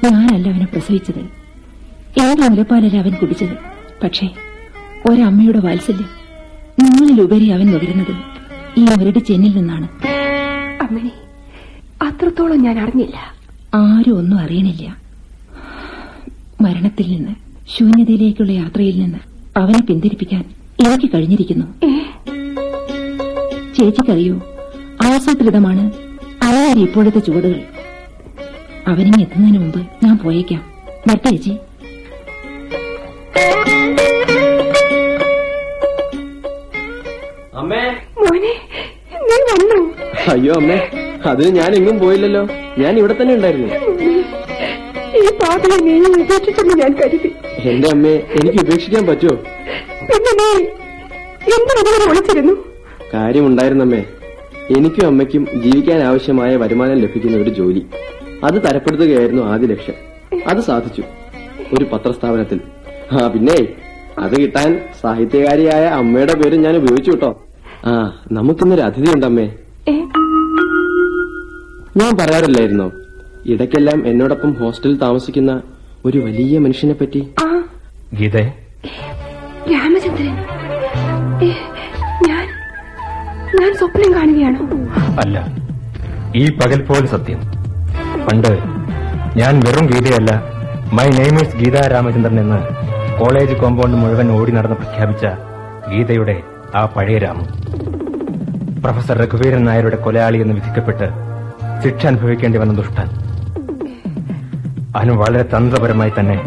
ഞാനല്ല 0.04 0.48
അവനെ 0.50 0.66
പ്രസവിച്ചത്. 0.66 1.22
ഏത് 2.22 2.42
മുലപ്പാലല്ല 2.52 2.98
അവൻ 2.98 3.14
കുടിച്ചത്. 3.14 3.56
പക്ഷേ 4.04 4.28
ഒരമ്മയുടെ 5.10 5.60
വാത്സല്യം 5.60 6.10
നിങ്ങളിലുപരി 6.82 7.48
അവൻ 7.50 7.68
നുകരുന്നത് 7.72 8.14
ഈ 8.80 8.86
അവരുടെ 8.96 9.20
ചെന്നിൽ 9.20 9.54
നിന്നാണ്. 9.58 9.88
അമ്മനെ 10.84 11.12
അത്രത്തോളം 12.02 12.62
ഞാൻ 12.62 12.80
അറിഞ്ഞില്ല. 12.80 13.36
ആരും 13.74 14.18
ഒന്നും 14.18 14.40
അറിയണില്ല. 14.40 14.98
മരണത്തിൽ 16.62 17.12
നിന്ന് 17.12 17.36
ശൂന്യതയിലേക്കുള്ള 17.78 18.52
യാത്രയിൽ 18.52 19.00
നിന്ന് 19.00 19.20
അവനെ 19.58 19.82
പിന്തിരിപ്പിക്കാൻ 19.82 20.44
എനിക്ക് 20.88 21.10
കഴിഞ്ഞിരിക്കുന്നു. 21.14 21.66
ചേച്ചിക്കറിയോ 23.74 24.42
ആസൂത്രിതമാണ് 25.04 25.92
അയാളുടെ 26.44 26.80
ഇപ്പോഴത്തെ 26.80 27.20
ചുവടുകൾ. 27.20 27.62
അവനെ 28.88 29.22
എത്തുന്നതിന് 29.22 29.60
മുമ്പ് 29.60 29.80
ഞാൻ 30.04 30.18
പോയേക്കാം. 30.18 30.72
വരട്ടെ 31.08 31.30
ചേച്ചി. 31.30 31.58
അമ്മേ. 37.56 37.84
മോനെ 38.22 38.54
നീ 39.14 39.38
വന്നു. 39.52 39.94
അയ്യോ 40.32 40.54
അമ്മേ. 40.54 41.01
അതിന് 41.26 41.56
ഞാൻ 41.56 41.76
എങ്ങും 41.76 42.00
പോയില്ലല്ലോ. 42.00 42.48
ഞാൻ 42.78 42.98
ഇവിടെ 42.98 43.16
തന്നെ 43.22 43.34
ഉണ്ടായിരുന്നു. 43.36 43.68
ഈ 45.18 45.28
പാതയെ 45.42 45.78
നീ 45.78 46.00
ഉപേക്ഷിച്ചെന്ന് 46.00 46.74
ഞാൻ 46.82 46.96
കരുതി. 47.02 47.32
എന്റെ 47.60 47.88
അമ്മേ 47.90 48.10
എനിക്ക് 48.10 48.60
ഉപേക്ഷിക്കാൻ 48.60 49.06
പറ്റുമോ? 49.06 49.36
പിന്നെ 50.10 50.34
നീ 50.42 50.66
വിളിച്ചിരുന്നു? 52.10 52.54
കാര്യമുണ്ടായിരുന്നമ്മേ 53.14 54.04
എനിക്കും 54.78 55.08
അമ്മയ്ക്കും 55.08 55.48
ജീവിക്കാൻ 55.62 56.04
ആവശ്യമായ 56.04 56.56
വരുമാനം 56.56 56.98
ലഭിക്കുന്ന 57.00 57.38
ഒരു 57.38 57.50
ജോലി. 57.50 57.86
അത് 58.44 58.54
തരപ്പെടുത്തുകയായിരുന്നു 58.54 59.44
ആദ്യ 59.44 59.68
ലക്ഷ്യം. 59.68 59.96
അത് 60.48 60.62
സാധിച്ചു. 60.62 61.04
ഒരു 61.74 61.86
പത്രസ്ഥാപനത്തിൽ. 61.94 62.60
ആ 63.12 63.28
പിന്നെ 63.28 63.58
അത് 64.20 64.42
കിട്ടാൻ 64.42 64.80
സാഹിത്യകാരിയായ 65.02 65.86
അമ്മയുടെ 65.86 66.34
പേര് 66.34 66.56
ഞാൻ 66.56 66.76
ഉപയോഗിച്ചു 66.78 67.12
കേട്ടോ. 67.12 67.42
ആ 67.86 68.22
നമുക്കിന്നൊരു 68.32 68.82
അതിഥിയുണ്ടമ്മേ. 68.82 69.50
ഞാൻ 71.98 72.18
പറയാറില്ലായിരുന്നോ? 72.18 72.92
ഇടയ്ക്കെല്ലാം 73.46 74.08
എന്നോടൊപ്പം 74.08 74.54
ഹോസ്റ്റലിൽ 74.54 74.98
താമസിക്കുന്ന 74.98 75.62
ഒരു 76.06 76.18
വലിയ 76.18 76.60
മനുഷ്യനെ 76.60 76.94
പറ്റി? 76.94 77.28
ആ. 77.44 77.64
ഗീതേ. 78.14 78.54
രാമചന്ദ്രൻ. 79.72 80.36
ഞാൻ 82.28 82.46
ഞാൻ 83.62 83.74
സ്വപ്നം 83.78 84.14
കാണുകയാണോ. 84.14 84.66
അല്ല 85.22 85.38
ഈ 86.36 86.50
പകൽ 86.52 86.82
പോലെ 86.82 87.08
സത്യം. 87.08 87.42
പണ്ട് 88.28 88.52
ഞാൻ 89.40 89.60
വെറും 89.60 89.86
ഗീതയല്ല 89.86 90.32
my 90.94 91.10
name 91.10 91.34
is 91.34 91.58
Geetha 91.58 91.88
Ramachandran 91.88 92.40
എന്ന് 92.40 92.60
കോളേജ് 93.20 93.56
കോമ്പൗണ്ട് 93.56 93.98
മുഴുവൻ 93.98 94.32
ഓടി 94.32 94.52
നടന്ന് 94.52 94.76
പ്രഖ്യാപിച്ച 94.76 95.26
ഗീതയുടെ 95.92 96.44
ആ 96.76 96.86
പഴയ 96.86 97.18
രാമു. 97.18 97.46
പ്രൊഫസർ 98.82 99.18
രഘുവീരൻ 99.18 99.64
നായരുടെ 99.66 99.96
കൊലയാളി 99.96 100.38
എന്ന് 100.38 100.54
വിധിക്കപ്പെട്ട് 100.54 101.31
ശിക്ഷ 101.84 102.06
അനുഭവിക്കേണ്ടി 102.06 102.60
വന്ന 102.60 102.74
ദുഷ്ടൻ. 102.74 103.08
അനു 104.96 105.12
വളരെ 105.12 105.44
തന്ത്രപരമായി 105.44 106.12
തന്നെ 106.20 106.42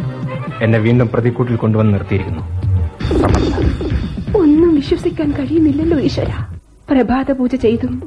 എന്നെ 0.62 0.78
വീണ്ടും 0.78 1.09
പ്രതിക്കൂട്ടിൽ 1.09 1.57
കൊണ്ടുവന്ന് 1.57 1.95
നിർത്തിയിരിക്കുന്നു. 1.95 2.43
ഒന്നും 4.39 4.74
വിശ്വസിക്കാൻ 4.74 5.30
കഴിയുന്നില്ലല്ലോ 5.30 6.01
ഈശ്വര. 6.01 6.30
പ്രഭാത 6.91 7.32
പൂജ 7.32 7.55
ചെയ്തും 7.55 8.03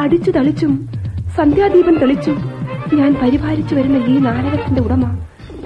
അടിച്ചു 0.00 0.30
തളിച്ചും 0.30 0.88
സന്ധ്യാദീപം 1.36 1.98
തെളിച്ചും 1.98 2.50
ഞാൻ 2.94 3.16
പരിപാലിച്ചു 3.22 3.74
വരുന്ന 3.74 3.96
ഈ 3.96 4.18
നാടകത്തിന്റെ 4.18 4.82
ഉടമ 4.82 5.18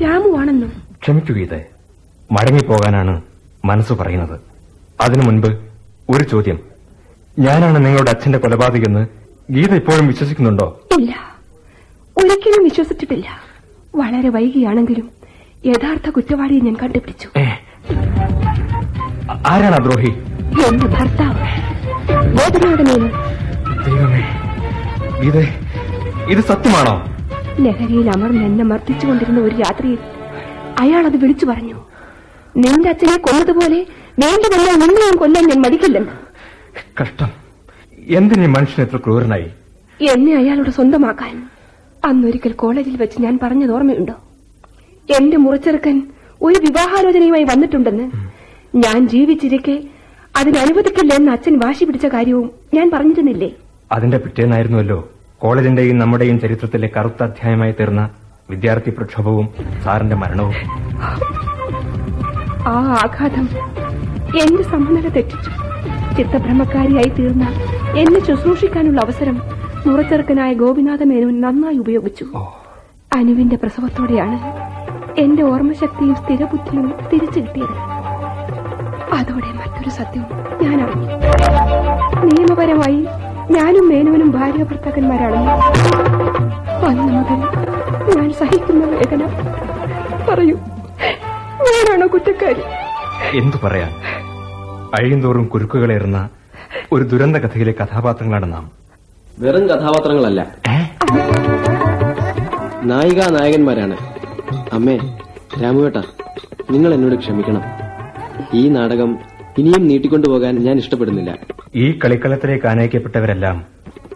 രാമുവാണെന്നും. 0.02 0.72
ക്ഷമിച്ചു 1.02 1.32
ഗീത 1.32 1.54
മടങ്ങിപ്പോകാനാണ് 2.32 3.22
മനസ്സ് 3.64 3.92
പറയുന്നത്. 3.92 4.40
അതിനു 5.00 5.22
മുൻപ് 5.22 5.46
ഒരു 6.10 6.24
ചോദ്യം. 6.24 6.58
ഞാനാണ് 7.38 7.86
നിങ്ങളുടെ 7.86 8.10
അച്ഛന്റെ 8.10 8.38
കൊലപാതകെന്ന് 8.38 9.23
ഗീത 9.50 9.74
ഇപ്പോഴും 9.74 10.06
വിശ്വസിക്കുന്നുണ്ടോ? 10.06 10.80
ഇല്ല. 10.98 11.36
ഒരിക്കലും 12.18 12.64
വിശ്വസിച്ചിട്ടില്ല. 12.64 13.42
വളരെ 13.96 14.28
വൈകിയാണെങ്കിലും 14.28 15.10
യഥാർത്ഥ 15.66 16.10
കുറ്റവാളിയെ 16.10 16.60
ഞാൻ 16.60 16.76
കണ്ടുപിടിച്ചു. 16.82 17.28
ആരാണ് 19.46 19.84
ദ്രോഹി? 19.84 20.10
എന്റെ 20.68 20.86
ഭർത്താവ്. 20.86 21.44
ദൈവമേ 23.84 24.22
ഗീത 25.22 25.38
ഇത് 26.30 26.44
സത്യമാണോ? 26.44 27.16
ലഹരിയിൽ 27.60 28.10
അമർന്ന് 28.10 28.44
എന്നെ 28.44 28.64
മർദ്ദിച്ചുകൊണ്ടിരുന്ന 28.64 29.40
ഒരു 29.40 29.56
രാത്രിയിൽ 29.56 29.98
അയാൾ 30.78 31.06
അത് 31.06 31.16
വിളിച്ചു 31.16 31.46
പറഞ്ഞു. 31.46 31.74
നിന്റെ 32.56 32.88
അച്ഛനെ 32.88 33.16
കൊന്നതുപോലെ 33.16 33.86
വേണ്ടതെല്ലാം 34.18 34.78
നിങ്ങളെയും 34.78 35.16
കൊല്ലാൻ 35.16 35.48
ഞാൻ 35.48 35.62
മടിക്കില്ലെന്ന്. 35.62 36.12
കഷ്ടം. 37.02 37.43
എന്തിനീ 38.10 38.46
മനുഷ്യൻ 38.46 38.86
എത്ര 38.86 38.96
ക്രൂരനായി? 38.96 39.50
എന്നെ 40.00 40.36
അയാളുടെ 40.36 40.70
സ്വന്തമാക്കാൻ 40.70 41.48
അന്നൊരിക്കൽ 42.04 42.52
കോളേജിൽ 42.52 42.96
വെച്ച് 42.96 43.22
ഞാൻ 43.22 43.38
പറഞ്ഞത് 43.42 43.72
ഓർമ്മയുണ്ടോ? 43.72 44.14
എന്റെ 45.18 45.36
മുറിച്ചെറുക്കൻ 45.36 46.02
ഒരു 46.42 46.58
വിവാഹാലോചനയുമായി 46.58 47.44
വന്നിട്ടുണ്ടെന്ന് 47.44 48.06
ഞാൻ 48.76 49.08
ജീവിച്ചിരിക്കെ 49.08 49.82
അതിനനുവദിക്കില്ല 50.36 51.14
എന്ന് 51.14 51.32
അച്ഛൻ 51.32 51.58
വാശി 51.58 51.84
പിടിച്ച 51.84 52.06
കാര്യവും 52.06 52.50
ഞാൻ 52.74 52.90
പറഞ്ഞിരുന്നില്ലേ? 52.90 53.50
അതിന്റെ 53.92 54.18
പിറ്റേന്നായിരുന്നുവല്ലോ 54.18 55.10
കോളേജിന്റെയും 55.38 55.98
നമ്മുടെയും 55.98 56.40
ചരിത്രത്തിലെ 56.40 56.90
കറുത്ത 56.96 57.22
അധ്യായമായി 57.22 57.72
തീർന്ന 57.72 58.10
വിദ്യാർത്ഥി 58.50 58.90
പ്രക്ഷോഭവും 58.90 59.48
സാറിന്റെ 59.84 60.16
മരണവും. 60.16 60.54
ആ 62.66 62.98
ആഘാതം 63.04 63.48
എന്റെ 64.42 64.62
സമനില 64.62 65.08
തെറ്റിച്ചു. 65.08 65.50
ചിത്തഭ്രമക്കാരിയായി 66.16 67.08
തീർന്ന 67.08 67.44
എന്നെ 67.96 68.20
ശുശ്രൂഷിക്കാനുള്ള 68.26 69.00
അവസരം 69.00 69.42
നുറച്ചെറുക്കനായ 69.86 70.52
ഗോപിനാഥ 70.52 71.02
മേനോൻ 71.02 71.40
നന്നായി 71.40 71.76
ഉപയോഗിച്ചു. 71.76 72.24
അനുവിന്റെ 73.14 73.56
പ്രസവത്തോടെയാണ് 73.56 74.38
എന്റെ 75.20 75.42
ഓർമ്മശക്തിയും 75.42 76.14
സ്ഥിരബുദ്ധിയും 76.14 76.94
തിരിച്ചു 77.12 77.40
കിട്ടിയത്. 77.40 77.76
അതോടെ 79.14 79.50
മറ്റൊരു 79.52 79.90
സത്യവും 79.90 80.28
ഞാൻ 80.62 80.82
അറിഞ്ഞു. 80.84 81.08
നിയമപരമായി 82.24 83.06
ഞാനും 83.50 83.88
മേനോനും 83.88 84.30
ഭാര്യ 84.30 84.62
ഭർത്താക്കന്മാരാണെന്ന് 84.62 85.50
അന്ന് 86.86 87.12
മുതൽ 87.12 87.40
ഞാൻ 88.16 88.32
സഹിക്കുന്ന 88.32 88.84
വേദന. 88.84 89.22
പറയൂ 90.28 90.56
ഞാനാണോ 91.68 92.06
കുറ്റക്കാരി? 92.06 92.62
എന്തു 93.38 93.56
പറയാൻ? 93.64 93.90
അഴിയന്തോറും 94.94 95.44
കുരുക്കുകളേറുന്ന 95.44 96.28
ഒരു 96.92 97.02
ദുരന്ത 97.02 97.36
കഥയിലെ 97.36 97.74
കഥാപാത്രങ്ങളാണ് 97.82 98.52
നാം. 98.52 98.70
വെറും 99.38 99.66
കഥാപാത്രങ്ങളല്ല. 99.66 100.54
നായിക 102.82 103.22
നായകന്മാരാണ്. 103.28 103.96
അമ്മേ 104.72 104.98
രാമുവേട്ട 105.62 105.96
നിങ്ങൾ 106.70 106.94
എന്നോട് 106.94 107.14
ക്ഷമിക്കണം. 107.14 107.62
ഈ 108.54 108.68
നാടകം 108.68 109.18
ഇനിയും 109.58 109.88
നീട്ടിക്കൊണ്ടുപോകാൻ 109.88 110.58
ഞാൻ 110.58 110.76
ഇഷ്ടപ്പെടുന്നില്ല. 110.76 111.36
ഈ 111.74 111.98
കളിക്കളത്തിലേക്ക് 112.04 112.66
ആനയിക്കപ്പെട്ടവരെല്ലാം 112.66 113.64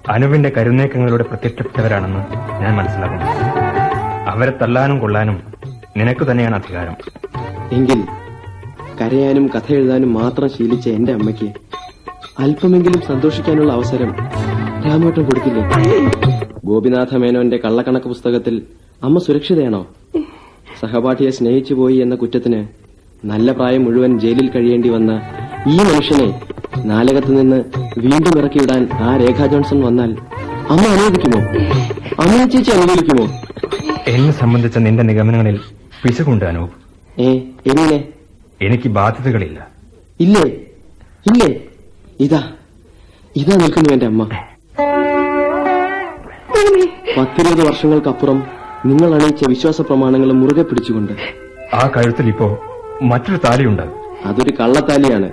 അനുവിന്റെ 0.09 0.53
കരുനേക്കങ്ങളിലൂടെ 0.57 1.23
പ്രത്യക്ഷപ്പെട്ടവരാണെന്ന് 1.23 2.21
ഞാൻ 2.63 2.75
മനസ്സിലാക്കുന്നു. 2.77 3.25
അവരെ 4.31 4.53
തല്ലാനും 4.63 4.99
കൊള്ളാനും 4.99 5.43
നിനക്ക് 5.97 6.31
തന്നെയാണ് 6.31 6.57
അധികാരം. 6.57 6.97
എങ്കിൽ 7.73 8.05
കരയാനും 8.99 9.45
കഥ 9.55 9.69
എഴുതാനും 9.73 10.13
മാത്രം 10.15 10.49
ശീലിച്ച 10.49 10.89
എന്റെ 10.89 11.13
അമ്മയ്ക്ക് 11.13 11.49
അല്പമെങ്കിലും 12.41 13.01
സന്തോഷിക്കാനുള്ള 13.09 13.71
അവസരം 13.73 14.11
രാമേട്ടം 14.87 15.25
കൊടുക്കില്ലേ 15.25 15.63
ഗോപിനാഥ 16.69 17.17
മേനോന്റെ 17.17 17.57
കള്ളക്കണക്ക് 17.57 18.09
പുസ്തകത്തിൽ 18.09 18.55
അമ്മ 19.03 19.19
സുരക്ഷിതയാണോ? 19.19 19.81
സഹപാഠിയെ 20.81 21.31
സ്നേഹിച്ചു 21.31 21.75
പോയി 21.75 21.97
എന്ന 21.97 22.15
കുറ്റത്തിന് 22.15 22.61
നല്ല 23.23 23.53
പ്രായം 23.53 23.85
മുഴുവൻ 23.85 24.13
ജയിലിൽ 24.19 24.49
കഴിയേണ്ടി 24.49 24.89
വന്ന 24.89 25.13
ഈ 25.69 25.77
മനുഷ്യനെ 25.89 26.29
നാലകത്ത് 26.87 27.33
നിന്ന് 27.39 27.59
വീണ്ടും 28.05 28.35
ഇറക്കിവിടാൻ 28.41 28.83
ആ 29.07 29.17
രേഖ 29.17 29.47
ജോൺസൺ 29.53 29.81
വന്നാൽ 29.83 30.11
അമ്മ 30.73 30.85
അനുവദിക്കുമോ? 30.95 31.41
അമ്മ 32.23 32.39
ചേച്ചി 32.53 32.71
അനുവദിക്കുമോ? 32.77 33.25
എന്നെ 34.09 34.33
സംബന്ധിച്ച 34.33 34.79
നിന്റെ 34.79 35.03
നിഗമനങ്ങളിൽ 35.03 35.57
പിശകുണ്ട് 36.03 36.45
അനൂപ്. 36.45 36.75
ഏ 37.21 37.29
എങ്ങനെ? 37.71 37.99
എനിക്ക് 38.63 38.89
ബാധ്യതകളില്ല. 38.89 39.69
ഇല്ലേ? 40.21 40.43
ഇല്ലേ? 41.27 41.61
ഇതാ. 42.21 42.43
ഇതാ 43.37 43.57
നിൽക്കുന്നു 43.57 43.93
എന്റെ 43.93 44.07
അമ്മ. 44.07 44.29
പത്തിരുപത് 47.19 47.67
വർഷങ്ങൾക്കപ്പുറം 47.67 48.47
നിങ്ങൾ 48.87 49.15
അണിയിച്ച 49.15 49.49
വിശ്വാസ 49.49 49.81
പ്രമാണങ്ങൾ 49.81 50.33
മുറുകെ 50.33 50.63
പിടിച്ചുകൊണ്ട്. 50.63 51.13
ആ 51.75 51.91
കഴുത്തിൽ 51.97 52.29
ഇപ്പോ 52.29 52.59
മറ്റൊരു 53.03 53.37
താലിയുണ്ട്. 53.37 53.83
അതൊരു 54.25 54.53
കള്ളത്താലിയാണ്. 54.61 55.33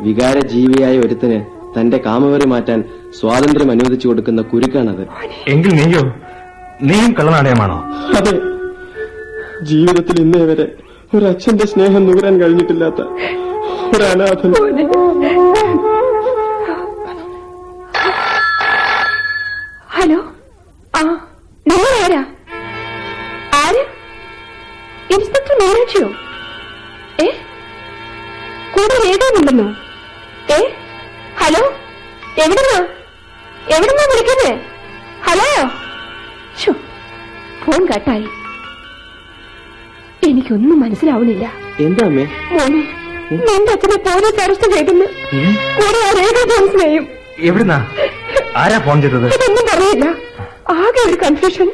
വികാര 0.00 0.38
ജീവിയായ 0.46 0.98
ഒരുത്തിന് 0.98 1.44
തന്റെ 1.80 1.98
കാമവരെ 2.06 2.46
മാറ്റാൻ 2.46 2.84
സ്വാതന്ത്ര്യം 3.20 3.70
അനുവദിച്ചു 3.70 4.08
കൊടുക്കുന്ന 4.08 4.42
കുരുക്കാണത്. 4.42 5.06
എങ്കിൽ 5.48 5.74
നീയോ? 5.74 6.14
നീയും 6.82 7.12
കള്ളനാണയമാണോ? 7.12 7.84
അതെ. 8.16 8.40
ജീവിതത്തിൽ 9.64 10.20
ഇന്നേ 10.20 10.44
വരെ 10.44 10.76
ഒരു 11.12 11.24
അച്ഛന്റെ 11.26 11.66
സ്നേഹം 11.66 12.02
നുകരാൻ 12.06 12.34
കഴിഞ്ഞിട്ടില്ലാത്ത 12.40 13.00
ഒരു 13.90 14.04
മനസ്സിലാവുന്നില്ല 41.16 41.46
എന്താ 41.86 42.04
അമ്മേ? 42.10 42.24
മോനെ 42.54 42.80
നിന്റെ 43.48 43.70
അച്ഛനെ 43.74 43.96
പോലീസ് 44.06 44.40
അറസ്റ്റ് 44.44 44.68
ചെയ്തെന്ന് 44.74 45.06
കൂടെ 45.78 45.98
ആ 46.06 46.10
രേഖ 46.18 46.36
ജോൺസിനെയും 46.50 47.04
എവിടുന്നാ? 47.48 47.78
ആരാ 48.60 48.78
ഫോൺ 48.86 48.96
ചെയ്തത്? 49.04 49.26
ഇതൊന്നും 49.36 49.64
പറയില്ല. 49.70 50.06
ആകെ 50.76 51.00
ഒരു 51.08 51.16
കൺഫ്യൂഷൻ 51.24 51.68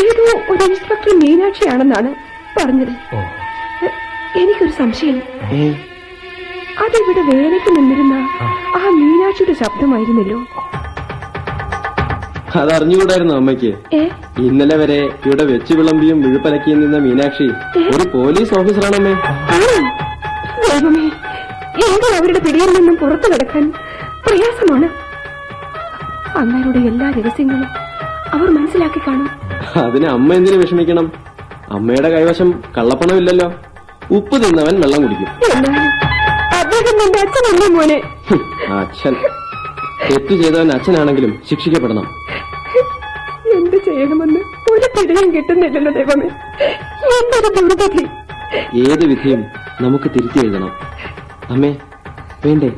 ഏതോ 0.00 0.24
ഒരു 0.52 0.62
ഇൻസ്പെക്ടർ 0.68 1.12
മീനാക്ഷിയാണെന്നാണ് 1.22 2.10
പറഞ്ഞത്. 2.56 2.92
എനിക്കൊരു 4.40 4.72
സംശയം. 4.80 5.18
അതിവിടെ 6.84 7.22
വേലയ്ക്ക് 7.30 7.70
നിന്നിരുന്ന 7.78 8.14
ആ 8.78 8.82
മീനാക്ഷിയുടെ 9.00 9.54
ശബ്ദമായിരുന്നല്ലോ. 9.62 10.38
അതറിഞ്ഞുകൂടായിരുന്നു 12.58 13.34
അമ്മയ്ക്ക്. 13.34 13.72
ഇന്നലെ 14.38 14.76
വരെ 14.76 14.98
ഇവിടെ 15.26 15.44
വെച്ചു 15.44 15.74
വിളമ്പിയും 15.74 16.22
വിഴുപ്പലക്കിയും 16.22 16.80
നിന്ന 16.80 16.96
മീനാക്ഷി 16.96 17.46
ഒരു 17.96 18.08
പോലീസ് 18.14 18.54
ഓഫീസറാണമ്മേ? 18.58 19.14
ദൈവമേ 20.68 21.06
അവരുടെ 22.18 22.38
പിടിയിൽ 22.38 22.70
നിന്നും 22.72 22.96
പുറത്തു 22.96 23.28
കിടക്കാൻ 23.32 23.72
പ്രയാസമാണ്? 24.26 24.88
അങ്ങാരുടെ 26.38 26.78
എല്ലാ 26.78 27.10
രഹസ്യങ്ങളും 27.10 27.68
അവർ 28.34 28.48
മനസ്സിലാക്കി 28.50 29.00
കാണും. 29.06 29.30
അതിന് 29.84 30.06
അമ്മ 30.06 30.34
എന്തിനു 30.34 30.56
വിഷമിക്കണം? 30.56 31.12
അമ്മയുടെ 31.70 32.10
കൈവശം 32.10 32.48
കള്ളപ്പണമില്ലല്ലോ. 32.78 33.52
ഉപ്പ് 34.10 34.36
തിന്നവൻ 34.44 34.80
വെള്ളം 34.80 35.02
കുടിക്കും. 35.02 35.28
അച്ഛൻ. 38.78 39.16
തെറ്റു 40.10 40.34
ചെയ്തവൻ 40.34 40.72
അച്ഛനാണെങ്കിലും 40.72 41.42
ശിക്ഷിക്കപ്പെടണം. 41.50 42.06
എന്ത് 43.56 43.76
ചെയ്യണമെന്ന് 43.76 44.40
ഒരു 44.72 44.88
പിടിയും 44.96 45.28
കിട്ടുന്നില്ലല്ലോ 45.34 45.92
ദൈവമേ. 45.92 46.28
എന്തൊരു 47.18 47.50
ദുർഗതി 47.56 48.04
ഏത് 48.80 49.04
വിധിയും 49.04 49.40
നമുക്ക് 49.80 50.04
തിരുത്തി 50.04 50.38
എഴുതണം. 50.38 50.72
അമ്മേ 51.50 51.76
വേണ്ടേ? 52.46 52.70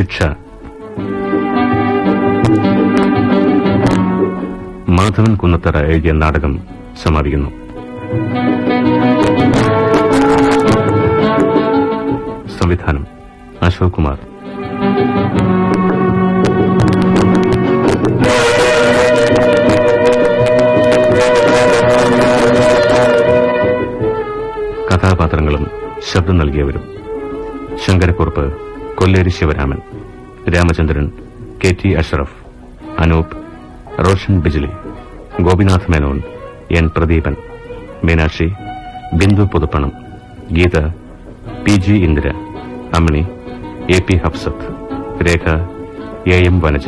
ശിക്ഷ. 0.00 0.22
മാധവൻ 4.88 5.36
കുന്നത്തറ 5.36 5.76
എഴുതിയ 5.76 6.12
നാടകം 6.12 6.60
സമാപിക്കുന്നു. 7.02 7.50
സംവിധാനം 12.48 13.06
അശോക് 13.62 13.92
കുമാർ. 13.92 14.18
കഥാപാത്രങ്ങളും 24.90 25.70
ശബ്ദം 26.12 26.38
നൽകിയവരും 26.38 26.82
Sankarakkurup 27.86 28.69
Kolleri 29.00 29.30
Sivaraman 29.30 29.80
Ramachandran 30.46 31.06
K 31.58 31.70
T 31.72 31.94
Ashraf 31.94 32.36
Anoop 32.98 33.34
Roshan 33.98 34.40
Bijli 34.40 34.70
Gopinath 35.42 35.90
Menon 35.90 36.18
N 36.70 36.88
Pradeepan 36.88 37.34
Meenakshi 38.04 38.48
Bindu 39.12 39.44
Puthuppanam 39.44 39.92
Geetha 40.52 40.76
P 41.64 41.74
G 41.76 41.96
Indira 42.06 42.28
Ammini 42.92 43.22
A 43.88 44.00
P 44.00 44.16
Hafsath 44.16 44.66
Rekha 45.26 45.44
A 46.26 46.38
M 46.44 46.60
Vanaja. 46.60 46.86